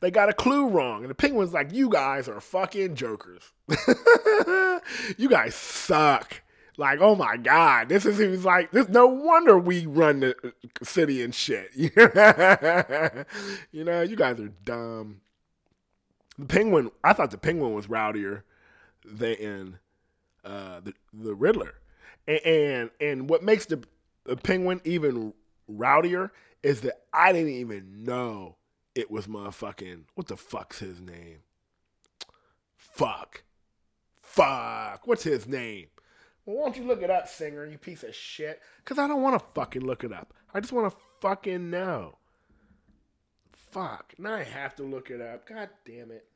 they 0.00 0.10
got 0.10 0.28
a 0.28 0.32
clue 0.32 0.68
wrong. 0.68 1.02
And 1.02 1.10
the 1.10 1.14
penguin's 1.14 1.52
like, 1.52 1.72
you 1.72 1.88
guys 1.88 2.28
are 2.28 2.40
fucking 2.40 2.96
jokers. 2.96 3.52
you 5.16 5.28
guys 5.28 5.54
suck. 5.54 6.42
Like, 6.76 7.00
oh 7.00 7.14
my 7.14 7.36
God, 7.36 7.90
this 7.90 8.06
is 8.06 8.44
like, 8.44 8.70
this 8.70 8.88
no 8.88 9.06
wonder 9.06 9.58
we 9.58 9.84
run 9.84 10.20
the 10.20 10.54
city 10.82 11.22
and 11.22 11.34
shit. 11.34 11.70
you 13.70 13.84
know, 13.84 14.00
you 14.00 14.16
guys 14.16 14.40
are 14.40 14.52
dumb. 14.64 15.20
The 16.38 16.46
penguin, 16.46 16.90
I 17.04 17.12
thought 17.12 17.32
the 17.32 17.38
penguin 17.38 17.74
was 17.74 17.88
rowdier 17.88 18.44
than 19.04 19.78
uh, 20.44 20.80
the 20.80 20.94
the 21.12 21.34
Riddler. 21.34 21.74
And, 22.26 22.40
and 22.44 22.90
and 23.00 23.30
what 23.30 23.42
makes 23.42 23.66
the, 23.66 23.82
the 24.24 24.36
penguin 24.36 24.80
even 24.84 25.34
rowdier 25.70 26.30
is 26.62 26.82
that 26.82 27.02
I 27.12 27.32
didn't 27.32 27.52
even 27.52 28.04
know 28.04 28.56
it 28.94 29.10
was 29.10 29.26
motherfucking 29.26 30.04
what 30.14 30.28
the 30.28 30.36
fuck's 30.36 30.78
his 30.80 31.00
name? 31.00 31.38
Fuck. 32.76 33.42
Fuck. 34.22 35.06
What's 35.06 35.22
his 35.24 35.46
name? 35.46 35.86
Well, 36.44 36.56
why 36.56 36.64
don't 36.64 36.76
you 36.76 36.84
look 36.84 37.02
it 37.02 37.10
up, 37.10 37.28
singer, 37.28 37.66
you 37.66 37.78
piece 37.78 38.02
of 38.02 38.14
shit? 38.14 38.60
Because 38.78 38.98
I 38.98 39.06
don't 39.06 39.22
want 39.22 39.38
to 39.38 39.46
fucking 39.54 39.84
look 39.84 40.04
it 40.04 40.12
up. 40.12 40.34
I 40.52 40.60
just 40.60 40.72
want 40.72 40.92
to 40.92 40.98
fucking 41.20 41.70
know. 41.70 42.18
Fuck. 43.70 44.14
Now 44.18 44.34
I 44.34 44.42
have 44.42 44.74
to 44.76 44.82
look 44.82 45.10
it 45.10 45.20
up. 45.20 45.46
God 45.46 45.68
damn 45.86 46.10
it. 46.10 46.26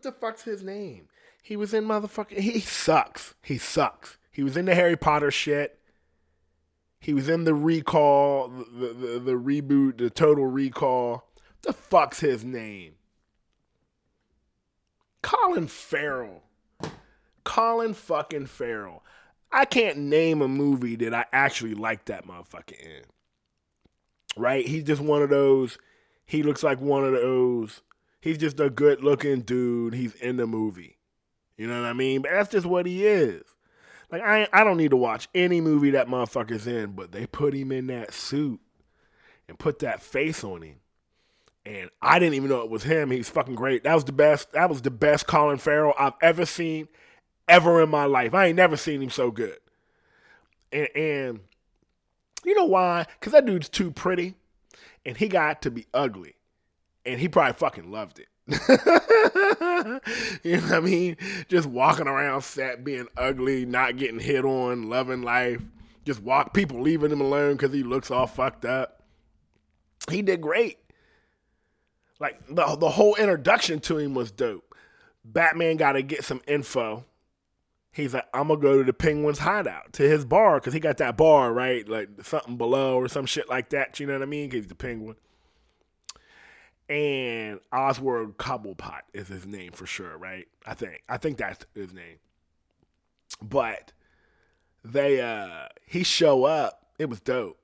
What 0.00 0.14
the 0.14 0.18
fuck's 0.18 0.44
his 0.44 0.62
name? 0.62 1.08
He 1.42 1.56
was 1.58 1.74
in 1.74 1.84
motherfucking. 1.84 2.38
He 2.38 2.60
sucks. 2.60 3.34
He 3.42 3.58
sucks. 3.58 4.16
He 4.30 4.42
was 4.42 4.56
in 4.56 4.64
the 4.64 4.74
Harry 4.74 4.96
Potter 4.96 5.30
shit. 5.30 5.78
He 6.98 7.12
was 7.12 7.28
in 7.28 7.44
the 7.44 7.52
recall, 7.52 8.48
the, 8.48 8.94
the, 8.94 9.18
the 9.18 9.32
reboot, 9.32 9.98
the 9.98 10.08
total 10.08 10.46
recall. 10.46 11.10
What 11.34 11.60
The 11.60 11.72
fuck's 11.74 12.20
his 12.20 12.46
name? 12.46 12.94
Colin 15.20 15.66
Farrell. 15.66 16.44
Colin 17.44 17.92
fucking 17.92 18.46
Farrell. 18.46 19.04
I 19.52 19.66
can't 19.66 19.98
name 19.98 20.40
a 20.40 20.48
movie 20.48 20.96
that 20.96 21.12
I 21.12 21.26
actually 21.30 21.74
like 21.74 22.06
that 22.06 22.26
motherfucker 22.26 22.80
in. 22.80 23.02
Right? 24.34 24.66
He's 24.66 24.84
just 24.84 25.02
one 25.02 25.20
of 25.20 25.28
those. 25.28 25.76
He 26.24 26.42
looks 26.42 26.62
like 26.62 26.80
one 26.80 27.04
of 27.04 27.12
those 27.12 27.82
He's 28.20 28.38
just 28.38 28.60
a 28.60 28.68
good 28.68 29.02
looking 29.02 29.40
dude. 29.40 29.94
He's 29.94 30.14
in 30.14 30.36
the 30.36 30.46
movie. 30.46 30.98
You 31.56 31.66
know 31.66 31.80
what 31.80 31.88
I 31.88 31.92
mean? 31.94 32.22
But 32.22 32.32
that's 32.32 32.50
just 32.50 32.66
what 32.66 32.86
he 32.86 33.06
is. 33.06 33.42
Like 34.10 34.22
I 34.22 34.48
I 34.52 34.64
don't 34.64 34.76
need 34.76 34.90
to 34.90 34.96
watch 34.96 35.28
any 35.34 35.60
movie 35.60 35.90
that 35.90 36.08
motherfucker's 36.08 36.66
in, 36.66 36.92
but 36.92 37.12
they 37.12 37.26
put 37.26 37.54
him 37.54 37.72
in 37.72 37.86
that 37.88 38.12
suit 38.12 38.60
and 39.48 39.58
put 39.58 39.78
that 39.80 40.02
face 40.02 40.44
on 40.44 40.62
him. 40.62 40.76
And 41.64 41.90
I 42.00 42.18
didn't 42.18 42.34
even 42.34 42.48
know 42.48 42.62
it 42.62 42.70
was 42.70 42.84
him. 42.84 43.10
He's 43.10 43.28
fucking 43.28 43.54
great. 43.54 43.84
That 43.84 43.94
was 43.94 44.04
the 44.04 44.12
best. 44.12 44.52
That 44.52 44.68
was 44.68 44.82
the 44.82 44.90
best 44.90 45.26
Colin 45.26 45.58
Farrell 45.58 45.94
I've 45.98 46.14
ever 46.22 46.44
seen, 46.44 46.88
ever 47.48 47.82
in 47.82 47.90
my 47.90 48.04
life. 48.04 48.34
I 48.34 48.46
ain't 48.46 48.56
never 48.56 48.76
seen 48.76 49.02
him 49.02 49.10
so 49.10 49.30
good. 49.30 49.58
And, 50.72 50.88
and 50.96 51.40
you 52.44 52.54
know 52.54 52.64
why? 52.64 53.06
Because 53.18 53.32
that 53.32 53.46
dude's 53.46 53.68
too 53.68 53.90
pretty, 53.90 54.34
and 55.04 55.16
he 55.16 55.28
got 55.28 55.62
to 55.62 55.70
be 55.70 55.86
ugly 55.92 56.36
and 57.10 57.20
he 57.20 57.28
probably 57.28 57.52
fucking 57.54 57.90
loved 57.90 58.20
it. 58.20 58.28
you 60.42 60.56
know 60.56 60.62
what 60.62 60.72
I 60.72 60.80
mean? 60.80 61.16
Just 61.48 61.66
walking 61.66 62.08
around 62.08 62.42
set 62.42 62.84
being 62.84 63.06
ugly, 63.16 63.66
not 63.66 63.96
getting 63.96 64.20
hit 64.20 64.44
on, 64.44 64.88
loving 64.88 65.22
life. 65.22 65.62
Just 66.04 66.22
walk 66.22 66.54
people 66.54 66.80
leaving 66.80 67.12
him 67.12 67.20
alone 67.20 67.52
because 67.52 67.72
he 67.72 67.82
looks 67.82 68.10
all 68.10 68.26
fucked 68.26 68.64
up. 68.64 69.02
He 70.10 70.22
did 70.22 70.40
great. 70.40 70.78
Like 72.18 72.40
the 72.48 72.76
the 72.76 72.90
whole 72.90 73.14
introduction 73.16 73.80
to 73.80 73.98
him 73.98 74.14
was 74.14 74.30
dope. 74.30 74.74
Batman 75.24 75.76
got 75.76 75.92
to 75.92 76.02
get 76.02 76.24
some 76.24 76.40
info. 76.46 77.04
He's 77.92 78.14
like, 78.14 78.26
I'm 78.32 78.48
gonna 78.48 78.60
go 78.60 78.78
to 78.78 78.84
the 78.84 78.92
Penguin's 78.92 79.40
hideout 79.40 79.92
to 79.94 80.02
his 80.04 80.24
bar 80.24 80.60
because 80.60 80.72
he 80.72 80.80
got 80.80 80.98
that 80.98 81.16
bar 81.16 81.52
right, 81.52 81.86
like 81.88 82.08
something 82.22 82.56
below 82.56 82.96
or 82.96 83.08
some 83.08 83.26
shit 83.26 83.48
like 83.48 83.70
that. 83.70 83.98
You 83.98 84.06
know 84.06 84.14
what 84.14 84.22
I 84.22 84.26
mean? 84.26 84.48
Because 84.48 84.64
he's 84.64 84.68
the 84.68 84.74
Penguin 84.76 85.16
and 86.90 87.60
Oswald 87.72 88.36
Cobblepot 88.36 89.02
is 89.14 89.28
his 89.28 89.46
name 89.46 89.70
for 89.70 89.86
sure, 89.86 90.18
right? 90.18 90.48
I 90.66 90.74
think. 90.74 91.02
I 91.08 91.18
think 91.18 91.38
that's 91.38 91.64
his 91.72 91.94
name. 91.94 92.18
But 93.40 93.92
they 94.84 95.20
uh 95.20 95.68
he 95.86 96.02
show 96.02 96.44
up. 96.44 96.86
It 96.98 97.08
was 97.08 97.20
dope. 97.20 97.58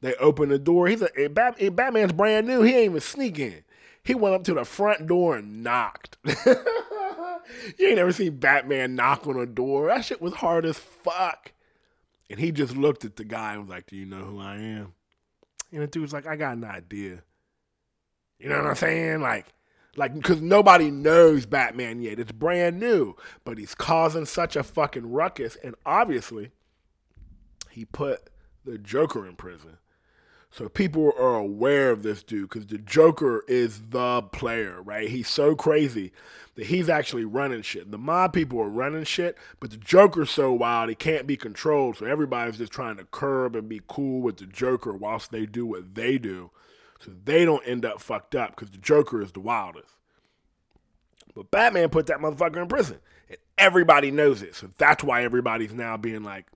They 0.00 0.14
open 0.14 0.48
the 0.48 0.58
door. 0.58 0.88
He's 0.88 1.02
a 1.02 1.28
Batman's 1.28 2.12
brand 2.12 2.46
new. 2.46 2.62
He 2.62 2.74
ain't 2.74 2.86
even 2.86 3.00
sneaking. 3.02 3.62
He 4.02 4.14
went 4.14 4.34
up 4.34 4.44
to 4.44 4.54
the 4.54 4.64
front 4.64 5.06
door 5.06 5.36
and 5.36 5.62
knocked. 5.62 6.16
you 6.46 7.86
ain't 7.86 7.96
never 7.96 8.12
seen 8.12 8.38
Batman 8.38 8.94
knock 8.94 9.26
on 9.26 9.38
a 9.38 9.44
door. 9.44 9.88
That 9.88 10.06
shit 10.06 10.22
was 10.22 10.32
hard 10.32 10.64
as 10.64 10.78
fuck. 10.78 11.52
And 12.30 12.40
he 12.40 12.50
just 12.50 12.74
looked 12.74 13.04
at 13.04 13.16
the 13.16 13.24
guy 13.24 13.52
and 13.52 13.62
was 13.62 13.68
like, 13.68 13.88
Do 13.88 13.96
you 13.96 14.06
know 14.06 14.24
who 14.24 14.40
I 14.40 14.56
am? 14.56 14.94
And 15.70 15.82
the 15.82 15.86
dude's 15.86 16.14
like, 16.14 16.26
I 16.26 16.36
got 16.36 16.56
an 16.56 16.64
idea. 16.64 17.22
You 18.40 18.48
know 18.48 18.56
what 18.56 18.66
I'm 18.66 18.74
saying? 18.74 19.20
Like, 19.20 19.46
like 19.96 20.14
because 20.14 20.40
nobody 20.40 20.90
knows 20.90 21.46
Batman 21.46 22.00
yet. 22.00 22.18
It's 22.18 22.32
brand 22.32 22.80
new, 22.80 23.14
but 23.44 23.58
he's 23.58 23.74
causing 23.74 24.24
such 24.24 24.56
a 24.56 24.62
fucking 24.62 25.10
ruckus, 25.10 25.56
and 25.62 25.74
obviously, 25.84 26.50
he 27.70 27.84
put 27.84 28.30
the 28.64 28.78
Joker 28.78 29.26
in 29.26 29.36
prison. 29.36 29.78
So 30.52 30.68
people 30.68 31.12
are 31.16 31.36
aware 31.36 31.92
of 31.92 32.02
this 32.02 32.24
dude 32.24 32.48
because 32.48 32.66
the 32.66 32.78
Joker 32.78 33.44
is 33.46 33.80
the 33.90 34.22
player, 34.22 34.82
right? 34.82 35.08
He's 35.08 35.28
so 35.28 35.54
crazy 35.54 36.12
that 36.56 36.66
he's 36.66 36.88
actually 36.88 37.24
running 37.24 37.62
shit. 37.62 37.92
The 37.92 37.98
mob 37.98 38.32
people 38.32 38.60
are 38.60 38.68
running 38.68 39.04
shit, 39.04 39.38
but 39.60 39.70
the 39.70 39.76
Joker's 39.76 40.30
so 40.30 40.52
wild 40.52 40.88
he 40.88 40.96
can't 40.96 41.26
be 41.26 41.36
controlled. 41.36 41.98
So 41.98 42.06
everybody's 42.06 42.58
just 42.58 42.72
trying 42.72 42.96
to 42.96 43.04
curb 43.04 43.54
and 43.54 43.68
be 43.68 43.80
cool 43.86 44.22
with 44.22 44.38
the 44.38 44.46
Joker 44.46 44.92
whilst 44.92 45.30
they 45.30 45.46
do 45.46 45.66
what 45.66 45.94
they 45.94 46.18
do, 46.18 46.50
so 47.00 47.12
they 47.24 47.44
don't 47.44 47.66
end 47.66 47.84
up 47.84 48.00
fucked 48.00 48.34
up 48.34 48.50
because 48.50 48.70
the 48.70 48.78
Joker 48.78 49.22
is 49.22 49.32
the 49.32 49.40
wildest. 49.40 49.96
But 51.34 51.50
Batman 51.50 51.88
put 51.88 52.06
that 52.06 52.18
motherfucker 52.18 52.60
in 52.60 52.68
prison, 52.68 52.98
and 53.28 53.38
everybody 53.56 54.10
knows 54.10 54.42
it. 54.42 54.54
So 54.54 54.70
that's 54.78 55.02
why 55.02 55.24
everybody's 55.24 55.72
now 55.72 55.96
being 55.96 56.22
like, 56.22 56.46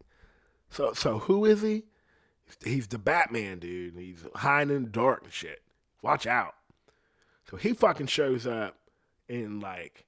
so 0.70 0.92
so 0.92 1.20
who 1.20 1.44
is 1.44 1.62
he? 1.62 1.84
He's 2.62 2.88
the 2.88 2.98
Batman 2.98 3.58
dude. 3.58 3.96
He's 3.96 4.24
hiding 4.34 4.76
in 4.76 4.84
the 4.84 4.90
dark 4.90 5.22
and 5.24 5.32
shit. 5.32 5.62
Watch 6.02 6.26
out. 6.26 6.54
So 7.48 7.56
he 7.56 7.72
fucking 7.72 8.08
shows 8.08 8.46
up 8.46 8.76
and 9.28 9.62
like 9.62 10.04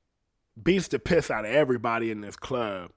beats 0.63 0.89
the 0.89 0.99
piss 0.99 1.31
out 1.31 1.45
of 1.45 1.51
everybody 1.51 2.11
in 2.11 2.21
this 2.21 2.37
club, 2.37 2.91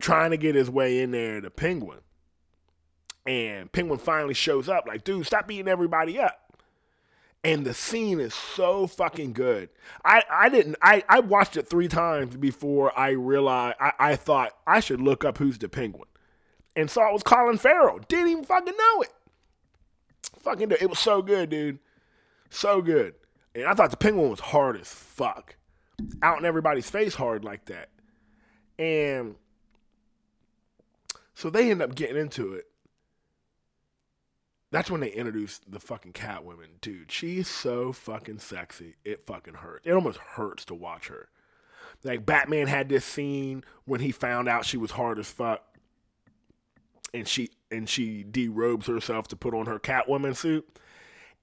trying 0.00 0.30
to 0.30 0.36
get 0.36 0.54
his 0.54 0.70
way 0.70 1.00
in 1.00 1.10
there 1.10 1.40
to 1.40 1.50
Penguin. 1.50 2.00
And 3.28 3.70
Penguin 3.70 3.98
finally 3.98 4.32
shows 4.32 4.70
up, 4.70 4.86
like, 4.88 5.04
dude, 5.04 5.26
stop 5.26 5.46
beating 5.46 5.68
everybody 5.68 6.18
up. 6.18 6.56
And 7.44 7.66
the 7.66 7.74
scene 7.74 8.20
is 8.20 8.32
so 8.32 8.86
fucking 8.86 9.34
good. 9.34 9.68
I, 10.02 10.22
I 10.30 10.48
didn't 10.48 10.76
I, 10.80 11.04
I 11.10 11.20
watched 11.20 11.58
it 11.58 11.68
three 11.68 11.88
times 11.88 12.36
before 12.36 12.98
I 12.98 13.10
realized 13.10 13.76
I, 13.78 13.92
I 13.98 14.16
thought 14.16 14.56
I 14.66 14.80
should 14.80 15.02
look 15.02 15.26
up 15.26 15.36
who's 15.36 15.58
the 15.58 15.68
penguin 15.68 16.08
and 16.74 16.90
saw 16.90 17.10
it 17.10 17.12
was 17.12 17.22
Colin 17.22 17.58
Farrell. 17.58 18.00
Didn't 18.08 18.28
even 18.28 18.44
fucking 18.44 18.74
know 18.76 19.02
it. 19.02 19.12
Fucking, 20.38 20.70
it 20.70 20.88
was 20.88 20.98
so 20.98 21.20
good, 21.20 21.50
dude. 21.50 21.80
So 22.48 22.80
good. 22.80 23.14
And 23.54 23.66
I 23.66 23.74
thought 23.74 23.90
the 23.90 23.98
penguin 23.98 24.30
was 24.30 24.40
hard 24.40 24.80
as 24.80 24.88
fuck. 24.88 25.56
Out 26.22 26.38
in 26.38 26.46
everybody's 26.46 26.88
face 26.88 27.14
hard 27.14 27.44
like 27.44 27.66
that. 27.66 27.90
And 28.78 29.34
so 31.34 31.50
they 31.50 31.70
end 31.70 31.82
up 31.82 31.94
getting 31.94 32.16
into 32.16 32.54
it. 32.54 32.67
That's 34.70 34.90
when 34.90 35.00
they 35.00 35.10
introduced 35.10 35.70
the 35.70 35.80
fucking 35.80 36.12
Catwoman. 36.12 36.80
Dude, 36.80 37.10
she's 37.10 37.48
so 37.48 37.92
fucking 37.92 38.40
sexy. 38.40 38.96
It 39.04 39.22
fucking 39.26 39.54
hurts. 39.54 39.86
It 39.86 39.92
almost 39.92 40.18
hurts 40.18 40.64
to 40.66 40.74
watch 40.74 41.08
her. 41.08 41.28
Like 42.04 42.26
Batman 42.26 42.66
had 42.66 42.88
this 42.88 43.04
scene 43.04 43.64
when 43.84 44.00
he 44.00 44.12
found 44.12 44.48
out 44.48 44.66
she 44.66 44.76
was 44.76 44.92
hard 44.92 45.18
as 45.18 45.30
fuck 45.30 45.64
and 47.12 47.26
she 47.26 47.50
and 47.70 47.88
she 47.88 48.24
derobes 48.24 48.86
herself 48.86 49.28
to 49.28 49.36
put 49.36 49.54
on 49.54 49.66
her 49.66 49.78
Catwoman 49.78 50.36
suit. 50.36 50.68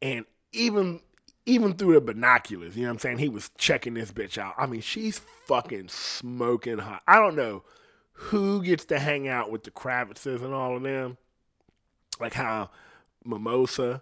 And 0.01 0.25
even 0.51 1.01
even 1.45 1.73
through 1.73 1.93
the 1.93 2.01
binoculars, 2.01 2.75
you 2.75 2.83
know 2.83 2.89
what 2.89 2.93
I'm 2.93 2.99
saying? 2.99 3.17
He 3.19 3.29
was 3.29 3.51
checking 3.57 3.93
this 3.93 4.11
bitch 4.11 4.37
out. 4.37 4.55
I 4.57 4.65
mean, 4.65 4.81
she's 4.81 5.19
fucking 5.45 5.89
smoking 5.89 6.79
hot. 6.79 7.03
I 7.07 7.19
don't 7.19 7.35
know 7.35 7.63
who 8.13 8.63
gets 8.63 8.85
to 8.85 8.99
hang 8.99 9.27
out 9.27 9.51
with 9.51 9.63
the 9.63 9.71
Kravitzes 9.71 10.43
and 10.43 10.53
all 10.53 10.77
of 10.77 10.83
them. 10.83 11.17
Like 12.19 12.33
how 12.33 12.69
Mimosa, 13.25 14.01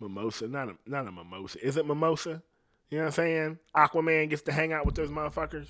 Mimosa, 0.00 0.48
not 0.48 0.68
a 0.68 0.76
not 0.86 1.06
a 1.06 1.12
mimosa. 1.12 1.64
Is 1.64 1.76
it 1.76 1.86
mimosa? 1.86 2.42
You 2.90 2.98
know 2.98 3.04
what 3.04 3.08
I'm 3.08 3.12
saying? 3.12 3.58
Aquaman 3.74 4.30
gets 4.30 4.42
to 4.42 4.52
hang 4.52 4.72
out 4.72 4.86
with 4.86 4.94
those 4.94 5.10
motherfuckers 5.10 5.68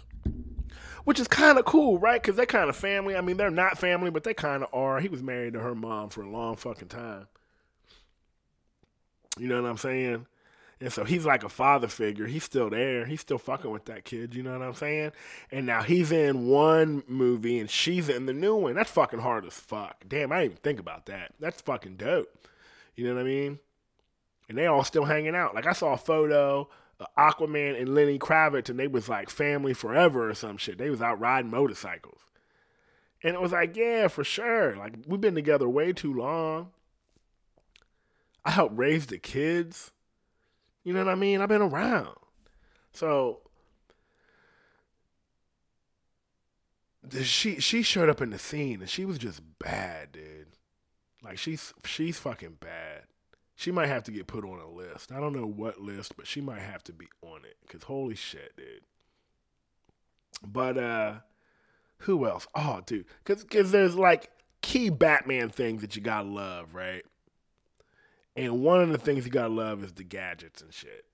which 1.05 1.21
is 1.21 1.29
kind 1.29 1.59
of 1.59 1.65
cool, 1.65 1.99
right? 1.99 2.21
Because 2.21 2.37
they're 2.37 2.47
kind 2.47 2.69
of 2.69 2.77
family. 2.77 3.17
I 3.17 3.21
mean, 3.21 3.37
they're 3.37 3.51
not 3.51 3.79
family, 3.79 4.11
but 4.11 4.25
they 4.25 4.35
kind 4.35 4.63
of 4.63 4.71
are. 4.73 5.01
He 5.01 5.09
was 5.09 5.23
married 5.23 5.53
to 5.55 5.61
her 5.61 5.75
mom 5.75 6.09
for 6.09 6.23
a 6.23 6.29
long 6.29 6.57
fucking 6.57 6.89
time. 6.89 7.29
You 9.39 9.49
know 9.49 9.61
what 9.61 9.69
I'm 9.69 9.77
saying? 9.77 10.27
And 10.81 10.93
so 10.93 11.05
he's 11.05 11.25
like 11.25 11.45
a 11.45 11.49
father 11.49 11.89
figure. 11.89 12.27
He's 12.27 12.45
still 12.45 12.69
there. 12.69 13.07
He's 13.07 13.21
still 13.21 13.39
fucking 13.39 13.71
with 13.71 13.85
that 13.87 14.05
kid. 14.05 14.35
You 14.35 14.43
know 14.43 14.53
what 14.59 14.67
I'm 14.67 14.75
saying? 14.75 15.13
And 15.51 15.67
now 15.67 15.83
he's 15.83 16.11
in 16.13 16.47
one 16.49 17.03
movie 17.07 17.59
and 17.59 17.71
she's 17.71 18.09
in 18.09 18.27
the 18.27 18.33
new 18.33 18.57
one. 18.57 18.75
That's 18.75 18.91
fucking 18.91 19.21
hard 19.21 19.47
as 19.47 19.55
fuck. 19.55 20.05
Damn, 20.07 20.33
I 20.33 20.41
didn't 20.41 20.53
even 20.53 20.63
think 20.63 20.81
about 20.81 21.07
that. 21.07 21.33
That's 21.39 21.61
fucking 21.63 21.97
dope. 21.97 22.49
You 22.97 23.07
know 23.09 23.15
what 23.15 23.21
I 23.21 23.25
mean? 23.25 23.59
And 24.49 24.59
they 24.59 24.67
all 24.67 24.85
still 24.85 25.05
hanging 25.05 25.35
out. 25.35 25.55
Like 25.55 25.67
I 25.67 25.73
saw 25.73 25.95
a 25.95 25.99
photo 25.99 26.69
of 27.01 27.07
Aquaman 27.19 27.81
and 27.81 27.95
Lenny 27.95 28.19
Kravitz, 28.19 28.69
and 28.69 28.79
they 28.79 28.89
was 28.89 29.09
like 29.09 29.31
family 29.31 29.75
forever 29.75 30.31
or 30.31 30.35
some 30.35 30.57
shit. 30.57 30.79
They 30.79 30.91
was 30.91 31.03
out 31.03 31.21
riding 31.21 31.51
motorcycles. 31.51 32.21
And 33.23 33.35
it 33.35 33.41
was 33.41 33.53
like, 33.53 33.75
yeah, 33.75 34.09
for 34.09 34.23
sure. 34.23 34.77
Like, 34.77 34.97
we've 35.07 35.21
been 35.21 35.35
together 35.35 35.69
way 35.69 35.95
too 35.95 36.13
long. 36.13 36.73
I 38.45 38.51
helped 38.51 38.77
raise 38.77 39.07
the 39.07 39.19
kids. 39.19 39.93
You 40.85 40.93
know 40.93 41.05
what 41.05 41.13
I 41.13 41.15
mean? 41.15 41.41
I've 41.41 41.49
been 41.49 41.63
around. 41.63 42.15
So 42.93 43.41
she 47.23 47.61
she 47.61 47.83
showed 47.83 48.09
up 48.09 48.21
in 48.21 48.31
the 48.31 48.39
scene 48.39 48.81
and 48.81 48.89
she 48.89 49.05
was 49.05 49.19
just 49.19 49.41
bad, 49.59 50.13
dude. 50.13 50.34
Like 51.25 51.39
she's 51.39 51.73
she's 51.85 52.19
fucking 52.19 52.59
bad. 52.61 53.05
She 53.57 53.71
might 53.71 53.87
have 53.87 54.03
to 54.05 54.11
get 54.11 54.27
put 54.27 54.45
on 54.45 54.59
a 54.59 54.69
list. 54.69 55.11
I 55.11 55.21
don't 55.21 55.35
know 55.35 55.47
what 55.47 55.81
list, 55.81 56.17
but 56.17 56.27
she 56.27 56.41
might 56.41 56.61
have 56.61 56.85
to 56.85 56.93
be 56.93 57.07
on 57.23 57.45
it. 57.45 57.57
Cause 57.69 57.85
holy 57.85 58.15
shit, 58.15 58.57
dude. 58.57 58.83
But 60.47 60.77
uh 60.77 61.15
who 61.99 62.27
else? 62.27 62.47
Oh, 62.55 62.83
dude. 62.85 63.07
Cause 63.25 63.45
cause 63.45 63.71
there's 63.71 63.97
like 63.97 64.31
key 64.61 64.91
Batman 64.91 65.49
things 65.49 65.81
that 65.81 65.97
you 65.97 66.03
gotta 66.03 66.29
love, 66.29 66.75
right? 66.75 67.05
And 68.37 68.63
one 68.63 68.83
of 68.83 68.91
the 68.91 68.99
things 68.99 69.25
you 69.25 69.31
gotta 69.31 69.55
love 69.55 69.83
is 69.83 69.93
the 69.93 70.05
gadgets 70.05 70.61
and 70.61 70.75
shit. 70.75 71.07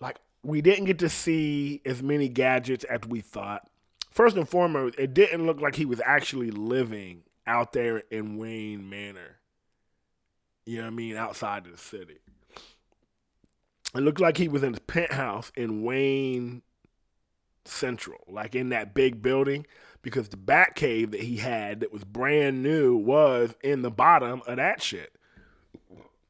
Like 0.00 0.18
we 0.42 0.62
didn't 0.62 0.86
get 0.86 0.98
to 1.00 1.08
see 1.08 1.80
as 1.84 2.02
many 2.02 2.28
gadgets 2.28 2.84
as 2.84 3.00
we 3.06 3.20
thought. 3.20 3.68
First 4.10 4.36
and 4.36 4.48
foremost, 4.48 4.98
it 4.98 5.14
didn't 5.14 5.46
look 5.46 5.60
like 5.60 5.76
he 5.76 5.84
was 5.84 6.00
actually 6.04 6.50
living 6.50 7.22
out 7.50 7.72
there 7.72 7.98
in 8.10 8.38
Wayne 8.38 8.88
Manor. 8.88 9.38
You 10.64 10.78
know 10.78 10.84
what 10.84 10.92
I 10.92 10.94
mean? 10.94 11.16
Outside 11.16 11.66
of 11.66 11.72
the 11.72 11.78
city. 11.78 12.18
It 13.92 14.00
looked 14.00 14.20
like 14.20 14.36
he 14.36 14.46
was 14.46 14.62
in 14.62 14.74
his 14.74 14.80
penthouse 14.80 15.50
in 15.56 15.82
Wayne 15.82 16.62
Central, 17.64 18.20
like 18.28 18.54
in 18.54 18.68
that 18.68 18.94
big 18.94 19.20
building, 19.20 19.66
because 20.00 20.28
the 20.28 20.36
bat 20.36 20.76
cave 20.76 21.10
that 21.10 21.22
he 21.22 21.38
had 21.38 21.80
that 21.80 21.92
was 21.92 22.04
brand 22.04 22.62
new 22.62 22.96
was 22.96 23.54
in 23.64 23.82
the 23.82 23.90
bottom 23.90 24.42
of 24.46 24.56
that 24.56 24.80
shit. 24.80 25.16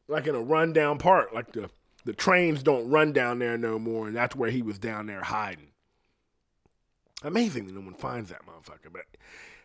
Like 0.09 0.27
in 0.27 0.35
a 0.35 0.41
rundown 0.41 0.97
part, 0.99 1.35
like 1.35 1.53
the 1.53 1.71
the 2.07 2.15
trains 2.15 2.63
don't 2.63 2.89
run 2.89 3.13
down 3.13 3.39
there 3.39 3.59
no 3.59 3.79
more, 3.79 4.09
and 4.09 4.17
that's 4.17 4.35
where 4.35 4.51
he 4.51 4.63
was 4.63 4.79
down 4.79 5.07
there 5.07 5.23
hiding. 5.23 5.69
Amazing 7.23 7.67
that 7.67 7.75
no 7.75 7.83
one 7.83 7.93
finds 7.93 8.31
that 8.31 8.47
motherfucker, 8.47 8.91
but 8.91 9.05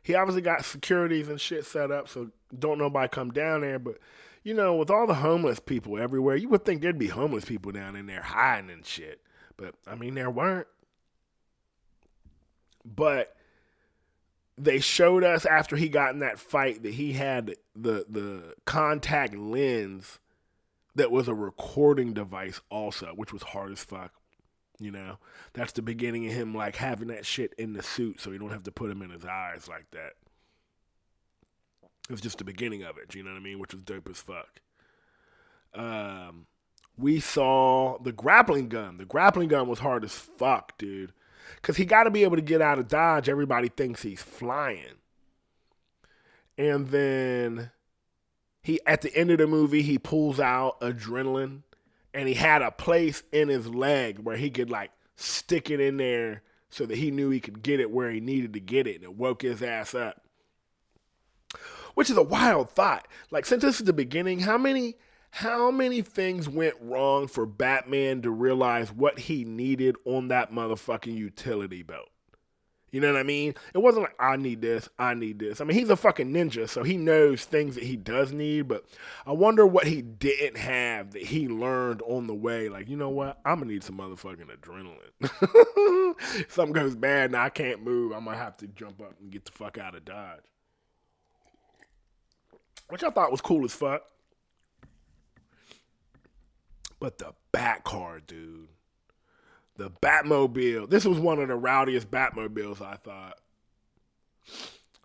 he 0.06 0.14
obviously 0.14 0.44
got 0.44 0.64
securities 0.64 1.30
and 1.30 1.42
shit 1.42 1.66
set 1.66 1.90
up, 1.90 2.08
so 2.08 2.30
don't 2.58 2.78
nobody 2.78 3.08
come 3.08 3.32
down 3.32 3.62
there. 3.62 3.80
But 3.80 3.98
you 4.44 4.54
know, 4.54 4.76
with 4.76 4.92
all 4.92 5.08
the 5.08 5.16
homeless 5.16 5.60
people 5.60 5.98
everywhere, 5.98 6.36
you 6.36 6.48
would 6.50 6.64
think 6.64 6.84
there'd 6.84 7.00
be 7.00 7.08
homeless 7.08 7.46
people 7.46 7.72
down 7.72 7.96
in 7.96 8.06
there 8.06 8.22
hiding 8.22 8.70
and 8.70 8.86
shit. 8.86 9.20
But 9.58 9.74
I 9.88 9.96
mean, 9.96 10.14
there 10.14 10.30
weren't. 10.30 10.68
But 12.86 13.36
they 14.60 14.80
showed 14.80 15.24
us 15.24 15.44
after 15.44 15.76
he 15.76 15.90
got 15.90 16.14
in 16.14 16.20
that 16.20 16.38
fight 16.38 16.84
that 16.84 16.94
he 16.94 17.14
had 17.14 17.56
the 17.76 18.06
the 18.08 18.54
contact 18.64 19.36
lens 19.36 20.20
that 20.94 21.10
was 21.10 21.28
a 21.28 21.34
recording 21.34 22.14
device 22.14 22.62
also, 22.70 23.08
which 23.16 23.34
was 23.34 23.42
hard 23.42 23.72
as 23.72 23.84
fuck. 23.84 24.14
You 24.80 24.92
know, 24.92 25.18
that's 25.54 25.72
the 25.72 25.82
beginning 25.82 26.28
of 26.28 26.34
him 26.34 26.54
like 26.54 26.76
having 26.76 27.08
that 27.08 27.26
shit 27.26 27.54
in 27.58 27.74
the 27.74 27.84
suit, 27.84 28.20
so 28.20 28.32
he 28.32 28.38
don't 28.38 28.52
have 28.52 28.64
to 28.64 28.72
put 28.72 28.92
him 28.92 29.02
in 29.02 29.10
his 29.10 29.26
eyes 29.26 29.68
like 29.70 29.90
that. 29.92 30.14
It 32.10 32.12
was 32.12 32.22
just 32.22 32.38
the 32.38 32.44
beginning 32.44 32.84
of 32.84 32.98
it, 32.98 33.16
you 33.16 33.24
know 33.24 33.32
what 33.32 33.38
I 33.38 33.44
mean? 33.44 33.60
Which 33.60 33.74
was 33.74 33.84
dope 33.84 34.10
as 34.10 34.20
fuck. 34.20 34.62
Um, 35.74 36.46
we 36.98 37.20
saw 37.20 37.98
the 38.00 38.12
grappling 38.12 38.70
gun. 38.70 38.98
The 38.98 39.06
grappling 39.06 39.50
gun 39.50 39.68
was 39.68 39.80
hard 39.80 40.04
as 40.04 40.14
fuck, 40.14 40.78
dude. 40.78 41.14
Because 41.56 41.78
he 41.78 41.86
got 41.86 42.04
to 42.04 42.12
be 42.12 42.24
able 42.24 42.36
to 42.36 42.42
get 42.42 42.62
out 42.62 42.80
of 42.80 42.88
Dodge. 42.88 43.30
Everybody 43.30 43.70
thinks 43.70 44.04
he's 44.04 44.22
flying. 44.22 45.00
And 46.58 46.88
then 46.88 47.72
he, 48.62 48.80
at 48.86 49.02
the 49.02 49.16
end 49.16 49.32
of 49.32 49.40
the 49.40 49.48
movie, 49.48 49.82
he 49.82 49.98
pulls 49.98 50.40
out 50.40 50.80
adrenaline 50.82 51.64
and 52.16 52.28
he 52.28 52.34
had 52.34 52.64
a 52.64 52.72
place 52.72 53.22
in 53.32 53.50
his 53.50 53.68
leg 53.68 54.20
where 54.20 54.38
he 54.38 54.50
could 54.50 54.72
like 54.72 54.92
stick 55.16 55.70
it 55.70 55.80
in 55.80 55.98
there 55.98 56.42
so 56.70 56.86
that 56.86 56.98
he 56.98 57.12
knew 57.12 57.30
he 57.30 57.40
could 57.40 57.62
get 57.62 57.80
it 57.80 57.92
where 57.92 58.10
he 58.10 58.20
needed 58.20 58.54
to 58.54 58.60
get 58.60 58.88
it 58.88 58.96
and 58.96 59.04
it 59.04 59.16
woke 59.16 59.44
his 59.44 59.62
ass 59.62 59.94
up 59.94 60.22
which 61.94 62.10
is 62.10 62.18
a 62.18 62.24
wild 62.24 62.70
thought. 62.72 63.08
Like 63.32 63.46
since 63.46 63.62
this 63.64 63.80
is 63.80 63.86
the 63.86 63.94
beginning, 63.94 64.40
how 64.40 64.58
many 64.58 64.96
How 65.32 65.70
many 65.70 66.02
things 66.02 66.48
went 66.48 66.76
wrong 66.80 67.28
for 67.28 67.46
Batman 67.46 68.22
to 68.22 68.32
realize 68.32 68.94
what 68.94 69.20
he 69.20 69.44
needed 69.44 69.98
on 70.06 70.30
that 70.30 70.54
motherfucking 70.54 71.14
utility 71.14 71.84
belt? 71.84 72.10
You 72.96 73.02
know 73.02 73.12
what 73.12 73.20
I 73.20 73.24
mean? 73.24 73.56
It 73.74 73.80
wasn't 73.80 74.04
like, 74.04 74.16
I 74.22 74.38
need 74.38 74.62
this, 74.62 74.88
I 74.98 75.16
need 75.16 75.38
this. 75.38 75.60
I 75.60 75.66
mean, 75.66 75.78
he's 75.78 75.90
a 75.90 75.98
fucking 75.98 76.32
ninja, 76.32 76.70
so 76.70 76.82
he 76.82 76.96
knows 76.96 77.44
things 77.44 77.76
that 77.76 77.84
he 77.84 77.98
does 77.98 78.32
need, 78.32 78.70
but 78.70 78.86
I 79.26 79.34
wonder 79.34 79.68
what 79.68 79.86
he 79.86 80.02
didn't 80.02 80.56
have 80.56 81.12
that 81.12 81.24
he 81.24 81.50
learned 81.50 82.02
on 82.04 82.28
the 82.28 82.34
way. 82.34 82.70
Like, 82.70 82.88
you 82.88 82.96
know 82.96 83.10
what? 83.10 83.38
I'm 83.44 83.60
gonna 83.60 83.74
need 83.74 83.84
some 83.84 83.98
motherfucking 83.98 84.48
adrenaline. 84.50 86.46
Something 86.50 86.72
goes 86.72 86.96
bad 86.96 87.32
and 87.32 87.36
I 87.36 87.50
can't 87.50 87.84
move, 87.84 88.14
I'm 88.14 88.24
gonna 88.24 88.38
have 88.38 88.56
to 88.60 88.68
jump 88.68 89.02
up 89.02 89.16
and 89.20 89.30
get 89.30 89.44
the 89.44 89.52
fuck 89.52 89.78
out 89.78 89.94
of 89.94 90.06
Dodge. 90.06 90.46
Which 92.88 93.04
I 93.04 93.10
thought 93.10 93.30
was 93.30 93.42
cool 93.42 93.66
as 93.66 93.74
fuck. 93.74 94.04
But 97.02 97.18
the 97.18 97.34
back 97.52 97.84
car, 97.84 98.22
dude. 98.26 98.70
The 99.78 99.90
Batmobile. 99.90 100.90
This 100.90 101.06
was 101.06 101.20
one 101.20 101.40
of 101.40 101.50
the 101.50 101.56
rowdiest 101.56 102.10
Batmobiles, 102.10 102.82
I 102.82 102.96
thought. 102.96 103.40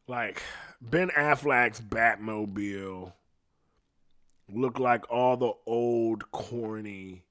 Like, 0.07 0.43
Ben 0.81 1.09
Affleck's 1.11 1.81
Batmobile 1.81 3.13
looked 4.49 4.81
like 4.81 5.11
all 5.11 5.37
the 5.37 5.53
old, 5.67 6.31
corny 6.31 7.25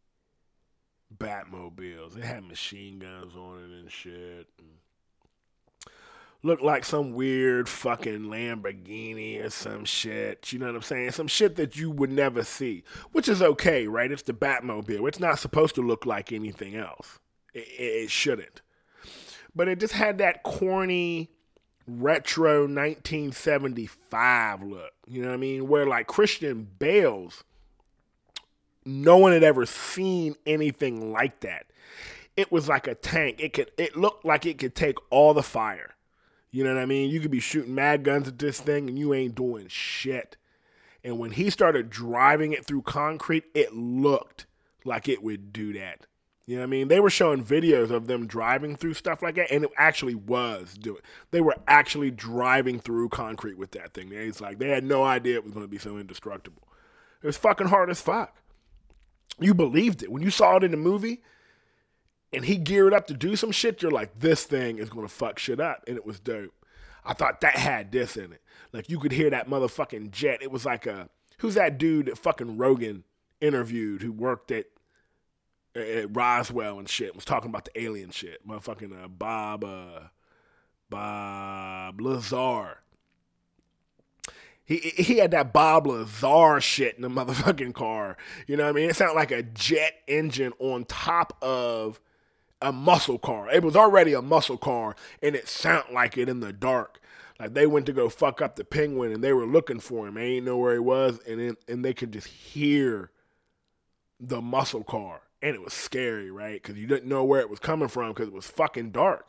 Batmobiles. 1.18 2.18
It 2.18 2.24
had 2.24 2.44
machine 2.44 3.00
guns 3.00 3.36
on 3.36 3.64
it 3.64 3.80
and 3.80 3.92
shit. 3.92 4.48
Looked 6.42 6.64
like 6.64 6.86
some 6.86 7.14
weird 7.14 7.68
fucking 7.68 8.24
Lamborghini 8.24 9.44
or 9.44 9.50
some 9.50 9.84
shit. 9.84 10.54
You 10.54 10.60
know 10.60 10.68
what 10.68 10.76
I'm 10.76 10.82
saying? 10.82 11.12
Some 11.12 11.28
shit 11.28 11.58
that 11.58 11.76
you 11.76 11.92
would 11.92 12.12
never 12.12 12.44
see, 12.44 12.84
which 13.12 13.28
is 13.28 13.42
okay, 13.42 13.88
right? 13.88 14.12
It's 14.12 14.22
the 14.22 14.34
Batmobile. 14.34 15.08
It's 15.08 15.20
not 15.20 15.40
supposed 15.40 15.76
to 15.76 15.82
look 15.82 16.06
like 16.06 16.32
anything 16.32 16.76
else. 16.76 17.20
It, 17.60 18.04
it 18.04 18.12
shouldn't. 18.12 18.62
But 19.56 19.68
it 19.68 19.80
just 19.80 19.94
had 19.94 20.18
that 20.20 20.44
corny 20.44 21.30
retro 21.88 22.62
1975 22.62 24.64
look. 24.64 24.92
You 25.08 25.22
know 25.22 25.30
what 25.30 25.34
I 25.34 25.38
mean? 25.38 25.68
Where 25.68 25.86
like 25.86 26.08
Christian 26.08 26.68
Bale's, 26.78 27.44
no 28.86 29.18
one 29.18 29.34
had 29.34 29.44
ever 29.44 29.66
seen 29.66 30.36
anything 30.46 31.12
like 31.12 31.42
that. 31.42 31.66
It 32.38 32.52
was 32.52 32.70
like 32.70 32.88
a 32.88 32.96
tank. 32.96 33.38
It 33.40 33.54
could 33.54 33.72
it 33.78 33.98
looked 33.98 34.24
like 34.24 34.46
it 34.46 34.58
could 34.58 34.76
take 34.76 34.98
all 35.10 35.34
the 35.34 35.44
fire. 35.44 35.96
You 36.52 36.64
know 36.64 36.74
what 36.74 36.82
I 36.82 36.86
mean? 36.86 37.10
You 37.10 37.20
could 37.20 37.32
be 37.32 37.40
shooting 37.40 37.76
mad 37.76 38.04
guns 38.04 38.28
at 38.28 38.40
this 38.40 38.60
thing 38.60 38.90
and 38.90 38.98
you 38.98 39.14
ain't 39.14 39.36
doing 39.36 39.68
shit. 39.68 40.38
And 41.04 41.20
when 41.20 41.32
he 41.32 41.50
started 41.50 41.90
driving 41.90 42.54
it 42.54 42.66
through 42.66 42.82
concrete, 42.84 43.46
it 43.54 43.74
looked 43.74 44.46
like 44.84 45.08
it 45.08 45.24
would 45.24 45.54
do 45.54 45.74
that. 45.74 46.08
You 46.50 46.56
know 46.56 46.62
what 46.62 46.70
I 46.70 46.72
mean? 46.72 46.88
They 46.88 47.00
were 47.00 47.12
showing 47.12 47.46
videos 47.46 47.92
of 47.92 48.08
them 48.08 48.26
driving 48.26 48.76
through 48.76 48.96
stuff 48.96 49.22
like 49.22 49.36
that, 49.36 49.52
and 49.52 49.66
it 49.66 49.70
actually 49.78 50.16
was 50.16 50.74
doing. 50.74 51.00
They 51.30 51.42
were 51.42 51.56
actually 51.68 52.10
driving 52.10 52.80
through 52.80 53.10
concrete 53.10 53.56
with 53.56 53.70
that 53.74 53.94
thing. 53.94 54.10
It's 54.12 54.42
like 54.42 54.58
they 54.58 54.70
had 54.70 54.84
no 54.84 55.04
idea 55.04 55.36
it 55.36 55.44
was 55.44 55.54
going 55.54 55.64
to 55.64 55.70
be 55.70 55.78
so 55.78 56.00
indestructible. 56.00 56.68
It 57.22 57.28
was 57.28 57.38
fucking 57.38 57.68
hard 57.68 57.92
as 57.92 58.02
fuck. 58.02 58.36
You 59.40 59.54
believed 59.54 60.02
it 60.02 60.12
when 60.12 60.24
you 60.24 60.32
saw 60.32 60.56
it 60.56 60.64
in 60.64 60.72
the 60.72 60.78
movie 60.78 61.22
and 62.34 62.44
he 62.44 62.58
geared 62.58 62.96
up 62.96 63.06
to 63.08 63.14
do 63.14 63.36
some 63.36 63.52
shit, 63.52 63.84
you're 63.84 63.92
like, 63.92 64.18
this 64.18 64.44
thing 64.44 64.80
is 64.80 64.90
gonna 64.90 65.08
fuck 65.08 65.38
shit 65.38 65.60
up. 65.60 65.84
And 65.86 65.98
it 65.98 66.06
was 66.06 66.20
dope. 66.20 66.66
I 67.06 67.14
thought 67.14 67.42
that 67.42 67.58
had 67.58 67.92
this 67.92 68.18
in 68.18 68.34
it. 68.34 68.42
Like 68.74 68.90
you 68.90 68.98
could 68.98 69.12
hear 69.12 69.30
that 69.30 69.48
motherfucking 69.48 70.10
jet. 70.10 70.42
It 70.42 70.50
was 70.50 70.66
like 70.66 70.88
a 70.88 71.10
who's 71.38 71.54
that 71.54 71.78
dude 71.78 72.08
that 72.08 72.18
fucking 72.18 72.58
Rogan 72.58 73.04
interviewed 73.40 74.02
who 74.02 74.12
worked 74.12 74.50
at 74.50 74.66
Roswell 76.12 76.80
and 76.80 76.90
shit 76.90 77.16
was 77.16 77.26
talking 77.26 77.50
about 77.50 77.66
the 77.66 77.82
alien 77.82 78.12
shit. 78.12 78.48
Motherfucking 78.48 79.04
uh, 79.04 79.08
Bob 79.08 79.64
uh, 79.64 80.08
Bob 80.90 82.02
Lazar. 82.02 82.80
He 84.64 84.78
he 84.78 85.18
had 85.18 85.32
that 85.32 85.52
Bob 85.52 85.88
Lazar 85.88 86.62
shit 86.62 86.96
in 86.96 87.02
the 87.02 87.10
motherfucking 87.10 87.74
car. 87.74 88.18
You 88.48 88.58
know 88.58 88.64
what 88.64 88.70
I 88.70 88.74
mean? 88.74 88.90
It 88.90 88.96
sounded 88.96 89.16
like 89.16 89.32
a 89.32 89.44
jet 89.44 89.96
engine 90.08 90.54
on 90.60 90.86
top 90.86 91.38
of 91.42 92.00
a 92.62 92.72
muscle 92.72 93.18
car. 93.18 93.50
It 93.50 93.64
was 93.64 93.76
already 93.76 94.14
a 94.14 94.22
muscle 94.22 94.58
car, 94.58 94.96
and 95.24 95.36
it 95.36 95.48
sounded 95.48 95.94
like 95.94 96.18
it 96.18 96.30
in 96.30 96.40
the 96.40 96.54
dark. 96.54 97.00
Like 97.40 97.54
they 97.54 97.68
went 97.68 97.86
to 97.86 97.94
go 97.94 98.10
fuck 98.10 98.42
up 98.42 98.58
the 98.58 98.66
penguin, 98.66 99.12
and 99.12 99.24
they 99.24 99.34
were 99.34 99.46
looking 99.46 99.80
for 99.80 100.08
him. 100.08 100.16
They 100.16 100.36
ain't 100.36 100.46
know 100.46 100.58
where 100.58 100.74
he 100.74 100.80
was, 100.80 101.20
and 101.28 101.56
and 101.68 101.86
they 101.86 101.94
could 101.94 102.12
just 102.12 102.28
hear 102.28 103.12
the 104.20 104.42
muscle 104.42 104.84
car, 104.84 105.22
and 105.42 105.56
it 105.56 105.62
was 105.64 105.74
scary, 105.74 106.32
right? 106.32 106.62
Because 106.62 106.80
you 106.80 106.88
didn't 106.88 107.10
know 107.10 107.24
where 107.24 107.42
it 107.42 107.50
was 107.50 107.60
coming 107.60 107.88
from 107.88 108.10
because 108.10 108.28
it 108.28 108.34
was 108.34 108.48
fucking 108.48 108.92
dark. 108.92 109.28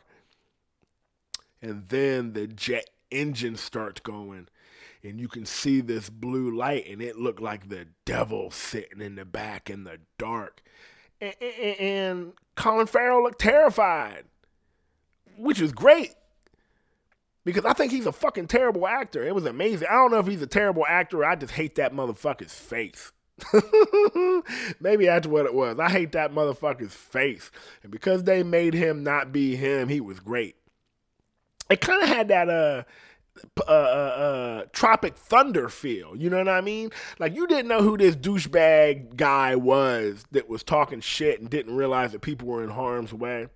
And 1.61 1.87
then 1.87 2.33
the 2.33 2.47
jet 2.47 2.89
engine 3.11 3.55
starts 3.55 4.01
going, 4.01 4.47
and 5.03 5.19
you 5.19 5.27
can 5.27 5.45
see 5.45 5.81
this 5.81 6.09
blue 6.09 6.55
light, 6.55 6.87
and 6.87 7.01
it 7.01 7.17
looked 7.17 7.41
like 7.41 7.69
the 7.69 7.87
devil 8.05 8.51
sitting 8.51 9.01
in 9.01 9.15
the 9.15 9.25
back 9.25 9.69
in 9.69 9.83
the 9.83 9.99
dark 10.17 10.61
and, 11.21 12.33
Colin 12.55 12.85
Farrell 12.85 13.23
looked 13.23 13.39
terrified, 13.39 14.25
which 15.37 15.61
is 15.61 15.71
great 15.71 16.13
because 17.43 17.65
I 17.65 17.73
think 17.73 17.91
he's 17.91 18.05
a 18.05 18.11
fucking 18.11 18.47
terrible 18.47 18.85
actor. 18.85 19.25
It 19.25 19.33
was 19.33 19.45
amazing. 19.45 19.87
I 19.89 19.93
don't 19.93 20.11
know 20.11 20.19
if 20.19 20.27
he's 20.27 20.41
a 20.41 20.47
terrible 20.47 20.85
actor. 20.87 21.25
I 21.25 21.35
just 21.35 21.53
hate 21.53 21.75
that 21.75 21.93
motherfucker's 21.93 22.53
face. 22.53 23.13
Maybe 24.79 25.05
that's 25.05 25.27
what 25.27 25.45
it 25.45 25.53
was. 25.53 25.79
I 25.79 25.89
hate 25.89 26.11
that 26.13 26.33
motherfucker's 26.33 26.93
face. 26.93 27.51
And 27.83 27.91
because 27.91 28.23
they 28.23 28.43
made 28.43 28.73
him 28.73 29.03
not 29.03 29.31
be 29.31 29.55
him, 29.55 29.89
he 29.89 30.01
was 30.01 30.19
great. 30.19 30.55
It 31.69 31.81
kind 31.81 32.03
of 32.03 32.09
had 32.09 32.27
that 32.29 32.49
uh 32.49 32.83
uh, 33.67 33.71
uh, 33.71 33.73
uh, 33.73 34.65
Tropic 34.73 35.15
Thunder 35.15 35.69
feel. 35.69 36.15
You 36.15 36.29
know 36.29 36.37
what 36.37 36.49
I 36.49 36.61
mean? 36.61 36.91
Like 37.17 37.33
you 37.33 37.47
didn't 37.47 37.69
know 37.69 37.81
who 37.81 37.97
this 37.97 38.15
douchebag 38.15 39.15
guy 39.15 39.55
was 39.55 40.25
that 40.31 40.49
was 40.49 40.63
talking 40.63 40.99
shit 40.99 41.39
and 41.39 41.49
didn't 41.49 41.75
realize 41.75 42.11
that 42.11 42.21
people 42.21 42.47
were 42.47 42.63
in 42.63 42.69
harm's 42.69 43.13
way, 43.13 43.47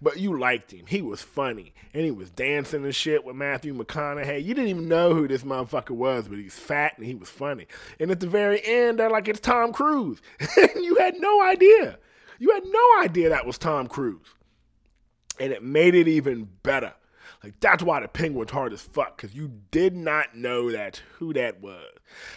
but 0.00 0.18
you 0.18 0.38
liked 0.38 0.72
him. 0.72 0.86
He 0.86 1.00
was 1.00 1.22
funny 1.22 1.74
and 1.94 2.04
he 2.04 2.10
was 2.10 2.30
dancing 2.30 2.84
and 2.84 2.94
shit 2.94 3.24
with 3.24 3.34
Matthew 3.34 3.74
McConaughey. 3.74 4.44
You 4.44 4.54
didn't 4.54 4.70
even 4.70 4.88
know 4.88 5.14
who 5.14 5.26
this 5.26 5.42
motherfucker 5.42 5.92
was, 5.96 6.28
but 6.28 6.38
he's 6.38 6.58
fat 6.58 6.92
and 6.98 7.06
he 7.06 7.14
was 7.14 7.30
funny. 7.30 7.66
And 7.98 8.10
at 8.10 8.20
the 8.20 8.28
very 8.28 8.60
end, 8.64 8.98
they're 8.98 9.10
like, 9.10 9.26
"It's 9.26 9.40
Tom 9.40 9.72
Cruise," 9.72 10.20
and 10.56 10.84
you 10.84 10.96
had 10.96 11.18
no 11.18 11.42
idea. 11.42 11.98
You 12.38 12.52
had 12.52 12.64
no 12.66 13.02
idea 13.02 13.30
that 13.30 13.46
was 13.46 13.56
Tom 13.56 13.86
Cruise, 13.86 14.34
and 15.40 15.50
it 15.52 15.62
made 15.62 15.94
it 15.94 16.08
even 16.08 16.48
better 16.62 16.92
like 17.44 17.60
that's 17.60 17.82
why 17.82 18.00
the 18.00 18.08
penguin's 18.08 18.50
hard 18.50 18.72
as 18.72 18.80
fuck, 18.80 19.18
because 19.18 19.36
you 19.36 19.52
did 19.70 19.94
not 19.94 20.34
know 20.34 20.72
that 20.72 21.02
who 21.18 21.34
that 21.34 21.60
was. 21.60 21.92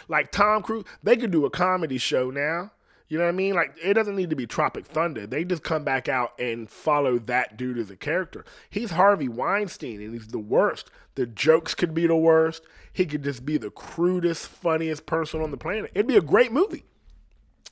Like 0.06 0.30
Tom 0.30 0.62
Cruise, 0.62 0.84
they 1.02 1.16
could 1.16 1.30
do 1.30 1.46
a 1.46 1.50
comedy 1.50 1.96
show 1.96 2.30
now. 2.30 2.72
You 3.08 3.16
know 3.16 3.24
what 3.24 3.30
I 3.30 3.32
mean? 3.32 3.54
Like 3.54 3.74
it 3.82 3.94
doesn't 3.94 4.16
need 4.16 4.28
to 4.28 4.36
be 4.36 4.46
Tropic 4.46 4.84
Thunder. 4.84 5.26
They 5.26 5.44
just 5.44 5.62
come 5.62 5.82
back 5.82 6.10
out 6.10 6.38
and 6.38 6.68
follow 6.68 7.18
that 7.20 7.56
dude 7.56 7.78
as 7.78 7.90
a 7.90 7.96
character. 7.96 8.44
He's 8.68 8.90
Harvey 8.90 9.28
Weinstein 9.28 10.02
and 10.02 10.12
he's 10.12 10.28
the 10.28 10.38
worst. 10.38 10.90
The 11.14 11.26
jokes 11.26 11.74
could 11.74 11.94
be 11.94 12.06
the 12.06 12.14
worst. 12.14 12.62
He 12.92 13.06
could 13.06 13.24
just 13.24 13.46
be 13.46 13.56
the 13.56 13.70
crudest, 13.70 14.46
funniest 14.46 15.06
person 15.06 15.40
on 15.40 15.52
the 15.52 15.56
planet. 15.56 15.90
It'd 15.94 16.06
be 16.06 16.16
a 16.16 16.20
great 16.20 16.52
movie. 16.52 16.84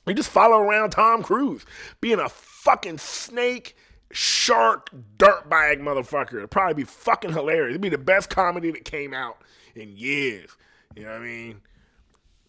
You 0.07 0.15
just 0.15 0.31
follow 0.31 0.57
around 0.57 0.89
Tom 0.89 1.21
Cruise 1.21 1.65
being 2.01 2.19
a 2.19 2.29
fucking 2.29 2.97
snake 2.97 3.75
shark 4.11 4.89
dirtbag 5.17 5.79
motherfucker. 5.79 6.35
It'd 6.35 6.51
probably 6.51 6.75
be 6.75 6.83
fucking 6.83 7.33
hilarious. 7.33 7.71
It'd 7.71 7.81
be 7.81 7.89
the 7.89 7.97
best 7.97 8.29
comedy 8.29 8.71
that 8.71 8.85
came 8.85 9.13
out 9.13 9.41
in 9.75 9.95
years. 9.95 10.55
You 10.95 11.03
know 11.03 11.11
what 11.11 11.21
I 11.21 11.25
mean? 11.25 11.61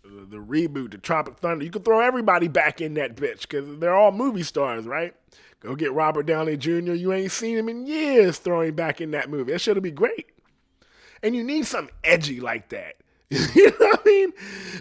The, 0.02 0.24
the 0.24 0.36
reboot, 0.36 0.92
the 0.92 0.98
Tropic 0.98 1.38
Thunder. 1.38 1.64
You 1.64 1.70
could 1.70 1.84
throw 1.84 2.00
everybody 2.00 2.48
back 2.48 2.80
in 2.80 2.94
that 2.94 3.16
bitch 3.16 3.42
because 3.42 3.78
they're 3.78 3.96
all 3.96 4.12
movie 4.12 4.42
stars, 4.42 4.86
right? 4.86 5.14
Go 5.60 5.74
get 5.74 5.92
Robert 5.92 6.24
Downey 6.24 6.56
Jr. 6.56 6.92
You 6.92 7.12
ain't 7.12 7.32
seen 7.32 7.58
him 7.58 7.68
in 7.68 7.86
years. 7.86 8.38
Throwing 8.38 8.74
back 8.74 9.00
in 9.00 9.10
that 9.10 9.28
movie. 9.28 9.52
That 9.52 9.60
should 9.60 9.82
be 9.82 9.90
great. 9.90 10.26
And 11.22 11.34
you 11.34 11.42
need 11.42 11.66
something 11.66 11.94
edgy 12.04 12.40
like 12.40 12.68
that. 12.68 12.94
you 13.54 13.66
know 13.66 13.76
what 13.78 14.00
I 14.00 14.08
mean? 14.08 14.32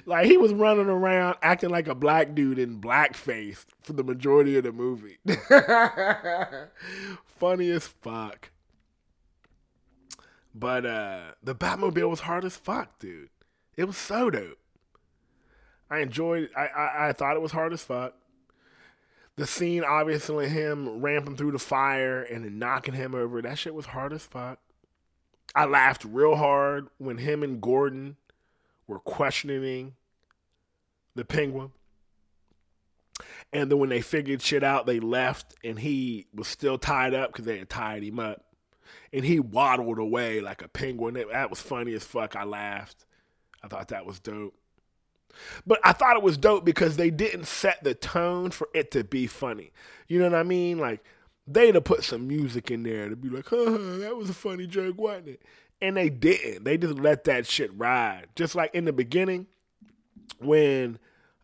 Like 0.06 0.26
he 0.28 0.38
was 0.38 0.54
running 0.54 0.88
around 0.88 1.36
acting 1.42 1.70
like 1.70 1.88
a 1.88 1.96
black 1.96 2.34
dude 2.34 2.60
in 2.60 2.80
blackface 2.80 3.66
for 3.82 3.92
the 3.92 4.04
majority 4.04 4.58
of 4.58 4.64
the 4.64 4.72
movie. 4.72 5.18
Funny 7.26 7.70
as 7.72 7.88
fuck. 7.88 8.52
But 10.56 10.86
uh 10.86 11.22
the 11.44 11.56
Batmobile 11.56 12.10
was 12.10 12.22
hard 12.22 12.46
as 12.46 12.56
fuck, 12.56 13.00
dude. 13.00 13.30
It 13.76 13.84
was 13.84 13.98
so 13.98 14.30
dope. 14.30 14.60
I 15.90 16.00
enjoyed 16.00 16.50
I, 16.56 16.68
I, 16.68 17.10
I 17.10 17.14
thought 17.14 17.36
it 17.36 17.42
was 17.42 17.52
hard 17.52 17.74
as 17.74 17.84
fuck. 17.84 18.14
The 19.36 19.46
scene, 19.46 19.84
obviously, 19.84 20.50
him 20.50 21.00
ramping 21.00 21.36
through 21.36 21.52
the 21.52 21.60
fire 21.60 22.24
and 22.24 22.44
then 22.44 22.58
knocking 22.58 22.96
him 22.96 23.14
over, 23.14 23.40
that 23.40 23.60
shit 23.60 23.76
was 23.76 23.86
hard 23.88 24.12
as 24.12 24.26
fuck. 24.26 24.58
I 25.54 25.66
laughed 25.66 26.04
real 26.06 26.36
hard 26.36 26.88
when 26.98 27.20
him 27.20 27.44
and 27.44 27.62
Gordon 27.62 28.18
were 28.88 29.00
questioning 29.00 29.94
the 31.16 31.26
penguin. 31.26 31.72
And 33.52 33.72
then 33.72 33.80
when 33.80 33.90
they 33.90 34.02
figured 34.02 34.42
shit 34.42 34.64
out, 34.64 34.86
they 34.86 35.00
left, 35.00 35.56
and 35.64 35.80
he 35.80 36.28
was 36.34 36.48
still 36.48 36.78
tied 36.78 37.14
up 37.14 37.32
because 37.32 37.46
they 37.46 37.58
had 37.58 37.70
tied 37.70 38.04
him 38.04 38.20
up. 38.20 38.44
And 39.12 39.26
he 39.26 39.40
waddled 39.40 40.00
away 40.00 40.42
like 40.42 40.62
a 40.62 40.68
penguin. 40.68 41.16
That 41.16 41.50
was 41.50 41.62
funny 41.62 41.94
as 41.94 42.04
fuck. 42.04 42.36
I 42.36 42.44
laughed. 42.44 43.06
I 43.64 43.68
thought 43.68 43.90
that 43.90 44.06
was 44.06 44.20
dope. 44.20 44.56
But 45.66 45.80
I 45.84 45.94
thought 45.94 46.18
it 46.18 46.24
was 46.24 46.38
dope 46.38 46.66
because 46.66 46.98
they 46.98 47.10
didn't 47.10 47.46
set 47.46 47.84
the 47.84 47.94
tone 47.94 48.52
for 48.52 48.70
it 48.74 48.92
to 48.92 49.04
be 49.04 49.28
funny. 49.28 49.72
You 50.08 50.20
know 50.20 50.30
what 50.30 50.36
I 50.36 50.44
mean? 50.44 50.80
Like 50.80 51.04
they'd 51.46 51.76
have 51.76 51.84
put 51.84 52.04
some 52.04 52.28
music 52.28 52.72
in 52.72 52.84
there 52.84 53.10
to 53.10 53.16
be 53.16 53.30
like, 53.30 53.46
huh, 53.50 53.78
that 54.00 54.16
was 54.16 54.30
a 54.30 54.34
funny 54.34 54.68
joke, 54.68 54.98
wasn't 54.98 55.30
it? 55.30 55.42
And 55.82 55.96
they 55.96 56.10
didn't. 56.10 56.64
They 56.64 56.78
just 56.78 56.96
let 56.96 57.26
that 57.26 57.46
shit 57.46 57.72
ride. 57.78 58.28
Just 58.36 58.56
like 58.56 58.74
in 58.74 58.86
the 58.86 58.94
beginning, 58.94 59.48
when 60.40 61.00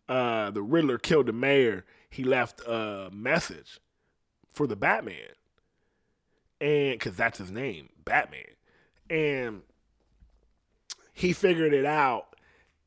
uh, 0.08 0.50
the 0.50 0.62
Riddler 0.62 0.98
killed 0.98 1.26
the 1.26 1.32
mayor, 1.32 1.84
he 2.10 2.24
left 2.24 2.60
a 2.66 3.10
message 3.12 3.80
for 4.52 4.66
the 4.66 4.76
Batman. 4.76 5.34
And 6.60 6.92
because 6.92 7.16
that's 7.16 7.38
his 7.38 7.50
name, 7.50 7.90
Batman. 8.04 8.42
And 9.10 9.62
he 11.12 11.32
figured 11.32 11.72
it 11.72 11.84
out 11.84 12.36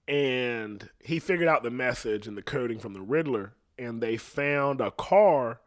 and 0.08 0.90
he 1.00 1.20
figured 1.20 1.48
out 1.48 1.64
the 1.64 1.70
message 1.70 2.28
and 2.28 2.38
the 2.38 2.42
coding 2.42 2.80
from 2.80 2.94
the 2.94 3.02
Riddler. 3.02 3.54
And 3.78 4.02
they 4.02 4.18
found 4.18 4.82
a 4.82 4.92
car 4.92 5.60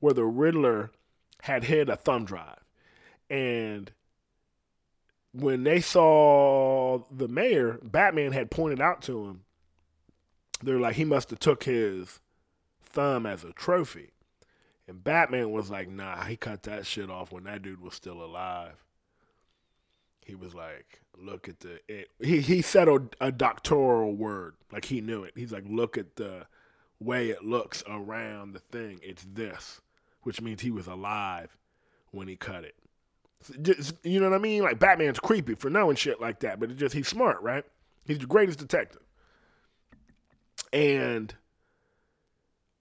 where 0.00 0.14
the 0.14 0.24
Riddler 0.24 0.92
had 1.42 1.64
hid 1.64 1.88
a 1.88 1.96
thumb 1.96 2.24
drive. 2.24 2.62
And 3.28 3.90
when 5.32 5.64
they 5.64 5.80
saw 5.80 7.00
the 7.10 7.28
mayor, 7.28 7.78
Batman 7.82 8.32
had 8.32 8.50
pointed 8.50 8.80
out 8.80 9.02
to 9.02 9.24
him, 9.24 9.42
they're 10.62 10.80
like, 10.80 10.96
he 10.96 11.04
must 11.04 11.30
have 11.30 11.38
took 11.38 11.64
his 11.64 12.20
thumb 12.82 13.26
as 13.26 13.44
a 13.44 13.52
trophy. 13.52 14.10
And 14.86 15.04
Batman 15.04 15.50
was 15.50 15.70
like, 15.70 15.88
nah, 15.88 16.24
he 16.24 16.36
cut 16.36 16.62
that 16.64 16.86
shit 16.86 17.10
off 17.10 17.30
when 17.30 17.44
that 17.44 17.62
dude 17.62 17.80
was 17.80 17.94
still 17.94 18.22
alive. 18.22 18.84
He 20.24 20.34
was 20.34 20.54
like, 20.54 21.00
look 21.16 21.48
at 21.48 21.60
the, 21.60 21.80
it. 21.88 22.10
he, 22.20 22.40
he 22.40 22.62
said 22.62 22.88
a, 22.88 23.00
a 23.20 23.30
doctoral 23.30 24.14
word, 24.14 24.54
like 24.72 24.86
he 24.86 25.00
knew 25.00 25.24
it. 25.24 25.32
He's 25.36 25.52
like, 25.52 25.64
look 25.68 25.98
at 25.98 26.16
the 26.16 26.46
way 27.00 27.28
it 27.28 27.44
looks 27.44 27.84
around 27.86 28.52
the 28.52 28.58
thing. 28.58 29.00
It's 29.02 29.24
this 29.30 29.80
which 30.28 30.42
means 30.42 30.60
he 30.60 30.70
was 30.70 30.86
alive 30.86 31.56
when 32.10 32.28
he 32.28 32.36
cut 32.36 32.62
it. 32.62 32.74
Just, 33.62 33.94
you 34.04 34.20
know 34.20 34.30
what 34.30 34.36
I 34.36 34.42
mean? 34.42 34.62
Like 34.62 34.78
Batman's 34.78 35.20
creepy 35.20 35.54
for 35.54 35.70
knowing 35.70 35.96
shit 35.96 36.20
like 36.20 36.40
that, 36.40 36.58
but 36.60 36.70
it's 36.70 36.80
just 36.80 36.94
he's 36.94 37.08
smart, 37.08 37.40
right? 37.42 37.64
He's 38.04 38.18
the 38.18 38.26
greatest 38.26 38.58
detective. 38.58 39.02
And 40.72 41.34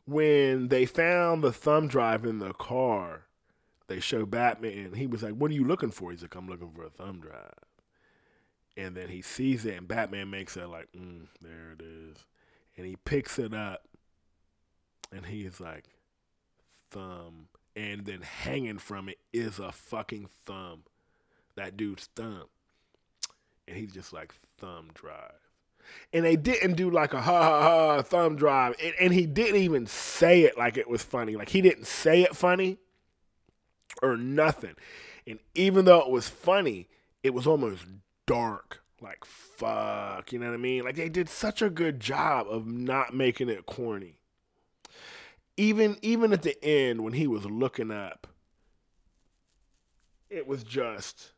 when 0.06 0.70
they 0.70 0.86
found 0.86 1.44
the 1.44 1.54
thumb 1.54 1.88
drive 1.88 2.26
in 2.26 2.40
the 2.40 2.54
car, 2.54 3.24
they 3.88 4.00
show 4.00 4.26
Batman. 4.26 4.94
He 4.94 5.08
was 5.08 5.24
like, 5.24 5.34
"What 5.34 5.52
are 5.52 5.54
you 5.54 5.64
looking 5.64 5.92
for?" 5.92 6.12
He's 6.12 6.22
like, 6.22 6.36
"I'm 6.36 6.48
looking 6.48 6.72
for 6.72 6.84
a 6.84 6.90
thumb 6.90 7.20
drive." 7.22 7.54
And 8.76 8.96
then 8.96 9.10
he 9.10 9.22
sees 9.22 9.66
it, 9.66 9.76
and 9.76 9.88
Batman 9.88 10.30
makes 10.30 10.58
it 10.58 10.68
like, 10.68 10.92
mm, 10.92 11.28
"There 11.42 11.74
it 11.74 11.82
is," 11.82 12.26
and 12.76 12.86
he 12.86 12.98
picks 12.98 13.40
it 13.40 13.54
up, 13.54 13.88
and 15.12 15.26
he's 15.26 15.60
like, 15.60 15.86
thumb, 16.90 17.48
and 17.78 18.06
then 18.06 18.22
hanging 18.22 18.80
from 18.80 19.08
it 19.08 19.20
is 19.32 19.60
a 19.60 19.72
fucking 19.72 20.28
thumb. 20.46 20.84
That 21.56 21.78
dude's 21.78 22.10
thumb. 22.16 22.46
And 23.68 23.78
he's 23.78 23.94
just 23.94 24.12
like, 24.12 24.34
thumb 24.58 24.90
drive. 24.96 25.52
And 26.12 26.26
they 26.26 26.36
didn't 26.36 26.74
do 26.74 26.90
like 26.90 27.14
a 27.14 27.22
ha 27.22 27.40
ha 27.40 27.62
ha 27.62 28.02
thumb 28.02 28.36
drive. 28.36 28.76
And, 28.84 28.94
and 29.00 29.14
he 29.14 29.28
didn't 29.28 29.62
even 29.62 29.86
say 29.86 30.42
it 30.42 30.58
like 30.58 30.76
it 30.76 30.90
was 30.90 31.04
funny. 31.04 31.36
Like 31.36 31.50
he 31.50 31.62
didn't 31.62 31.86
say 31.86 32.24
it 32.24 32.36
funny 32.36 32.80
or 34.02 34.18
nothing. 34.18 34.74
And 35.28 35.38
even 35.54 35.86
though 35.86 36.00
it 36.00 36.10
was 36.10 36.28
funny, 36.28 36.88
it 37.22 37.34
was 37.34 37.46
almost 37.46 37.86
dark. 38.26 38.82
Like, 39.00 39.24
fuck. 39.24 40.34
You 40.34 40.40
know 40.40 40.48
what 40.48 40.56
I 40.56 40.58
mean? 40.58 40.84
Like, 40.84 40.96
they 40.96 41.10
did 41.10 41.30
such 41.30 41.62
a 41.62 41.70
good 41.70 42.00
job 42.00 42.48
of 42.50 42.66
not 42.66 43.14
making 43.14 43.50
it 43.50 43.68
corny 43.68 44.17
even 45.58 45.98
even 46.02 46.32
at 46.34 46.44
the 46.44 46.64
end 46.64 47.04
when 47.04 47.14
he 47.14 47.28
was 47.28 47.46
looking 47.46 47.92
up, 47.92 48.28
it 50.30 50.48
was 50.48 50.64
just, 50.64 51.34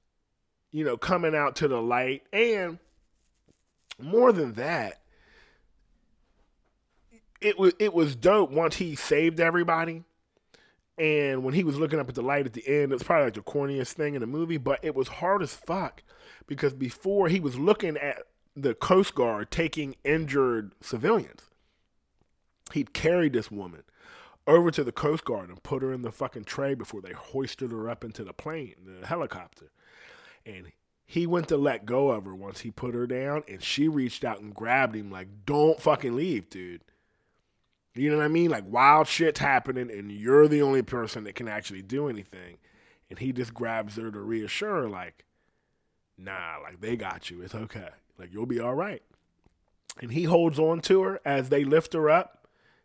you 0.72 0.84
know, 0.84 0.98
coming 0.98 1.36
out 1.36 1.56
to 1.58 1.68
the 1.68 1.82
light. 1.82 2.24
And 2.34 2.80
more 3.98 4.32
than 4.32 4.54
that, 4.54 5.02
it 7.42 7.58
was 7.58 7.74
it 7.80 7.94
was 7.94 8.16
dope 8.16 8.52
once 8.52 8.76
he 8.76 8.96
saved 8.96 9.40
everybody. 9.40 10.04
And 10.98 11.46
when 11.46 11.54
he 11.54 11.64
was 11.64 11.80
looking 11.80 11.98
up 11.98 12.10
at 12.10 12.16
the 12.16 12.22
light 12.22 12.46
at 12.46 12.52
the 12.52 12.68
end, 12.68 12.92
it 12.92 12.96
was 12.96 13.04
probably 13.04 13.26
like 13.26 13.34
the 13.36 13.42
corniest 13.42 13.94
thing 13.94 14.16
in 14.16 14.22
the 14.22 14.28
movie, 14.28 14.58
but 14.58 14.84
it 14.84 14.94
was 14.94 15.08
hard 15.08 15.42
as 15.42 15.54
fuck 15.54 16.04
because 16.46 16.74
before 16.74 17.30
he 17.30 17.40
was 17.40 17.58
looking 17.58 17.96
at 17.96 18.24
the 18.54 18.74
Coast 18.74 19.16
Guard 19.16 19.50
taking 19.50 19.96
injured 20.04 20.74
civilians. 20.82 21.44
He'd 22.74 22.94
carried 22.94 23.34
this 23.34 23.50
woman 23.50 23.84
over 24.50 24.72
to 24.72 24.84
the 24.84 24.92
Coast 24.92 25.24
Guard 25.26 25.50
and 25.50 25.62
put 25.62 25.84
her 25.84 25.94
in 25.94 26.02
the 26.02 26.12
fucking 26.12 26.46
tray 26.46 26.74
before 26.74 27.02
they 27.02 27.14
hoisted 27.14 27.72
her 27.72 27.88
up 27.88 28.04
into 28.04 28.24
the 28.24 28.34
plane, 28.34 28.74
the 28.84 29.06
helicopter. 29.06 29.72
And 30.46 30.72
he 31.06 31.28
went 31.28 31.48
to 31.50 31.58
let 31.58 31.86
go 31.86 32.10
of 32.10 32.26
her 32.26 32.36
once 32.36 32.62
he 32.62 32.72
put 32.72 32.96
her 32.96 33.06
down, 33.06 33.44
and 33.48 33.62
she 33.62 33.88
reached 33.88 34.26
out 34.26 34.42
and 34.42 34.54
grabbed 34.54 34.96
him, 34.96 35.12
like, 35.12 35.28
don't 35.46 35.80
fucking 35.80 36.16
leave, 36.16 36.50
dude. 36.50 36.84
You 37.94 38.10
know 38.10 38.18
what 38.18 38.26
I 38.26 38.30
mean? 38.30 38.50
Like, 38.50 38.64
wild 38.68 39.08
shit's 39.08 39.40
happening, 39.40 39.92
and 39.92 40.12
you're 40.12 40.48
the 40.48 40.62
only 40.62 40.82
person 40.82 41.26
that 41.26 41.36
can 41.36 41.48
actually 41.48 41.82
do 41.82 42.08
anything. 42.10 42.58
And 43.10 43.20
he 43.20 43.32
just 43.32 43.54
grabs 43.54 43.98
her 43.98 44.10
to 44.10 44.20
reassure 44.20 44.84
her, 44.84 44.90
like, 44.90 45.26
nah, 46.18 46.58
like, 46.64 46.82
they 46.82 46.96
got 46.96 47.30
you. 47.30 47.42
It's 47.42 47.56
okay. 47.56 47.90
Like, 48.18 48.30
you'll 48.32 48.46
be 48.46 48.60
all 48.60 48.76
right. 48.76 49.04
And 50.02 50.12
he 50.12 50.24
holds 50.24 50.58
on 50.58 50.82
to 50.82 51.04
her 51.04 51.20
as 51.26 51.50
they 51.50 51.64
lift 51.64 51.94
her 51.94 52.10
up 52.10 52.39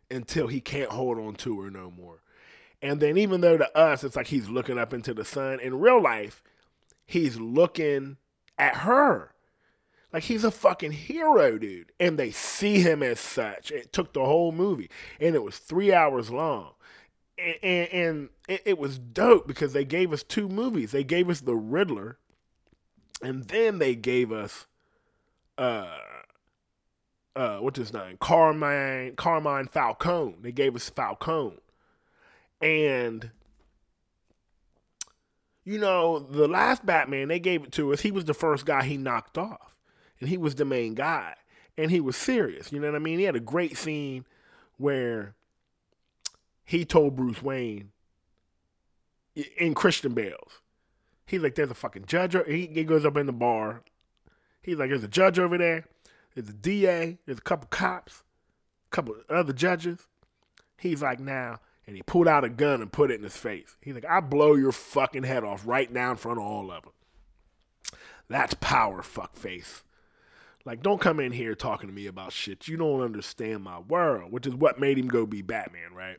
until 0.09 0.47
he 0.47 0.61
can't 0.61 0.91
hold 0.91 1.17
on 1.17 1.35
to 1.35 1.61
her 1.61 1.69
no 1.69 1.91
more. 1.91 2.21
And 2.81 2.99
then 2.99 3.17
even 3.17 3.41
though 3.41 3.57
to 3.57 3.77
us 3.77 4.03
it's 4.03 4.15
like 4.15 4.27
he's 4.27 4.49
looking 4.49 4.77
up 4.77 4.93
into 4.93 5.13
the 5.13 5.25
sun, 5.25 5.59
in 5.59 5.79
real 5.79 6.01
life, 6.01 6.43
he's 7.05 7.39
looking 7.39 8.17
at 8.57 8.77
her. 8.77 9.33
Like 10.13 10.23
he's 10.23 10.43
a 10.43 10.51
fucking 10.51 10.93
hero, 10.93 11.57
dude. 11.57 11.91
And 11.99 12.17
they 12.17 12.31
see 12.31 12.79
him 12.79 13.03
as 13.03 13.19
such. 13.19 13.71
It 13.71 13.91
took 13.91 14.13
the 14.13 14.23
whole 14.23 14.51
movie. 14.51 14.89
And 15.19 15.35
it 15.35 15.43
was 15.43 15.57
three 15.57 15.93
hours 15.93 16.29
long. 16.29 16.71
And, 17.37 17.55
and, 17.61 17.89
and 17.91 18.29
it, 18.47 18.61
it 18.65 18.77
was 18.77 18.97
dope 18.97 19.45
because 19.47 19.73
they 19.73 19.83
gave 19.83 20.13
us 20.13 20.23
two 20.23 20.47
movies. 20.47 20.91
They 20.91 21.03
gave 21.03 21.29
us 21.29 21.41
The 21.41 21.55
Riddler, 21.55 22.17
and 23.21 23.45
then 23.45 23.79
they 23.79 23.95
gave 23.95 24.31
us 24.31 24.67
uh 25.57 25.97
uh, 27.35 27.57
what's 27.57 27.77
his 27.77 27.93
name? 27.93 28.17
Carmine 28.19 29.15
Carmine 29.15 29.67
Falcone. 29.67 30.35
They 30.41 30.51
gave 30.51 30.75
us 30.75 30.89
Falcone. 30.89 31.57
And 32.61 33.31
you 35.65 35.79
know, 35.79 36.19
the 36.19 36.47
last 36.47 36.85
Batman, 36.85 37.27
they 37.27 37.39
gave 37.39 37.63
it 37.63 37.71
to 37.73 37.91
us. 37.91 38.01
He 38.01 38.11
was 38.11 38.25
the 38.25 38.33
first 38.33 38.65
guy 38.65 38.83
he 38.83 38.97
knocked 38.97 39.37
off. 39.37 39.75
And 40.19 40.29
he 40.29 40.37
was 40.37 40.55
the 40.55 40.65
main 40.65 40.93
guy. 40.93 41.33
And 41.77 41.91
he 41.91 41.99
was 41.99 42.15
serious. 42.15 42.71
You 42.71 42.79
know 42.79 42.87
what 42.87 42.95
I 42.95 42.99
mean? 42.99 43.19
He 43.19 43.25
had 43.25 43.35
a 43.35 43.41
great 43.41 43.75
scene 43.75 44.25
where 44.77 45.33
he 46.63 46.85
told 46.85 47.15
Bruce 47.15 47.41
Wayne 47.41 47.91
in 49.57 49.73
Christian 49.73 50.13
Bale's. 50.13 50.61
He's 51.25 51.41
like, 51.41 51.55
there's 51.55 51.71
a 51.71 51.75
fucking 51.75 52.05
judge. 52.05 52.35
He, 52.47 52.67
he 52.67 52.83
goes 52.83 53.03
up 53.03 53.17
in 53.17 53.25
the 53.25 53.33
bar. 53.33 53.81
He's 54.61 54.77
like, 54.77 54.89
there's 54.89 55.03
a 55.03 55.07
judge 55.07 55.39
over 55.39 55.57
there. 55.57 55.85
There's 56.35 56.49
a 56.49 56.53
DA, 56.53 57.17
there's 57.25 57.37
a 57.37 57.41
couple 57.41 57.67
cops, 57.69 58.23
a 58.91 58.95
couple 58.95 59.15
other 59.29 59.53
judges. 59.53 60.07
He's 60.77 61.01
like, 61.01 61.19
now, 61.19 61.59
and 61.87 61.95
he 61.95 62.03
pulled 62.03 62.27
out 62.27 62.43
a 62.43 62.49
gun 62.49 62.81
and 62.81 62.91
put 62.91 63.09
it 63.09 63.15
in 63.15 63.23
his 63.23 63.37
face. 63.37 63.77
He's 63.81 63.95
like, 63.95 64.05
I 64.05 64.19
blow 64.19 64.55
your 64.55 64.73
fucking 64.73 65.23
head 65.23 65.45
off 65.45 65.65
right 65.65 65.91
now 65.91 66.11
in 66.11 66.17
front 66.17 66.39
of 66.39 66.45
all 66.45 66.71
of 66.71 66.83
them. 66.83 66.91
That's 68.27 68.53
power, 68.55 69.01
fuckface. 69.01 69.83
Like, 70.65 70.81
don't 70.81 70.99
come 70.99 71.19
in 71.19 71.31
here 71.31 71.55
talking 71.55 71.87
to 71.87 71.95
me 71.95 72.07
about 72.07 72.33
shit. 72.33 72.67
You 72.67 72.75
don't 72.75 73.01
understand 73.01 73.63
my 73.63 73.79
world, 73.79 74.31
which 74.31 74.47
is 74.47 74.55
what 74.55 74.79
made 74.79 74.97
him 74.97 75.07
go 75.07 75.25
be 75.25 75.41
Batman, 75.43 75.93
right? 75.93 76.17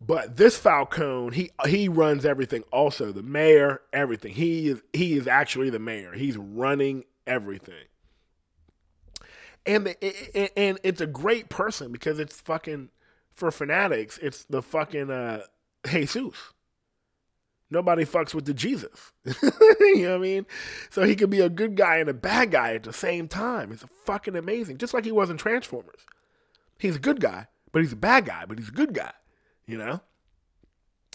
But 0.00 0.38
this 0.38 0.56
Falcone, 0.56 1.36
he 1.36 1.50
he 1.68 1.86
runs 1.86 2.24
everything. 2.24 2.64
Also, 2.72 3.12
the 3.12 3.22
mayor, 3.22 3.82
everything. 3.92 4.32
He 4.32 4.68
is 4.68 4.80
he 4.94 5.18
is 5.18 5.26
actually 5.26 5.68
the 5.68 5.78
mayor. 5.78 6.14
He's 6.14 6.38
running 6.38 7.04
everything 7.26 7.84
and 9.66 9.86
the, 9.86 10.58
and 10.58 10.78
it's 10.82 11.00
a 11.00 11.06
great 11.06 11.48
person 11.48 11.92
because 11.92 12.18
it's 12.18 12.40
fucking 12.40 12.90
for 13.32 13.50
fanatics. 13.50 14.18
It's 14.18 14.44
the 14.44 14.62
fucking 14.62 15.10
uh, 15.10 15.42
Jesus. 15.86 16.34
Nobody 17.70 18.04
fucks 18.04 18.34
with 18.34 18.46
the 18.46 18.54
Jesus. 18.54 19.12
you 19.24 20.02
know 20.02 20.10
what 20.10 20.16
I 20.16 20.18
mean? 20.18 20.46
So 20.90 21.04
he 21.04 21.14
could 21.14 21.30
be 21.30 21.40
a 21.40 21.48
good 21.48 21.76
guy 21.76 21.98
and 21.98 22.08
a 22.08 22.14
bad 22.14 22.50
guy 22.50 22.74
at 22.74 22.82
the 22.82 22.92
same 22.92 23.28
time. 23.28 23.70
It's 23.70 23.84
fucking 24.04 24.34
amazing. 24.34 24.78
Just 24.78 24.92
like 24.92 25.04
he 25.04 25.12
was 25.12 25.30
in 25.30 25.36
Transformers. 25.36 26.00
He's 26.78 26.96
a 26.96 27.00
good 27.00 27.20
guy, 27.20 27.46
but 27.70 27.82
he's 27.82 27.92
a 27.92 27.96
bad 27.96 28.24
guy, 28.24 28.44
but 28.48 28.58
he's 28.58 28.70
a 28.70 28.72
good 28.72 28.92
guy. 28.92 29.12
You 29.66 29.78
know, 29.78 30.00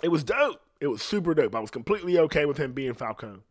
it 0.02 0.10
was 0.10 0.24
dope. 0.24 0.62
It 0.80 0.88
was 0.88 1.02
super 1.02 1.34
dope. 1.34 1.56
I 1.56 1.60
was 1.60 1.72
completely 1.72 2.18
okay 2.20 2.46
with 2.46 2.58
him 2.58 2.72
being 2.72 2.94
Falcone. 2.94 3.42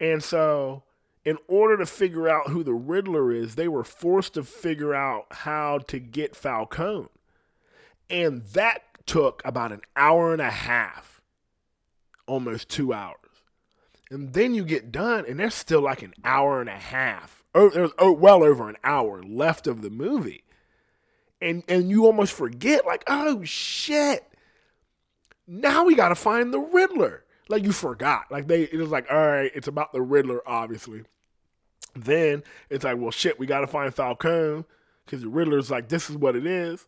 And 0.00 0.22
so, 0.22 0.82
in 1.26 1.36
order 1.48 1.76
to 1.76 1.86
figure 1.86 2.28
out 2.28 2.50
who 2.50 2.62
the 2.62 2.72
Riddler 2.72 3.32
is, 3.32 3.56
they 3.56 3.66
were 3.66 3.82
forced 3.82 4.34
to 4.34 4.44
figure 4.44 4.94
out 4.94 5.26
how 5.32 5.78
to 5.88 5.98
get 5.98 6.36
Falcone. 6.36 7.08
And 8.08 8.44
that 8.52 8.82
took 9.06 9.42
about 9.44 9.72
an 9.72 9.80
hour 9.96 10.32
and 10.32 10.40
a 10.40 10.52
half, 10.52 11.20
almost 12.28 12.68
two 12.68 12.92
hours. 12.92 13.16
And 14.08 14.34
then 14.34 14.54
you 14.54 14.64
get 14.64 14.92
done, 14.92 15.24
and 15.26 15.40
there's 15.40 15.56
still 15.56 15.80
like 15.80 16.02
an 16.02 16.14
hour 16.22 16.60
and 16.60 16.70
a 16.70 16.78
half. 16.78 17.42
Oh, 17.56 17.70
there's 17.70 17.90
oh, 17.98 18.12
well 18.12 18.44
over 18.44 18.68
an 18.68 18.76
hour 18.84 19.20
left 19.24 19.66
of 19.66 19.82
the 19.82 19.90
movie. 19.90 20.44
And 21.42 21.64
and 21.66 21.90
you 21.90 22.06
almost 22.06 22.34
forget, 22.34 22.86
like, 22.86 23.02
oh 23.08 23.42
shit. 23.42 24.24
Now 25.48 25.84
we 25.84 25.96
gotta 25.96 26.14
find 26.14 26.54
the 26.54 26.60
Riddler. 26.60 27.24
Like 27.48 27.64
you 27.64 27.72
forgot. 27.72 28.26
Like 28.30 28.46
they 28.46 28.62
it 28.62 28.76
was 28.76 28.90
like, 28.90 29.10
all 29.10 29.16
right, 29.16 29.50
it's 29.56 29.66
about 29.66 29.92
the 29.92 30.02
Riddler, 30.02 30.40
obviously. 30.46 31.02
Then 31.96 32.42
it's 32.70 32.84
like, 32.84 32.98
well 32.98 33.10
shit, 33.10 33.38
we 33.38 33.46
gotta 33.46 33.66
find 33.66 33.94
Falcone. 33.94 34.64
Because 35.04 35.22
the 35.22 35.28
Riddler's 35.28 35.70
like, 35.70 35.88
this 35.88 36.10
is 36.10 36.16
what 36.16 36.34
it 36.34 36.46
is. 36.46 36.86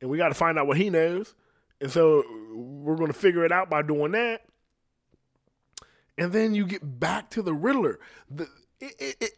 And 0.00 0.08
we 0.08 0.18
gotta 0.18 0.34
find 0.34 0.58
out 0.58 0.66
what 0.66 0.76
he 0.76 0.90
knows. 0.90 1.34
And 1.80 1.90
so 1.90 2.24
we're 2.54 2.96
gonna 2.96 3.12
figure 3.12 3.44
it 3.44 3.52
out 3.52 3.70
by 3.70 3.82
doing 3.82 4.12
that. 4.12 4.42
And 6.18 6.32
then 6.32 6.54
you 6.54 6.66
get 6.66 7.00
back 7.00 7.30
to 7.30 7.42
the 7.42 7.54
Riddler. 7.54 7.98
The, 8.30 8.48
it, 8.80 8.94
it, 8.98 9.16
it, 9.20 9.30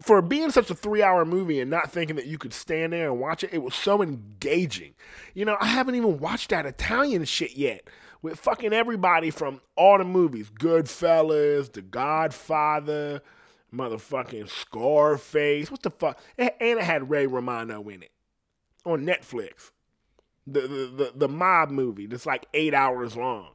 for 0.00 0.20
being 0.20 0.50
such 0.50 0.70
a 0.70 0.74
three 0.74 1.02
hour 1.02 1.24
movie 1.24 1.60
and 1.60 1.70
not 1.70 1.90
thinking 1.90 2.16
that 2.16 2.26
you 2.26 2.38
could 2.38 2.52
stand 2.52 2.92
there 2.92 3.10
and 3.10 3.18
watch 3.18 3.42
it, 3.44 3.50
it 3.52 3.62
was 3.62 3.74
so 3.74 4.02
engaging. 4.02 4.94
You 5.34 5.44
know, 5.44 5.56
I 5.60 5.66
haven't 5.66 5.94
even 5.94 6.18
watched 6.18 6.50
that 6.50 6.66
Italian 6.66 7.24
shit 7.24 7.56
yet 7.56 7.88
with 8.22 8.38
fucking 8.38 8.72
everybody 8.72 9.30
from 9.30 9.60
all 9.76 9.98
the 9.98 10.04
movies 10.04 10.50
Goodfellas, 10.50 11.72
The 11.72 11.82
Godfather, 11.82 13.22
motherfucking 13.76 14.48
Scarface. 14.48 15.70
What 15.70 15.82
the 15.82 15.90
fuck? 15.90 16.20
And 16.38 16.50
it 16.60 16.80
had 16.80 17.10
Ray 17.10 17.26
Romano 17.26 17.88
in 17.88 18.02
it 18.02 18.12
on 18.84 19.04
Netflix. 19.04 19.72
The, 20.46 20.60
the, 20.60 20.66
the, 20.66 21.12
the 21.14 21.28
mob 21.28 21.70
movie 21.70 22.06
that's 22.06 22.26
like 22.26 22.46
eight 22.54 22.72
hours 22.72 23.16
long. 23.16 23.50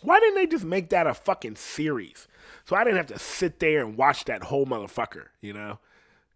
Why 0.00 0.18
didn't 0.20 0.36
they 0.36 0.46
just 0.46 0.64
make 0.64 0.88
that 0.90 1.06
a 1.06 1.14
fucking 1.14 1.56
series? 1.56 2.26
So 2.64 2.74
I 2.74 2.82
didn't 2.82 2.96
have 2.96 3.06
to 3.08 3.18
sit 3.18 3.60
there 3.60 3.84
and 3.84 3.96
watch 3.96 4.24
that 4.24 4.44
whole 4.44 4.64
motherfucker, 4.66 5.26
you 5.40 5.52
know? 5.52 5.78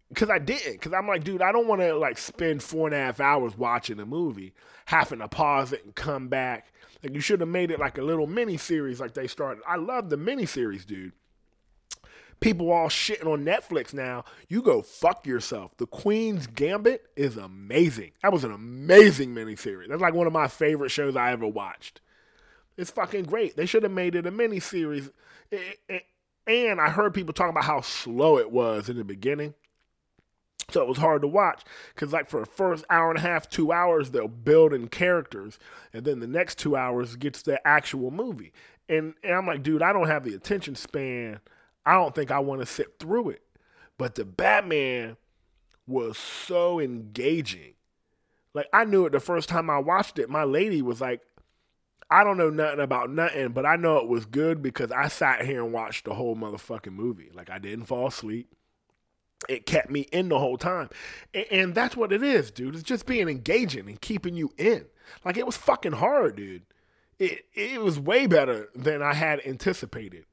Because 0.09 0.29
I 0.29 0.39
didn't. 0.39 0.73
Because 0.73 0.93
I'm 0.93 1.07
like, 1.07 1.23
dude, 1.23 1.41
I 1.41 1.51
don't 1.51 1.67
want 1.67 1.81
to 1.81 1.95
like 1.95 2.17
spend 2.17 2.63
four 2.63 2.87
and 2.87 2.95
a 2.95 2.99
half 2.99 3.19
hours 3.19 3.57
watching 3.57 3.99
a 3.99 4.05
movie, 4.05 4.53
having 4.85 5.19
to 5.19 5.27
pause 5.27 5.73
it 5.73 5.83
and 5.83 5.95
come 5.95 6.27
back. 6.27 6.71
Like 7.03 7.13
you 7.13 7.19
should 7.19 7.41
have 7.41 7.49
made 7.49 7.71
it 7.71 7.79
like 7.79 7.97
a 7.97 8.03
little 8.03 8.27
mini 8.27 8.57
series 8.57 8.99
like 8.99 9.15
they 9.15 9.27
started. 9.27 9.63
I 9.67 9.75
love 9.75 10.09
the 10.09 10.17
mini 10.17 10.45
series, 10.45 10.85
dude. 10.85 11.13
People 12.39 12.71
all 12.71 12.87
shitting 12.87 13.25
on 13.25 13.43
Netflix 13.43 13.93
now. 13.93 14.23
You 14.47 14.61
go 14.61 14.81
fuck 14.81 15.25
yourself. 15.25 15.75
The 15.77 15.87
Queen's 15.87 16.45
Gambit 16.45 17.07
is 17.15 17.35
amazing. 17.35 18.11
That 18.21 18.31
was 18.31 18.43
an 18.43 18.51
amazing 18.51 19.33
miniseries. 19.33 19.89
That's 19.89 20.01
like 20.01 20.13
one 20.13 20.27
of 20.27 20.33
my 20.33 20.47
favorite 20.47 20.91
shows 20.91 21.15
I 21.15 21.31
ever 21.31 21.47
watched. 21.47 21.99
It's 22.77 22.91
fucking 22.91 23.23
great. 23.23 23.55
They 23.55 23.65
should 23.65 23.81
have 23.83 23.91
made 23.91 24.13
it 24.13 24.27
a 24.27 24.31
mini 24.31 24.59
series. 24.59 25.09
And 26.45 26.79
I 26.79 26.89
heard 26.89 27.15
people 27.15 27.33
talk 27.33 27.49
about 27.49 27.63
how 27.63 27.81
slow 27.81 28.37
it 28.37 28.51
was 28.51 28.87
in 28.87 28.97
the 28.97 29.03
beginning. 29.03 29.55
So 30.69 30.81
it 30.81 30.87
was 30.87 30.97
hard 30.97 31.21
to 31.21 31.27
watch 31.27 31.63
because, 31.95 32.11
like, 32.13 32.29
for 32.29 32.41
the 32.41 32.45
first 32.45 32.85
hour 32.89 33.09
and 33.09 33.17
a 33.17 33.21
half, 33.21 33.49
two 33.49 33.71
hours, 33.71 34.11
they'll 34.11 34.27
build 34.27 34.73
in 34.73 34.89
characters, 34.89 35.57
and 35.93 36.03
then 36.03 36.19
the 36.19 36.27
next 36.27 36.59
two 36.59 36.75
hours 36.75 37.15
gets 37.15 37.41
the 37.41 37.65
actual 37.65 38.11
movie. 38.11 38.51
And, 38.89 39.13
and 39.23 39.33
I'm 39.33 39.47
like, 39.47 39.63
dude, 39.63 39.81
I 39.81 39.93
don't 39.93 40.07
have 40.07 40.25
the 40.25 40.35
attention 40.35 40.75
span. 40.75 41.39
I 41.87 41.93
don't 41.93 42.13
think 42.13 42.31
I 42.31 42.39
want 42.39 42.59
to 42.59 42.65
sit 42.65 42.99
through 42.99 43.29
it. 43.29 43.41
But 43.97 44.15
the 44.15 44.25
Batman 44.25 45.15
was 45.87 46.17
so 46.17 46.79
engaging. 46.81 47.75
Like, 48.53 48.67
I 48.73 48.83
knew 48.83 49.05
it 49.05 49.11
the 49.11 49.21
first 49.21 49.47
time 49.47 49.69
I 49.69 49.79
watched 49.79 50.19
it. 50.19 50.29
My 50.29 50.43
lady 50.43 50.81
was 50.81 50.99
like, 50.99 51.21
I 52.09 52.23
don't 52.23 52.37
know 52.37 52.49
nothing 52.49 52.81
about 52.81 53.09
nothing, 53.09 53.49
but 53.49 53.65
I 53.65 53.77
know 53.77 53.97
it 53.97 54.07
was 54.07 54.25
good 54.25 54.61
because 54.61 54.91
I 54.91 55.07
sat 55.07 55.45
here 55.45 55.63
and 55.63 55.73
watched 55.73 56.05
the 56.05 56.13
whole 56.13 56.35
motherfucking 56.35 56.93
movie. 56.93 57.31
Like 57.33 57.49
I 57.49 57.57
didn't 57.57 57.85
fall 57.85 58.07
asleep. 58.07 58.53
It 59.47 59.65
kept 59.65 59.89
me 59.89 60.01
in 60.11 60.29
the 60.29 60.39
whole 60.39 60.57
time. 60.57 60.89
And, 61.33 61.45
and 61.51 61.75
that's 61.75 61.95
what 61.95 62.11
it 62.11 62.23
is, 62.23 62.51
dude. 62.51 62.75
It's 62.75 62.83
just 62.83 63.05
being 63.05 63.29
engaging 63.29 63.87
and 63.87 63.99
keeping 63.99 64.35
you 64.35 64.51
in. 64.57 64.85
Like 65.23 65.37
it 65.37 65.45
was 65.45 65.57
fucking 65.57 65.93
hard, 65.93 66.37
dude. 66.37 66.63
It 67.19 67.45
it 67.53 67.81
was 67.81 67.99
way 67.99 68.25
better 68.27 68.69
than 68.75 69.01
I 69.01 69.13
had 69.13 69.45
anticipated. 69.45 70.25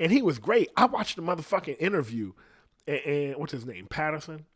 And 0.00 0.10
he 0.10 0.22
was 0.22 0.38
great. 0.38 0.70
I 0.76 0.86
watched 0.86 1.16
the 1.16 1.22
motherfucking 1.22 1.76
interview 1.78 2.32
and, 2.86 3.00
and 3.00 3.36
what's 3.36 3.52
his 3.52 3.66
name? 3.66 3.86
Patterson. 3.88 4.46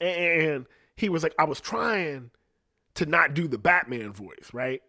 And 0.00 0.66
he 0.96 1.08
was 1.08 1.22
like, 1.22 1.34
I 1.38 1.44
was 1.44 1.60
trying 1.60 2.30
to 2.94 3.06
not 3.06 3.34
do 3.34 3.48
the 3.48 3.58
Batman 3.58 4.12
voice, 4.12 4.50
right? 4.52 4.82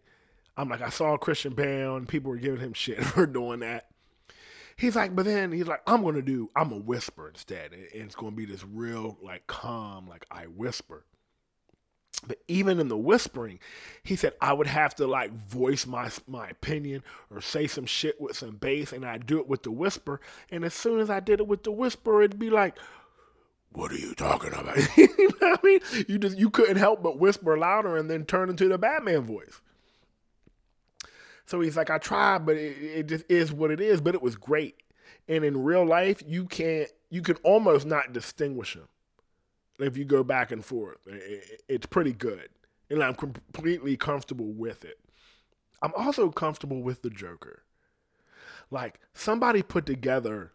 I'm 0.56 0.68
like, 0.68 0.82
I 0.82 0.88
saw 0.88 1.16
Christian 1.16 1.54
Bale 1.54 1.96
and 1.96 2.08
people 2.08 2.30
were 2.30 2.36
giving 2.36 2.60
him 2.60 2.72
shit 2.72 3.04
for 3.04 3.26
doing 3.26 3.60
that. 3.60 3.86
He's 4.76 4.94
like, 4.94 5.14
but 5.16 5.24
then 5.24 5.50
he's 5.50 5.66
like, 5.66 5.82
I'm 5.88 6.02
gonna 6.02 6.22
do, 6.22 6.50
I'm 6.54 6.70
a 6.70 6.78
whisper 6.78 7.28
instead, 7.28 7.72
and 7.72 7.84
it's 7.92 8.14
gonna 8.14 8.36
be 8.36 8.44
this 8.44 8.64
real, 8.64 9.18
like, 9.20 9.48
calm, 9.48 10.06
like 10.08 10.24
I 10.30 10.44
whisper. 10.44 11.04
But 12.26 12.38
even 12.48 12.80
in 12.80 12.88
the 12.88 12.96
whispering, 12.96 13.60
he 14.02 14.16
said 14.16 14.34
I 14.40 14.52
would 14.52 14.66
have 14.66 14.94
to 14.96 15.06
like 15.06 15.32
voice 15.32 15.86
my 15.86 16.10
my 16.26 16.48
opinion 16.48 17.02
or 17.30 17.40
say 17.40 17.66
some 17.66 17.86
shit 17.86 18.20
with 18.20 18.36
some 18.36 18.56
bass, 18.56 18.92
and 18.92 19.04
I'd 19.04 19.26
do 19.26 19.38
it 19.38 19.48
with 19.48 19.62
the 19.62 19.70
whisper. 19.70 20.20
And 20.50 20.64
as 20.64 20.74
soon 20.74 21.00
as 21.00 21.10
I 21.10 21.20
did 21.20 21.40
it 21.40 21.46
with 21.46 21.62
the 21.62 21.70
whisper, 21.70 22.22
it'd 22.22 22.38
be 22.38 22.50
like, 22.50 22.76
"What 23.72 23.92
are 23.92 23.98
you 23.98 24.14
talking 24.14 24.52
about?" 24.52 24.76
you 24.96 25.08
know 25.40 25.48
what 25.48 25.60
I 25.62 25.66
mean? 25.66 25.80
You 26.08 26.18
just 26.18 26.36
you 26.36 26.50
couldn't 26.50 26.76
help 26.76 27.02
but 27.02 27.18
whisper 27.18 27.56
louder 27.56 27.96
and 27.96 28.10
then 28.10 28.24
turn 28.24 28.50
into 28.50 28.68
the 28.68 28.78
Batman 28.78 29.22
voice. 29.22 29.60
So 31.46 31.60
he's 31.60 31.78
like, 31.78 31.88
I 31.88 31.96
tried, 31.96 32.44
but 32.44 32.56
it, 32.56 32.76
it 32.82 33.06
just 33.06 33.24
is 33.30 33.50
what 33.50 33.70
it 33.70 33.80
is. 33.80 34.02
But 34.02 34.14
it 34.14 34.20
was 34.20 34.36
great. 34.36 34.76
And 35.28 35.44
in 35.44 35.64
real 35.64 35.86
life, 35.86 36.22
you 36.26 36.44
can't, 36.44 36.90
you 37.08 37.22
can 37.22 37.36
almost 37.36 37.86
not 37.86 38.12
distinguish 38.12 38.74
them 38.74 38.88
if 39.78 39.96
you 39.96 40.04
go 40.04 40.24
back 40.24 40.50
and 40.50 40.64
forth. 40.64 40.98
It, 41.06 41.62
it's 41.68 41.86
pretty 41.86 42.12
good. 42.12 42.48
And 42.90 43.02
I'm 43.02 43.14
completely 43.14 43.96
comfortable 43.96 44.52
with 44.52 44.84
it. 44.84 44.98
I'm 45.82 45.92
also 45.96 46.30
comfortable 46.30 46.82
with 46.82 47.02
the 47.02 47.10
Joker. 47.10 47.62
Like, 48.70 49.00
somebody 49.14 49.62
put 49.62 49.86
together 49.86 50.52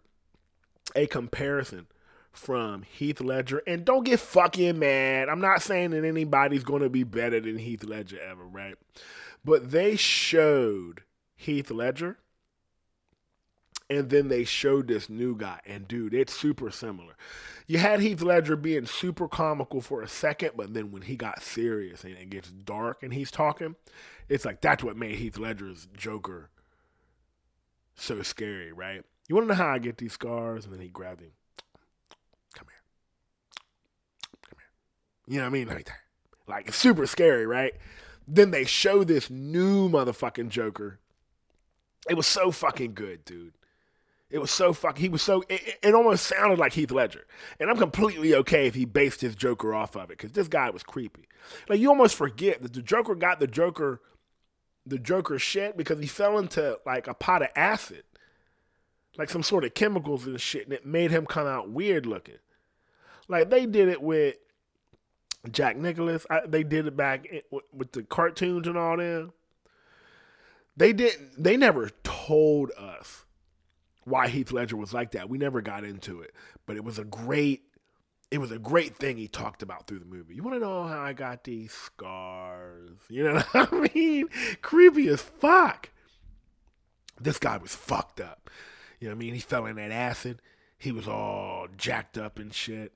a 0.95 1.07
comparison 1.07 1.87
from 2.31 2.83
Heath 2.83 3.21
Ledger. 3.21 3.61
And 3.65 3.85
don't 3.85 4.03
get 4.03 4.19
fucking 4.19 4.79
mad. 4.79 5.29
I'm 5.29 5.41
not 5.41 5.61
saying 5.61 5.91
that 5.91 6.03
anybody's 6.03 6.63
going 6.63 6.81
to 6.81 6.89
be 6.89 7.03
better 7.03 7.39
than 7.39 7.59
Heath 7.59 7.83
Ledger 7.83 8.19
ever, 8.19 8.45
right? 8.45 8.75
But 9.45 9.71
they 9.71 9.95
showed 9.95 11.03
Heath 11.35 11.69
Ledger 11.69 12.17
and 13.89 14.09
then 14.09 14.27
they 14.29 14.43
showed 14.43 14.87
this 14.87 15.09
new 15.09 15.35
guy 15.35 15.59
and 15.65 15.87
dude 15.87 16.13
it's 16.13 16.33
super 16.33 16.71
similar 16.71 17.13
you 17.67 17.77
had 17.77 17.99
heath 17.99 18.21
ledger 18.21 18.55
being 18.55 18.85
super 18.85 19.27
comical 19.27 19.81
for 19.81 20.01
a 20.01 20.07
second 20.07 20.51
but 20.55 20.73
then 20.73 20.91
when 20.91 21.03
he 21.03 21.15
got 21.15 21.41
serious 21.41 22.03
and 22.03 22.13
it 22.13 22.29
gets 22.29 22.51
dark 22.51 23.03
and 23.03 23.13
he's 23.13 23.31
talking 23.31 23.75
it's 24.29 24.45
like 24.45 24.61
that's 24.61 24.83
what 24.83 24.97
made 24.97 25.15
heath 25.15 25.37
ledger's 25.37 25.87
joker 25.95 26.49
so 27.95 28.21
scary 28.21 28.71
right? 28.71 29.03
You 29.27 29.35
want 29.35 29.47
to 29.47 29.53
know 29.53 29.63
how 29.63 29.73
i 29.73 29.79
get 29.79 29.97
these 29.97 30.13
scars? 30.13 30.65
And 30.65 30.73
then 30.73 30.81
he 30.81 30.89
grabbed 30.89 31.21
him. 31.21 31.31
Come 32.53 32.67
here. 32.67 33.61
Come 34.49 34.57
here. 34.57 35.33
You 35.33 35.37
know 35.37 35.45
what 35.45 35.49
i 35.49 35.53
mean? 35.53 35.67
Like 35.67 35.85
that 35.85 35.99
like 36.47 36.73
super 36.73 37.07
scary 37.07 37.45
right? 37.45 37.73
Then 38.27 38.51
they 38.51 38.65
show 38.65 39.03
this 39.03 39.29
new 39.29 39.89
motherfucking 39.89 40.49
Joker. 40.49 40.99
It 42.09 42.15
was 42.15 42.27
so 42.27 42.51
fucking 42.51 42.93
good, 42.93 43.25
dude. 43.25 43.53
It 44.33 44.41
was 44.41 44.49
so 44.49 44.73
fucking. 44.73 44.99
He 44.99 45.09
was 45.09 45.21
so. 45.21 45.43
It, 45.47 45.77
it, 45.83 45.93
almost 45.93 46.25
sounded 46.25 46.57
like 46.57 46.73
Heath 46.73 46.89
Ledger, 46.89 47.27
and 47.59 47.69
I'm 47.69 47.77
completely 47.77 48.33
okay 48.33 48.65
if 48.65 48.73
he 48.73 48.83
based 48.83 49.21
his 49.21 49.35
Joker 49.35 49.75
off 49.75 49.95
of 49.95 50.05
it 50.09 50.17
because 50.17 50.31
this 50.31 50.47
guy 50.47 50.71
was 50.71 50.81
creepy. 50.81 51.27
Like 51.69 51.79
you 51.79 51.89
almost 51.89 52.15
forget 52.15 52.59
that 52.63 52.73
the 52.73 52.81
Joker 52.81 53.13
got 53.13 53.39
the 53.39 53.45
Joker, 53.45 54.01
the 54.87 54.97
Joker 54.97 55.37
shit 55.37 55.77
because 55.77 55.99
he 55.99 56.07
fell 56.07 56.39
into 56.39 56.79
like 56.83 57.05
a 57.05 57.13
pot 57.13 57.43
of 57.43 57.49
acid, 57.55 58.05
like 59.19 59.29
some 59.29 59.43
sort 59.43 59.65
of 59.65 59.75
chemicals 59.75 60.25
and 60.25 60.41
shit, 60.41 60.63
and 60.63 60.73
it 60.73 60.83
made 60.83 61.11
him 61.11 61.27
come 61.27 61.45
out 61.45 61.69
weird 61.69 62.07
looking. 62.07 62.39
Like 63.27 63.51
they 63.51 63.67
did 63.67 63.87
it 63.87 64.01
with 64.01 64.37
Jack 65.51 65.77
Nicholas. 65.77 66.25
I, 66.27 66.41
they 66.47 66.63
did 66.63 66.87
it 66.87 66.97
back 66.97 67.27
in, 67.27 67.41
with, 67.51 67.65
with 67.71 67.91
the 67.91 68.01
cartoons 68.01 68.65
and 68.65 68.79
all 68.79 68.97
that. 68.97 69.29
They 70.75 70.91
didn't. 70.91 71.43
They 71.43 71.55
never 71.55 71.91
told 72.01 72.71
us 72.71 73.22
why 74.05 74.27
Heath 74.27 74.51
Ledger 74.51 74.75
was 74.77 74.93
like 74.93 75.11
that. 75.11 75.29
We 75.29 75.37
never 75.37 75.61
got 75.61 75.83
into 75.83 76.21
it, 76.21 76.33
but 76.65 76.75
it 76.75 76.83
was 76.83 76.99
a 76.99 77.03
great. 77.03 77.63
it 78.31 78.39
was 78.39 78.51
a 78.51 78.59
great 78.59 78.95
thing 78.95 79.17
he 79.17 79.27
talked 79.27 79.61
about 79.61 79.87
through 79.87 79.99
the 79.99 80.05
movie. 80.05 80.35
You 80.35 80.43
want 80.43 80.55
to 80.55 80.59
know 80.59 80.83
how 80.87 81.01
I 81.01 81.13
got 81.13 81.43
these 81.43 81.71
scars? 81.71 82.97
You 83.09 83.23
know 83.23 83.39
what 83.51 83.73
I 83.73 83.89
mean? 83.93 84.27
Creepy 84.61 85.07
as 85.07 85.21
fuck. 85.21 85.89
This 87.19 87.39
guy 87.39 87.57
was 87.57 87.75
fucked 87.75 88.19
up. 88.19 88.49
You 88.99 89.07
know 89.07 89.15
what 89.15 89.17
I 89.17 89.25
mean? 89.25 89.33
He 89.33 89.39
fell 89.39 89.65
in 89.65 89.75
that 89.75 89.91
acid. 89.91 90.41
He 90.77 90.91
was 90.91 91.07
all 91.07 91.67
jacked 91.77 92.17
up 92.17 92.39
and 92.39 92.53
shit. 92.53 92.93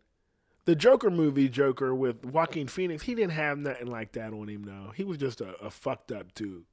The 0.66 0.76
Joker 0.76 1.10
movie, 1.10 1.47
Joker 1.47 1.95
with 1.95 2.26
Joaquin 2.26 2.68
Phoenix, 2.68 3.03
he 3.03 3.16
didn't 3.16 3.32
have 3.32 3.58
nothing 3.58 3.88
like 3.88 4.12
that 4.14 4.34
on 4.34 4.49
him, 4.49 4.64
though. 4.64 4.91
He 4.93 5.05
was 5.05 5.18
just 5.18 5.39
a, 5.39 5.55
a 5.64 5.70
fucked 5.70 6.12
up 6.12 6.34
dude. 6.34 6.66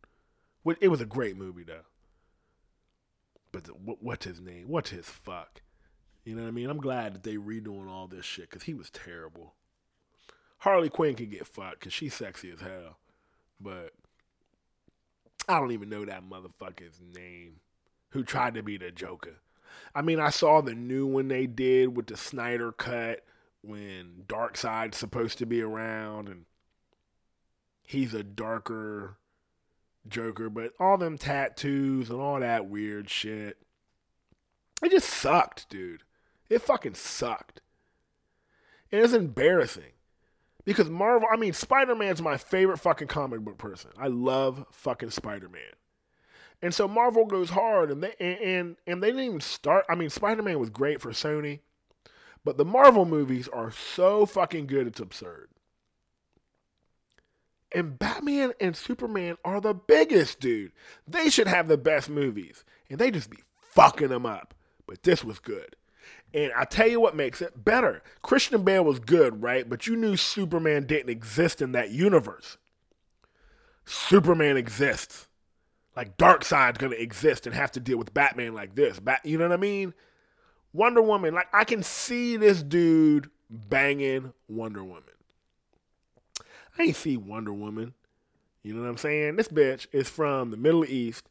It 0.81 0.89
was 0.89 1.01
a 1.01 1.07
great 1.07 1.37
movie, 1.37 1.63
though. 1.63 1.85
But 3.63 4.03
what's 4.03 4.25
his 4.25 4.41
name? 4.41 4.69
What's 4.69 4.91
his 4.91 5.07
fuck? 5.09 5.63
You 6.25 6.35
know 6.35 6.43
what 6.43 6.49
I 6.49 6.53
mean? 6.53 6.71
I'm 6.71 6.81
glad 6.81 7.15
that 7.15 7.23
they 7.23 7.37
redoing 7.37 7.91
all 7.91 8.07
this 8.07 8.25
shit 8.25 8.51
because 8.51 8.65
he 8.65 8.75
was 8.75 8.91
terrible. 8.91 9.55
Harley 10.59 10.89
Quinn 10.89 11.15
can 11.15 11.29
get 11.29 11.47
fucked 11.47 11.81
because 11.81 11.93
she's 11.93 12.15
sexy 12.15 12.51
as 12.51 12.61
hell. 12.61 12.99
But 13.61 13.93
I 15.49 15.61
don't 15.61 15.73
even 15.73 15.91
know 15.91 16.05
that 16.05 16.29
motherfucker's 16.29 17.01
name 17.15 17.57
who 18.11 18.23
tried 18.23 18.55
to 18.55 18.63
be 18.63 18.79
the 18.79 18.91
Joker. 18.91 19.41
I 19.95 20.03
mean, 20.03 20.21
I 20.21 20.31
saw 20.31 20.61
the 20.61 20.75
new 20.75 21.07
one 21.07 21.29
they 21.29 21.47
did 21.47 21.97
with 21.97 22.07
the 22.07 22.17
Snyder 22.17 22.73
cut 22.73 23.25
when 23.61 24.25
Darkseid's 24.27 24.97
supposed 24.97 25.39
to 25.39 25.47
be 25.47 25.61
around 25.61 26.29
and 26.29 26.45
he's 27.87 28.15
a 28.15 28.23
darker 28.23 29.19
Joker, 30.09 30.51
but 30.51 30.73
all 30.79 30.99
them 30.99 31.19
tattoos 31.19 32.11
and 32.11 32.21
all 32.21 32.41
that 32.41 32.67
weird 32.67 33.09
shit. 33.09 33.59
It 34.83 34.91
just 34.91 35.09
sucked, 35.09 35.69
dude. 35.71 36.03
It 36.51 36.63
fucking 36.63 36.95
sucked. 36.95 37.61
And 38.93 39.03
it's 39.03 39.13
embarrassing. 39.13 39.93
Because 40.65 40.89
Marvel, 40.89 41.29
I 41.31 41.37
mean, 41.37 41.53
Spider 41.53 41.95
Man's 41.95 42.23
my 42.23 42.37
favorite 42.37 42.79
fucking 42.79 43.09
comic 43.09 43.41
book 43.41 43.59
person. 43.59 43.91
I 43.99 44.09
love 44.09 44.65
fucking 44.71 45.11
Spider 45.11 45.49
Man. 45.49 45.63
And 46.63 46.75
so 46.75 46.89
Marvel 46.89 47.27
goes 47.27 47.51
hard, 47.51 47.91
and 47.91 48.03
they 48.03 48.15
and, 48.19 48.39
and, 48.39 48.77
and 48.87 49.03
they 49.03 49.09
didn't 49.09 49.25
even 49.25 49.41
start. 49.41 49.85
I 49.89 49.95
mean, 49.95 50.09
Spider 50.09 50.43
Man 50.43 50.59
was 50.59 50.71
great 50.71 51.01
for 51.01 51.11
Sony, 51.11 51.61
but 52.45 52.57
the 52.57 52.65
Marvel 52.65 53.05
movies 53.05 53.49
are 53.49 53.71
so 53.71 54.25
fucking 54.25 54.67
good, 54.67 54.87
it's 54.87 55.01
absurd. 55.01 55.49
And 57.75 57.99
Batman 57.99 58.53
and 58.61 58.77
Superman 58.77 59.37
are 59.45 59.61
the 59.61 59.75
biggest, 59.75 60.39
dude. 60.39 60.73
They 61.09 61.29
should 61.29 61.49
have 61.49 61.67
the 61.67 61.77
best 61.77 62.09
movies, 62.09 62.65
and 62.89 62.99
they 62.99 63.11
just 63.11 63.31
be 63.31 63.39
fucking 63.61 64.09
them 64.09 64.25
up. 64.25 64.55
But 64.87 65.03
this 65.03 65.25
was 65.25 65.41
good. 65.41 65.77
And 66.33 66.53
I 66.57 66.65
tell 66.65 66.89
you 66.89 67.01
what 67.01 67.17
makes 67.17 67.43
it 67.43 67.65
better. 67.65 68.03
Christian 68.23 68.65
Bale 68.65 68.85
was 68.85 68.99
good, 69.01 69.43
right? 69.43 69.69
But 69.69 69.87
you 69.87 69.97
knew 69.97 70.17
Superman 70.17 70.87
didn't 70.87 71.11
exist 71.11 71.61
in 71.61 71.73
that 71.73 71.91
universe. 71.91 72.59
Superman 73.85 74.57
exists. 74.57 75.29
Like 75.97 76.17
Darkseid's 76.17 76.79
gonna 76.79 76.97
exist 76.97 77.47
and 77.47 77.55
have 77.55 77.71
to 77.73 77.81
deal 77.81 77.99
with 77.99 78.15
Batman 78.15 78.55
like 78.55 78.75
this. 78.75 78.99
Bat, 78.99 79.21
you 79.25 79.39
know 79.39 79.49
what 79.49 79.55
I 79.55 79.61
mean? 79.61 79.95
Wonder 80.73 81.03
Woman, 81.03 81.35
like 81.35 81.47
I 81.53 81.65
can 81.65 81.83
see 81.85 82.37
this 82.37 82.63
dude 82.63 83.31
banging 83.49 84.33
Wonder 84.49 84.83
Woman. 84.83 85.14
I 86.79 86.85
ain't 86.85 86.97
see 86.97 87.17
Wonder 87.17 87.53
Woman. 87.53 87.95
You 88.63 88.75
know 88.75 88.83
what 88.83 88.89
I'm 88.89 88.97
saying? 88.97 89.37
This 89.37 89.49
bitch 89.49 89.87
is 89.93 90.09
from 90.09 90.51
the 90.51 90.57
Middle 90.57 90.85
East. 90.85 91.29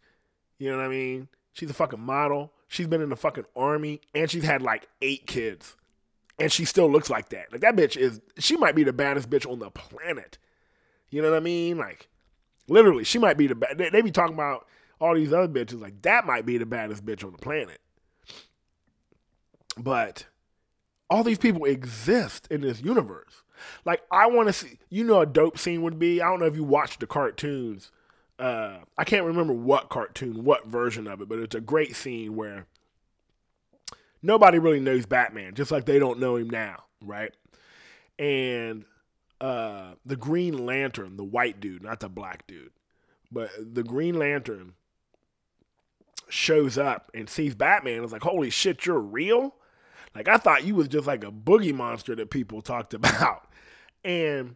You 0.60 0.72
know 0.72 0.78
what 0.78 0.86
I 0.86 0.90
mean? 0.90 1.28
She's 1.52 1.70
a 1.70 1.74
fucking 1.74 2.00
model. 2.00 2.54
She's 2.68 2.88
been 2.88 3.02
in 3.02 3.10
the 3.10 3.16
fucking 3.16 3.46
army 3.56 4.02
and 4.16 4.30
she's 4.30 4.44
had 4.44 4.62
like 4.62 4.88
eight 5.02 5.28
kids. 5.28 5.76
And 6.40 6.52
she 6.52 6.66
still 6.66 6.92
looks 6.92 7.10
like 7.10 7.30
that. 7.30 7.52
Like 7.52 7.62
that 7.62 7.76
bitch 7.76 7.96
is 7.98 8.22
she 8.40 8.58
might 8.58 8.76
be 8.76 8.84
the 8.84 8.94
baddest 8.94 9.30
bitch 9.30 9.50
on 9.50 9.60
the 9.60 9.70
planet. 9.70 10.38
You 11.10 11.22
know 11.22 11.30
what 11.30 11.38
I 11.38 11.42
mean? 11.42 11.78
Like 11.78 12.08
literally, 12.68 13.04
she 13.04 13.20
might 13.20 13.38
be 13.38 13.48
the 13.48 13.56
bad. 13.56 13.78
They, 13.78 13.90
they 13.90 14.02
be 14.02 14.12
talking 14.12 14.34
about 14.34 14.68
all 15.00 15.14
these 15.14 15.34
other 15.34 15.48
bitches 15.48 15.80
like 15.80 16.02
that 16.04 16.26
might 16.26 16.46
be 16.46 16.58
the 16.58 16.66
baddest 16.66 17.06
bitch 17.06 17.24
on 17.24 17.32
the 17.32 17.38
planet. 17.38 17.80
But 19.78 20.26
all 21.10 21.24
these 21.24 21.38
people 21.38 21.66
exist 21.66 22.48
in 22.50 22.62
this 22.62 22.82
universe. 22.82 23.43
Like 23.86 24.04
I 24.12 24.28
want 24.28 24.48
to 24.50 24.54
see, 24.54 24.80
you 24.90 25.04
know, 25.04 25.22
a 25.22 25.26
dope 25.26 25.58
scene 25.58 25.82
would 25.82 26.00
be. 26.00 26.22
I 26.22 26.30
don't 26.30 26.40
know 26.40 26.46
if 26.46 26.56
you 26.56 26.64
watched 26.64 27.00
the 27.00 27.08
cartoons 27.08 27.92
uh, 28.40 28.80
I 28.98 29.04
can't 29.04 29.26
remember 29.26 29.54
what 29.54 29.90
cartoon, 29.90 30.44
what 30.44 30.68
version 30.68 31.08
of 31.08 31.22
it, 31.22 31.30
but 31.30 31.40
it's 31.40 31.56
a 31.56 31.62
great 31.62 31.96
scene 31.96 32.36
where 32.36 32.66
nobody 34.22 34.58
really 34.58 34.80
knows 34.80 35.06
Batman, 35.06 35.54
just 35.54 35.72
like 35.72 35.86
they 35.86 36.00
don't 36.00 36.20
know 36.20 36.36
him 36.36 36.50
now, 36.50 36.84
right? 37.02 37.32
And 38.18 38.86
uh, 39.40 39.94
the 40.06 40.16
Green 40.16 40.66
Lantern, 40.66 41.16
the 41.16 41.24
white 41.24 41.60
dude, 41.60 41.84
not 41.84 42.00
the 42.00 42.10
black 42.10 42.48
dude, 42.48 42.72
but 43.32 43.52
the 43.58 43.84
Green 43.84 44.18
Lantern 44.18 44.74
shows 46.28 46.78
up 46.78 47.12
and 47.14 47.30
sees 47.30 47.54
Batman 47.54 47.98
and 47.98 48.06
is 48.06 48.12
like, 48.12 48.24
holy 48.24 48.50
shit, 48.50 48.86
you're 48.86 49.00
real? 49.00 49.56
Like, 50.16 50.28
I 50.28 50.38
thought 50.38 50.64
you 50.64 50.76
was 50.76 50.88
just 50.88 51.08
like 51.08 51.24
a 51.24 51.32
boogie 51.32 51.74
monster 51.74 52.16
that 52.16 52.30
people 52.30 52.62
talked 52.62 52.94
about. 52.94 53.48
And 54.04 54.56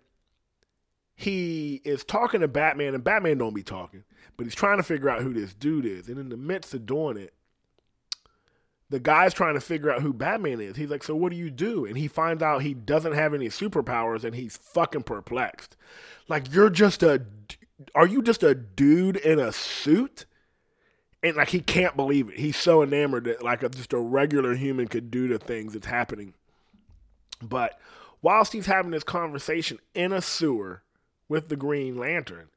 he 1.16 1.82
is 1.84 2.04
talking 2.04 2.42
to 2.42 2.48
Batman, 2.48 2.94
and 2.94 3.04
Batman 3.04 3.40
don't 3.40 3.56
be 3.56 3.64
talking, 3.64 4.04
but 4.38 4.46
he's 4.46 4.56
trying 4.56 4.78
to 4.78 4.84
figure 4.84 5.10
out 5.10 5.22
who 5.22 5.34
this 5.34 5.54
dude 5.54 5.86
is. 5.86 6.10
And 6.10 6.20
in 6.20 6.30
the 6.30 6.38
midst 6.38 6.74
of 6.74 6.86
doing 6.86 7.18
it, 7.18 7.34
the 8.90 9.00
guy's 9.00 9.34
trying 9.34 9.56
to 9.56 9.62
figure 9.62 9.92
out 9.92 10.02
who 10.02 10.14
Batman 10.14 10.62
is. 10.62 10.78
He's 10.78 10.90
like, 10.90 11.04
So 11.04 11.16
what 11.16 11.32
do 11.32 11.38
you 11.38 11.50
do? 11.50 11.86
And 11.86 11.98
he 11.98 12.08
finds 12.08 12.42
out 12.42 12.62
he 12.62 12.74
doesn't 12.74 13.14
have 13.14 13.34
any 13.34 13.48
superpowers, 13.48 14.24
and 14.24 14.36
he's 14.36 14.58
fucking 14.58 15.04
perplexed. 15.04 15.76
Like, 16.28 16.54
you're 16.54 16.70
just 16.70 17.04
a. 17.04 17.26
Are 17.94 18.08
you 18.08 18.22
just 18.22 18.44
a 18.44 18.56
dude 18.56 19.18
in 19.18 19.40
a 19.40 19.52
suit? 19.52 20.26
And 21.24 21.36
like, 21.36 21.50
he 21.50 21.60
can't 21.60 21.96
believe 21.96 22.30
it. 22.30 22.40
He's 22.40 22.58
so 22.58 22.84
enamored 22.84 23.26
that, 23.26 23.44
like, 23.44 23.64
a, 23.64 23.70
just 23.70 23.94
a 23.94 24.00
regular 24.00 24.56
human 24.56 24.88
could 24.88 25.10
do 25.10 25.28
the 25.28 25.40
things 25.40 25.74
that's 25.74 25.88
happening. 25.88 26.34
But 27.42 27.80
whilst 28.22 28.54
he's 28.54 28.68
having 28.68 28.92
this 28.92 29.04
conversation 29.04 29.80
in 29.96 30.12
a 30.12 30.22
sewer, 30.22 30.84
with 31.30 31.50
the 31.50 31.56
Green 31.56 31.98
Lantern, 31.98 32.50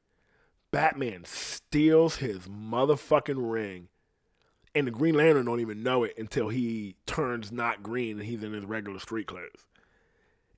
Batman 0.71 1.25
steals 1.25 2.17
his 2.17 2.47
motherfucking 2.47 3.51
ring. 3.51 3.89
And 4.73 4.87
the 4.87 4.91
Green 4.91 5.15
Lantern 5.15 5.45
don't 5.45 5.59
even 5.59 5.83
know 5.83 6.03
it 6.03 6.17
until 6.17 6.49
he 6.49 6.95
turns 7.05 7.51
not 7.51 7.83
green 7.83 8.19
and 8.19 8.27
he's 8.27 8.43
in 8.43 8.53
his 8.53 8.63
regular 8.63 8.99
street 8.99 9.27
clothes. 9.27 9.65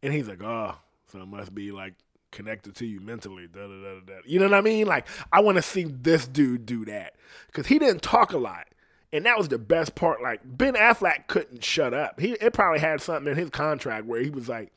And 0.04 0.14
he's 0.14 0.28
like, 0.28 0.44
oh, 0.44 0.76
so 1.12 1.20
it 1.22 1.28
must 1.28 1.56
be 1.56 1.72
like 1.72 1.96
connected 2.34 2.76
to 2.76 2.86
you 2.86 3.00
mentally. 3.00 3.48
Da, 3.48 3.62
da, 3.62 3.82
da, 3.82 4.00
da. 4.06 4.14
You 4.26 4.40
know 4.40 4.46
what 4.46 4.56
I 4.56 4.62
mean? 4.62 4.86
Like, 4.86 5.08
I 5.32 5.40
want 5.40 5.56
to 5.56 5.62
see 5.62 5.86
this 5.86 6.28
dude 6.28 6.66
do 6.66 6.84
that. 6.86 7.14
Because 7.48 7.68
he 7.68 7.80
didn't 7.80 8.02
talk 8.02 8.34
a 8.34 8.38
lot. 8.38 8.68
And 9.14 9.26
that 9.26 9.38
was 9.38 9.48
the 9.48 9.60
best 9.60 9.96
part. 9.96 10.22
Like, 10.22 10.42
Ben 10.44 10.74
Affleck 10.74 11.28
couldn't 11.28 11.64
shut 11.64 11.94
up. 11.94 12.20
He 12.20 12.32
It 12.34 12.52
probably 12.52 12.80
had 12.80 13.00
something 13.00 13.32
in 13.32 13.38
his 13.38 13.52
contract 13.52 14.06
where 14.06 14.22
he 14.22 14.30
was 14.30 14.50
like, 14.50 14.74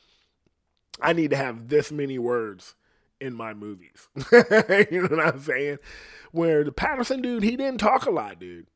I 1.01 1.13
need 1.13 1.31
to 1.31 1.37
have 1.37 1.69
this 1.69 1.91
many 1.91 2.19
words 2.19 2.75
in 3.21 3.35
my 3.35 3.55
movies. 3.55 4.09
you 4.33 5.03
know 5.03 5.17
what 5.17 5.27
I'm 5.27 5.41
saying? 5.41 5.79
Where 6.33 6.65
the 6.65 6.73
Patterson 6.73 7.23
dude, 7.23 7.43
he 7.43 7.57
didn't 7.57 7.81
talk 7.81 8.07
a 8.07 8.11
lot, 8.11 8.39
dude. 8.39 8.67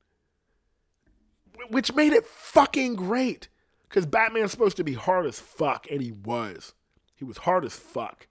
Which 1.68 1.94
made 1.94 2.12
it 2.12 2.26
fucking 2.26 2.96
great. 2.96 3.48
Because 3.88 4.06
Batman's 4.06 4.52
supposed 4.52 4.76
to 4.78 4.84
be 4.84 4.94
hard 4.94 5.26
as 5.26 5.40
fuck, 5.40 5.86
and 5.90 6.00
he 6.00 6.12
was. 6.12 6.74
He 7.16 7.24
was 7.24 7.38
hard 7.38 7.64
as 7.64 7.74
fuck. 7.74 8.28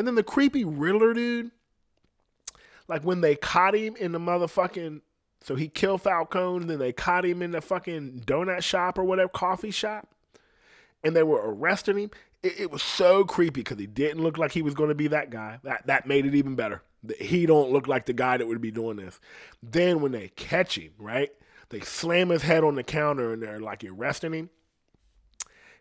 And 0.00 0.08
then 0.08 0.14
the 0.16 0.22
creepy 0.22 0.64
Riddler 0.64 1.14
dude, 1.14 1.50
like 2.88 3.02
when 3.02 3.20
they 3.20 3.36
caught 3.36 3.76
him 3.76 3.94
in 3.96 4.12
the 4.12 4.18
motherfucking. 4.18 5.02
So 5.42 5.54
he 5.54 5.68
killed 5.68 6.02
Falcone, 6.02 6.66
then 6.66 6.78
they 6.78 6.92
caught 6.92 7.24
him 7.24 7.40
in 7.40 7.52
the 7.52 7.62
fucking 7.62 8.24
donut 8.26 8.62
shop 8.62 8.98
or 8.98 9.04
whatever, 9.04 9.28
coffee 9.28 9.70
shop. 9.70 10.08
And 11.02 11.16
they 11.16 11.22
were 11.22 11.40
arresting 11.42 11.96
him 11.96 12.10
it, 12.42 12.60
it 12.60 12.70
was 12.70 12.82
so 12.82 13.24
creepy 13.24 13.60
because 13.60 13.78
he 13.78 13.86
didn't 13.86 14.22
look 14.22 14.38
like 14.38 14.52
he 14.52 14.62
was 14.62 14.74
going 14.74 14.88
to 14.88 14.94
be 14.94 15.08
that 15.08 15.30
guy. 15.30 15.58
That 15.62 15.86
that 15.86 16.06
made 16.06 16.26
it 16.26 16.34
even 16.34 16.54
better. 16.54 16.82
He 17.18 17.46
don't 17.46 17.70
look 17.70 17.88
like 17.88 18.06
the 18.06 18.12
guy 18.12 18.36
that 18.36 18.46
would 18.46 18.60
be 18.60 18.70
doing 18.70 18.96
this. 18.96 19.20
Then 19.62 20.00
when 20.00 20.12
they 20.12 20.28
catch 20.28 20.76
him, 20.76 20.92
right? 20.98 21.30
They 21.70 21.80
slam 21.80 22.28
his 22.28 22.42
head 22.42 22.64
on 22.64 22.74
the 22.74 22.82
counter 22.82 23.32
and 23.32 23.42
they're 23.42 23.60
like 23.60 23.84
arresting 23.84 24.34
him. 24.34 24.50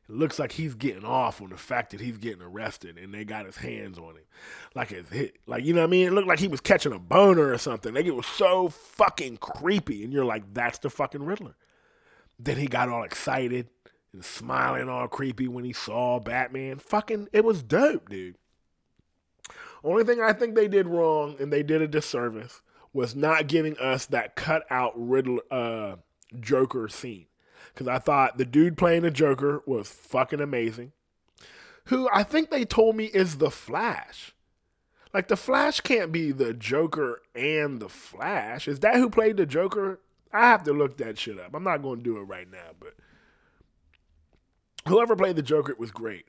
It 0.10 0.16
looks 0.16 0.40
like 0.40 0.54
he's 0.54 0.74
getting 0.74 1.06
off 1.06 1.40
on 1.40 1.50
the 1.50 1.58
fact 1.58 1.92
that 1.92 2.02
he's 2.02 2.18
getting 2.18 2.42
arrested 2.42 2.98
and 2.98 3.14
they 3.14 3.24
got 3.24 3.46
his 3.46 3.58
hands 3.58 4.00
on 4.00 4.16
him. 4.16 4.24
Like 4.74 4.90
his 4.90 5.08
hit 5.10 5.38
like 5.46 5.64
you 5.64 5.74
know 5.74 5.82
what 5.82 5.88
I 5.88 5.92
mean? 5.92 6.08
It 6.08 6.14
looked 6.14 6.28
like 6.28 6.40
he 6.40 6.48
was 6.48 6.62
catching 6.62 6.94
a 6.94 7.00
boner 7.00 7.52
or 7.52 7.60
something. 7.60 7.94
Like 7.94 8.06
it 8.06 8.16
was 8.16 8.26
so 8.26 8.70
fucking 8.70 9.38
creepy. 9.38 10.04
And 10.04 10.12
you're 10.12 10.26
like, 10.26 10.52
that's 10.54 10.80
the 10.80 10.90
fucking 10.90 11.24
Riddler. 11.24 11.56
Then 12.40 12.58
he 12.58 12.66
got 12.66 12.90
all 12.90 13.04
excited 13.04 13.68
and 14.12 14.26
smiling 14.26 14.90
all 14.90 15.08
creepy 15.08 15.48
when 15.48 15.64
he 15.64 15.74
saw 15.74 16.20
Batman. 16.20 16.80
Fucking, 16.80 17.28
it 17.32 17.46
was 17.46 17.62
dope, 17.62 18.10
dude. 18.10 18.36
Only 19.84 20.04
thing 20.04 20.22
I 20.22 20.34
think 20.34 20.56
they 20.56 20.68
did 20.68 20.88
wrong 20.88 21.36
and 21.40 21.54
they 21.54 21.62
did 21.62 21.84
a 21.84 21.88
disservice 21.88 22.62
was 22.94 23.16
not 23.16 23.48
giving 23.48 23.78
us 23.78 24.08
that 24.08 24.36
cut 24.36 24.66
out 24.72 24.94
Riddler, 24.96 25.44
uh, 25.52 25.96
Joker 26.40 26.88
scene. 26.90 27.28
Because 27.80 27.96
I 27.96 28.00
thought 28.00 28.38
the 28.38 28.44
dude 28.44 28.78
playing 28.78 29.04
the 29.04 29.10
Joker 29.10 29.64
was 29.66 29.88
fucking 29.88 30.42
amazing. 30.42 30.92
who 31.86 32.10
I 32.14 32.24
think 32.24 32.50
they 32.50 32.66
told 32.66 32.98
me 32.98 33.06
is 33.06 33.38
the 33.38 33.50
Flash. 33.50 34.36
Like 35.14 35.30
the 35.30 35.38
Flash 35.38 35.80
can't 35.80 36.12
be 36.12 36.34
the 36.34 36.54
Joker 36.54 37.22
and 37.34 37.80
the 37.80 37.88
Flash. 37.88 38.68
Is 38.68 38.82
that 38.82 38.98
who 38.98 39.10
played 39.10 39.38
the 39.38 39.46
Joker? 39.46 40.02
I 40.34 40.50
have 40.50 40.64
to 40.66 40.74
look 40.74 40.98
that 40.98 41.18
shit 41.18 41.40
up. 41.40 41.56
I'm 41.56 41.64
not 41.64 41.82
going 41.82 42.00
to 42.00 42.04
do 42.04 42.18
it 42.18 42.24
right 42.24 42.52
now, 42.52 42.72
but 42.78 42.96
whoever 44.86 45.16
played 45.16 45.38
the 45.38 45.42
Joker 45.42 45.72
it 45.72 45.80
was 45.80 45.92
great. 45.92 46.26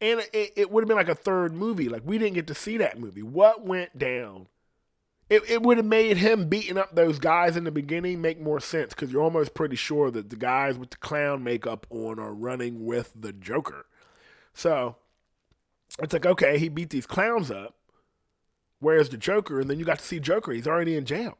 And 0.00 0.20
it, 0.32 0.54
it 0.56 0.70
would 0.70 0.84
have 0.84 0.88
been 0.88 0.96
like 0.96 1.10
a 1.10 1.14
third 1.14 1.52
movie. 1.52 1.90
Like 1.90 2.02
we 2.06 2.16
didn't 2.16 2.34
get 2.34 2.46
to 2.46 2.54
see 2.54 2.78
that 2.78 2.98
movie. 2.98 3.22
What 3.22 3.62
went 3.62 3.98
down? 3.98 4.46
It, 5.30 5.48
it 5.48 5.62
would 5.62 5.78
have 5.78 5.86
made 5.86 6.18
him 6.18 6.48
beating 6.48 6.76
up 6.76 6.94
those 6.94 7.18
guys 7.18 7.56
in 7.56 7.64
the 7.64 7.70
beginning 7.70 8.20
make 8.20 8.40
more 8.40 8.60
sense 8.60 8.90
because 8.90 9.10
you're 9.10 9.22
almost 9.22 9.54
pretty 9.54 9.76
sure 9.76 10.10
that 10.10 10.28
the 10.28 10.36
guys 10.36 10.76
with 10.76 10.90
the 10.90 10.96
clown 10.98 11.42
makeup 11.42 11.86
on 11.88 12.18
are 12.18 12.34
running 12.34 12.84
with 12.84 13.12
the 13.18 13.32
Joker. 13.32 13.86
So 14.52 14.96
it's 15.98 16.12
like, 16.12 16.26
okay, 16.26 16.58
he 16.58 16.68
beat 16.68 16.90
these 16.90 17.06
clowns 17.06 17.50
up. 17.50 17.74
Where's 18.80 19.08
the 19.08 19.16
Joker? 19.16 19.60
And 19.60 19.70
then 19.70 19.78
you 19.78 19.84
got 19.86 19.98
to 19.98 20.04
see 20.04 20.20
Joker. 20.20 20.52
He's 20.52 20.66
already 20.66 20.96
in 20.96 21.06
jail. 21.06 21.38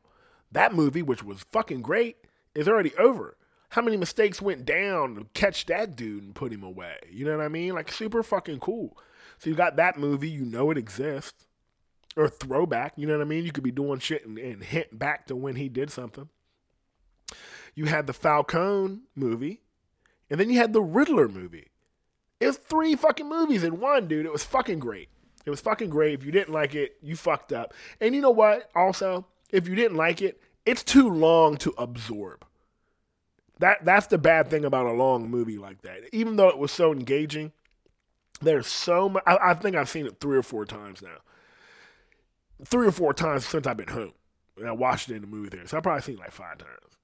That 0.50 0.74
movie, 0.74 1.02
which 1.02 1.22
was 1.22 1.44
fucking 1.52 1.82
great, 1.82 2.16
is 2.54 2.68
already 2.68 2.94
over. 2.96 3.36
How 3.70 3.82
many 3.82 3.96
mistakes 3.96 4.40
went 4.40 4.64
down 4.64 5.16
to 5.16 5.26
catch 5.34 5.66
that 5.66 5.96
dude 5.96 6.22
and 6.22 6.34
put 6.34 6.52
him 6.52 6.62
away? 6.62 6.96
You 7.10 7.24
know 7.24 7.36
what 7.36 7.44
I 7.44 7.48
mean? 7.48 7.74
Like 7.74 7.90
super 7.90 8.22
fucking 8.22 8.60
cool. 8.60 8.96
So 9.38 9.50
you 9.50 9.56
got 9.56 9.76
that 9.76 9.98
movie, 9.98 10.30
you 10.30 10.44
know 10.44 10.70
it 10.70 10.78
exists. 10.78 11.48
Or 12.16 12.28
throwback, 12.28 12.92
you 12.96 13.06
know 13.06 13.14
what 13.18 13.22
I 13.22 13.28
mean? 13.28 13.44
You 13.44 13.50
could 13.50 13.64
be 13.64 13.72
doing 13.72 13.98
shit 13.98 14.24
and, 14.24 14.38
and 14.38 14.62
hint 14.62 14.96
back 14.96 15.26
to 15.26 15.34
when 15.34 15.56
he 15.56 15.68
did 15.68 15.90
something. 15.90 16.28
You 17.74 17.86
had 17.86 18.06
the 18.06 18.12
Falcone 18.12 19.00
movie, 19.16 19.62
and 20.30 20.38
then 20.38 20.48
you 20.48 20.58
had 20.58 20.72
the 20.72 20.82
Riddler 20.82 21.28
movie. 21.28 21.70
It 22.38 22.46
was 22.46 22.56
three 22.56 22.94
fucking 22.94 23.28
movies 23.28 23.64
in 23.64 23.80
one, 23.80 24.06
dude. 24.06 24.26
It 24.26 24.32
was 24.32 24.44
fucking 24.44 24.78
great. 24.78 25.08
It 25.44 25.50
was 25.50 25.60
fucking 25.60 25.90
great. 25.90 26.14
If 26.14 26.24
you 26.24 26.30
didn't 26.30 26.54
like 26.54 26.74
it, 26.74 26.96
you 27.02 27.16
fucked 27.16 27.52
up. 27.52 27.74
And 28.00 28.14
you 28.14 28.20
know 28.20 28.30
what? 28.30 28.70
Also, 28.74 29.26
if 29.50 29.68
you 29.68 29.74
didn't 29.74 29.96
like 29.96 30.22
it, 30.22 30.40
it's 30.64 30.84
too 30.84 31.08
long 31.08 31.56
to 31.58 31.74
absorb. 31.76 32.46
That 33.58 33.84
that's 33.84 34.06
the 34.06 34.18
bad 34.18 34.50
thing 34.50 34.64
about 34.64 34.86
a 34.86 34.92
long 34.92 35.30
movie 35.30 35.58
like 35.58 35.82
that. 35.82 36.00
Even 36.12 36.36
though 36.36 36.48
it 36.48 36.58
was 36.58 36.72
so 36.72 36.92
engaging, 36.92 37.52
there's 38.40 38.66
so 38.66 39.08
much. 39.08 39.22
I, 39.26 39.38
I 39.50 39.54
think 39.54 39.76
I've 39.76 39.88
seen 39.88 40.06
it 40.06 40.20
three 40.20 40.36
or 40.36 40.42
four 40.42 40.64
times 40.64 41.02
now. 41.02 41.18
Three 42.64 42.86
or 42.86 42.92
four 42.92 43.14
times 43.14 43.46
since 43.46 43.66
I've 43.66 43.76
been 43.76 43.88
home. 43.88 44.12
And 44.56 44.68
I 44.68 44.72
watched 44.72 45.10
it 45.10 45.14
in 45.14 45.22
the 45.22 45.26
movie 45.26 45.50
theater. 45.50 45.66
So 45.66 45.76
I've 45.76 45.82
probably 45.82 46.02
seen 46.02 46.16
like 46.16 46.30
five 46.30 46.58
times. 46.58 46.98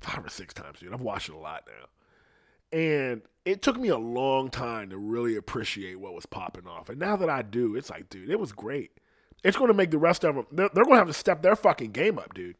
Five 0.00 0.24
or 0.24 0.28
six 0.28 0.54
times, 0.54 0.80
dude. 0.80 0.92
I've 0.92 1.00
watched 1.00 1.28
it 1.28 1.34
a 1.34 1.38
lot 1.38 1.64
now. 1.66 2.78
And 2.78 3.22
it 3.44 3.62
took 3.62 3.78
me 3.78 3.88
a 3.88 3.98
long 3.98 4.48
time 4.48 4.90
to 4.90 4.96
really 4.96 5.36
appreciate 5.36 5.98
what 5.98 6.14
was 6.14 6.26
popping 6.26 6.66
off. 6.66 6.88
And 6.88 6.98
now 6.98 7.16
that 7.16 7.28
I 7.28 7.42
do, 7.42 7.74
it's 7.74 7.90
like, 7.90 8.08
dude, 8.08 8.30
it 8.30 8.38
was 8.38 8.52
great. 8.52 8.92
It's 9.42 9.56
going 9.56 9.68
to 9.68 9.74
make 9.74 9.90
the 9.90 9.98
rest 9.98 10.24
of 10.24 10.36
them, 10.36 10.46
they're, 10.52 10.70
they're 10.72 10.84
going 10.84 10.94
to 10.94 11.00
have 11.00 11.08
to 11.08 11.12
step 11.14 11.42
their 11.42 11.56
fucking 11.56 11.90
game 11.92 12.18
up, 12.18 12.34
dude. 12.34 12.56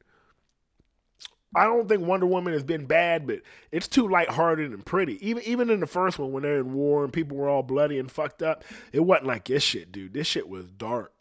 I 1.55 1.65
don't 1.65 1.89
think 1.89 2.03
Wonder 2.03 2.27
Woman 2.27 2.53
has 2.53 2.63
been 2.63 2.87
bad, 2.87 3.27
but 3.27 3.41
it's 3.73 3.89
too 3.89 4.09
lighthearted 4.09 4.71
and 4.71 4.87
pretty. 4.87 5.27
Even 5.27 5.43
even 5.43 5.69
in 5.69 5.81
the 5.81 5.87
first 5.87 6.19
one, 6.19 6.31
when 6.31 6.45
they're 6.45 6.61
in 6.61 6.73
war 6.73 7.03
and 7.03 7.13
people 7.13 7.37
were 7.37 7.49
all 7.49 7.65
bloody 7.65 7.99
and 7.99 8.11
fucked 8.11 8.41
up, 8.41 8.63
it 8.93 9.01
wasn't 9.01 9.27
like 9.27 9.47
this 9.47 9.65
shit, 9.65 9.91
dude. 9.91 10.15
This 10.15 10.29
shit 10.29 10.49
was 10.49 10.67
dark. 10.71 11.13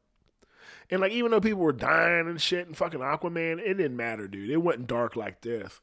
And 0.90 1.02
like 1.02 1.12
even 1.12 1.32
though 1.32 1.42
people 1.42 1.62
were 1.62 1.74
dying 1.74 2.28
and 2.28 2.42
shit 2.42 2.68
and 2.68 2.76
fucking 2.76 3.00
Aquaman, 3.00 3.60
it 3.60 3.76
didn't 3.76 3.98
matter, 3.98 4.28
dude. 4.28 4.50
It 4.50 4.58
wasn't 4.58 4.88
dark 4.88 5.16
like 5.16 5.42
this. 5.42 5.82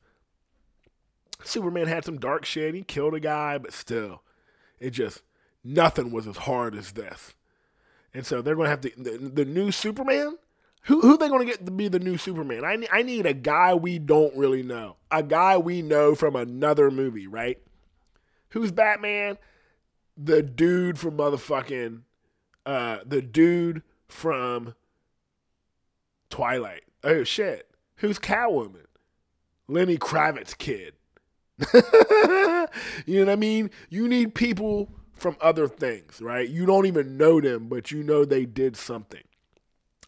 Superman 1.45 1.87
had 1.87 2.05
some 2.05 2.19
dark 2.19 2.45
shit. 2.45 2.75
He 2.75 2.83
killed 2.83 3.15
a 3.15 3.21
guy, 3.21 3.59
but 3.59 3.73
still, 3.73 4.23
it 4.81 4.91
just 4.91 5.23
nothing 5.63 6.11
was 6.11 6.27
as 6.27 6.39
hard 6.39 6.75
as 6.75 6.93
this. 6.93 7.35
And 8.15 8.25
so 8.25 8.41
they're 8.41 8.55
to 8.55 8.67
have 8.67 8.81
to 8.81 8.91
the, 8.97 9.19
the 9.19 9.45
new 9.45 9.71
Superman 9.71 10.39
who 10.87 11.01
who 11.01 11.17
they 11.17 11.29
to 11.29 11.45
get 11.45 11.67
to 11.67 11.73
be 11.73 11.89
the 11.89 11.99
new 11.99 12.17
Superman? 12.17 12.65
I 12.65 12.77
need, 12.77 12.89
I 12.93 13.03
need 13.03 13.27
a 13.27 13.35
guy 13.35 13.75
we 13.75 13.99
don't 13.99 14.37
really 14.37 14.63
know, 14.63 14.97
a 15.11 15.23
guy 15.23 15.59
we 15.59 15.83
know 15.83 16.15
from 16.15 16.37
another 16.37 16.91
movie, 16.91 17.27
right? 17.27 17.59
Who's 18.51 18.71
Batman? 18.71 19.37
The 20.17 20.43
dude 20.43 20.99
from 20.99 21.17
motherfucking, 21.19 22.03
uh, 22.65 22.99
the 23.05 23.21
dude 23.21 23.83
from 24.07 24.75
Twilight. 26.37 26.82
Oh 27.03 27.24
shit, 27.24 27.70
who's 27.97 28.18
Catwoman? 28.18 28.84
Lenny 29.68 29.97
Kravitz 29.97 30.57
kid. 30.57 30.93
you 33.07 33.20
know 33.20 33.24
what 33.24 33.32
I 33.32 33.37
mean? 33.37 33.70
You 33.89 34.07
need 34.07 34.34
people 34.34 34.91
from 35.14 35.39
other 35.41 35.66
things, 35.66 36.20
right? 36.20 36.47
You 36.47 36.66
don't 36.66 36.84
even 36.84 37.16
know 37.16 37.41
them, 37.41 37.68
but 37.70 37.91
you 37.91 38.03
know 38.03 38.26
they 38.26 38.45
did 38.45 38.76
something. 38.76 39.22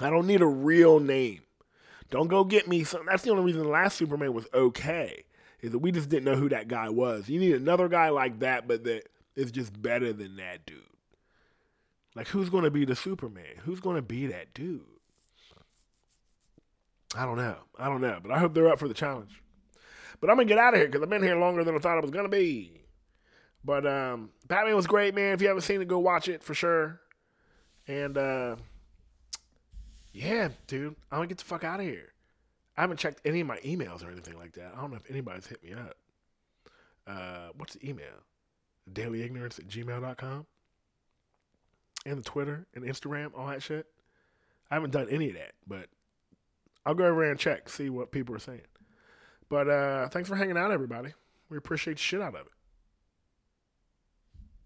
I 0.00 0.10
don't 0.10 0.26
need 0.26 0.42
a 0.42 0.46
real 0.46 1.00
name. 1.00 1.40
Don't 2.10 2.28
go 2.28 2.44
get 2.44 2.68
me 2.68 2.84
some. 2.84 3.06
That's 3.06 3.22
the 3.22 3.30
only 3.30 3.44
reason 3.44 3.62
the 3.62 3.68
last 3.70 3.96
Superman 3.96 4.34
was 4.34 4.48
okay, 4.52 5.24
is 5.62 5.72
that 5.72 5.78
we 5.78 5.92
just 5.92 6.10
didn't 6.10 6.26
know 6.26 6.36
who 6.36 6.50
that 6.50 6.68
guy 6.68 6.90
was. 6.90 7.30
You 7.30 7.40
need 7.40 7.54
another 7.54 7.88
guy 7.88 8.10
like 8.10 8.40
that, 8.40 8.68
but 8.68 8.84
that 8.84 9.08
is 9.34 9.50
just 9.50 9.80
better 9.80 10.12
than 10.12 10.36
that 10.36 10.66
dude. 10.66 10.82
Like, 12.14 12.28
who's 12.28 12.50
going 12.50 12.64
to 12.64 12.70
be 12.70 12.84
the 12.84 12.96
Superman? 12.96 13.62
Who's 13.64 13.80
going 13.80 13.96
to 13.96 14.02
be 14.02 14.26
that 14.26 14.52
dude? 14.52 14.97
I 17.16 17.24
don't 17.24 17.36
know. 17.36 17.56
I 17.78 17.88
don't 17.88 18.00
know, 18.00 18.18
but 18.22 18.32
I 18.32 18.38
hope 18.38 18.54
they're 18.54 18.68
up 18.68 18.78
for 18.78 18.88
the 18.88 18.94
challenge. 18.94 19.42
But 20.20 20.30
I'm 20.30 20.36
gonna 20.36 20.48
get 20.48 20.58
out 20.58 20.74
of 20.74 20.80
here 20.80 20.88
because 20.88 21.02
I've 21.02 21.10
been 21.10 21.22
here 21.22 21.38
longer 21.38 21.64
than 21.64 21.74
I 21.74 21.78
thought 21.78 21.98
I 21.98 22.00
was 22.00 22.10
gonna 22.10 22.28
be. 22.28 22.82
But 23.64 23.86
um, 23.86 24.30
Batman 24.46 24.76
was 24.76 24.86
great, 24.86 25.14
man. 25.14 25.34
If 25.34 25.42
you 25.42 25.48
haven't 25.48 25.62
seen 25.62 25.80
it, 25.80 25.88
go 25.88 25.98
watch 25.98 26.28
it 26.28 26.42
for 26.42 26.54
sure. 26.54 27.00
And 27.86 28.18
uh, 28.18 28.56
yeah, 30.12 30.48
dude, 30.66 30.96
I'm 31.10 31.18
gonna 31.18 31.28
get 31.28 31.38
the 31.38 31.44
fuck 31.44 31.64
out 31.64 31.80
of 31.80 31.86
here. 31.86 32.12
I 32.76 32.82
haven't 32.82 32.98
checked 32.98 33.20
any 33.24 33.40
of 33.40 33.46
my 33.46 33.58
emails 33.58 34.04
or 34.06 34.10
anything 34.10 34.36
like 34.38 34.52
that. 34.52 34.72
I 34.76 34.80
don't 34.80 34.90
know 34.90 34.96
if 34.96 35.10
anybody's 35.10 35.46
hit 35.46 35.62
me 35.62 35.72
up. 35.72 35.96
Uh, 37.06 37.48
what's 37.56 37.74
the 37.74 37.88
email? 37.88 38.06
Dailyignorance 38.92 39.58
at 39.58 39.66
gmail.com. 39.66 40.46
And 42.06 42.18
the 42.18 42.22
Twitter 42.22 42.66
and 42.74 42.84
Instagram, 42.84 43.32
all 43.36 43.48
that 43.48 43.62
shit. 43.62 43.86
I 44.70 44.74
haven't 44.74 44.92
done 44.92 45.08
any 45.10 45.28
of 45.30 45.34
that, 45.34 45.52
but 45.66 45.88
I'll 46.88 46.94
go 46.94 47.04
over 47.04 47.30
and 47.30 47.38
check, 47.38 47.68
see 47.68 47.90
what 47.90 48.10
people 48.12 48.34
are 48.34 48.38
saying. 48.38 48.62
But 49.50 49.68
uh, 49.68 50.08
thanks 50.08 50.26
for 50.26 50.36
hanging 50.36 50.56
out, 50.56 50.70
everybody. 50.70 51.12
We 51.50 51.58
appreciate 51.58 51.98
the 51.98 52.02
shit 52.02 52.22
out 52.22 52.34
of 52.34 52.46
it. 52.46 52.52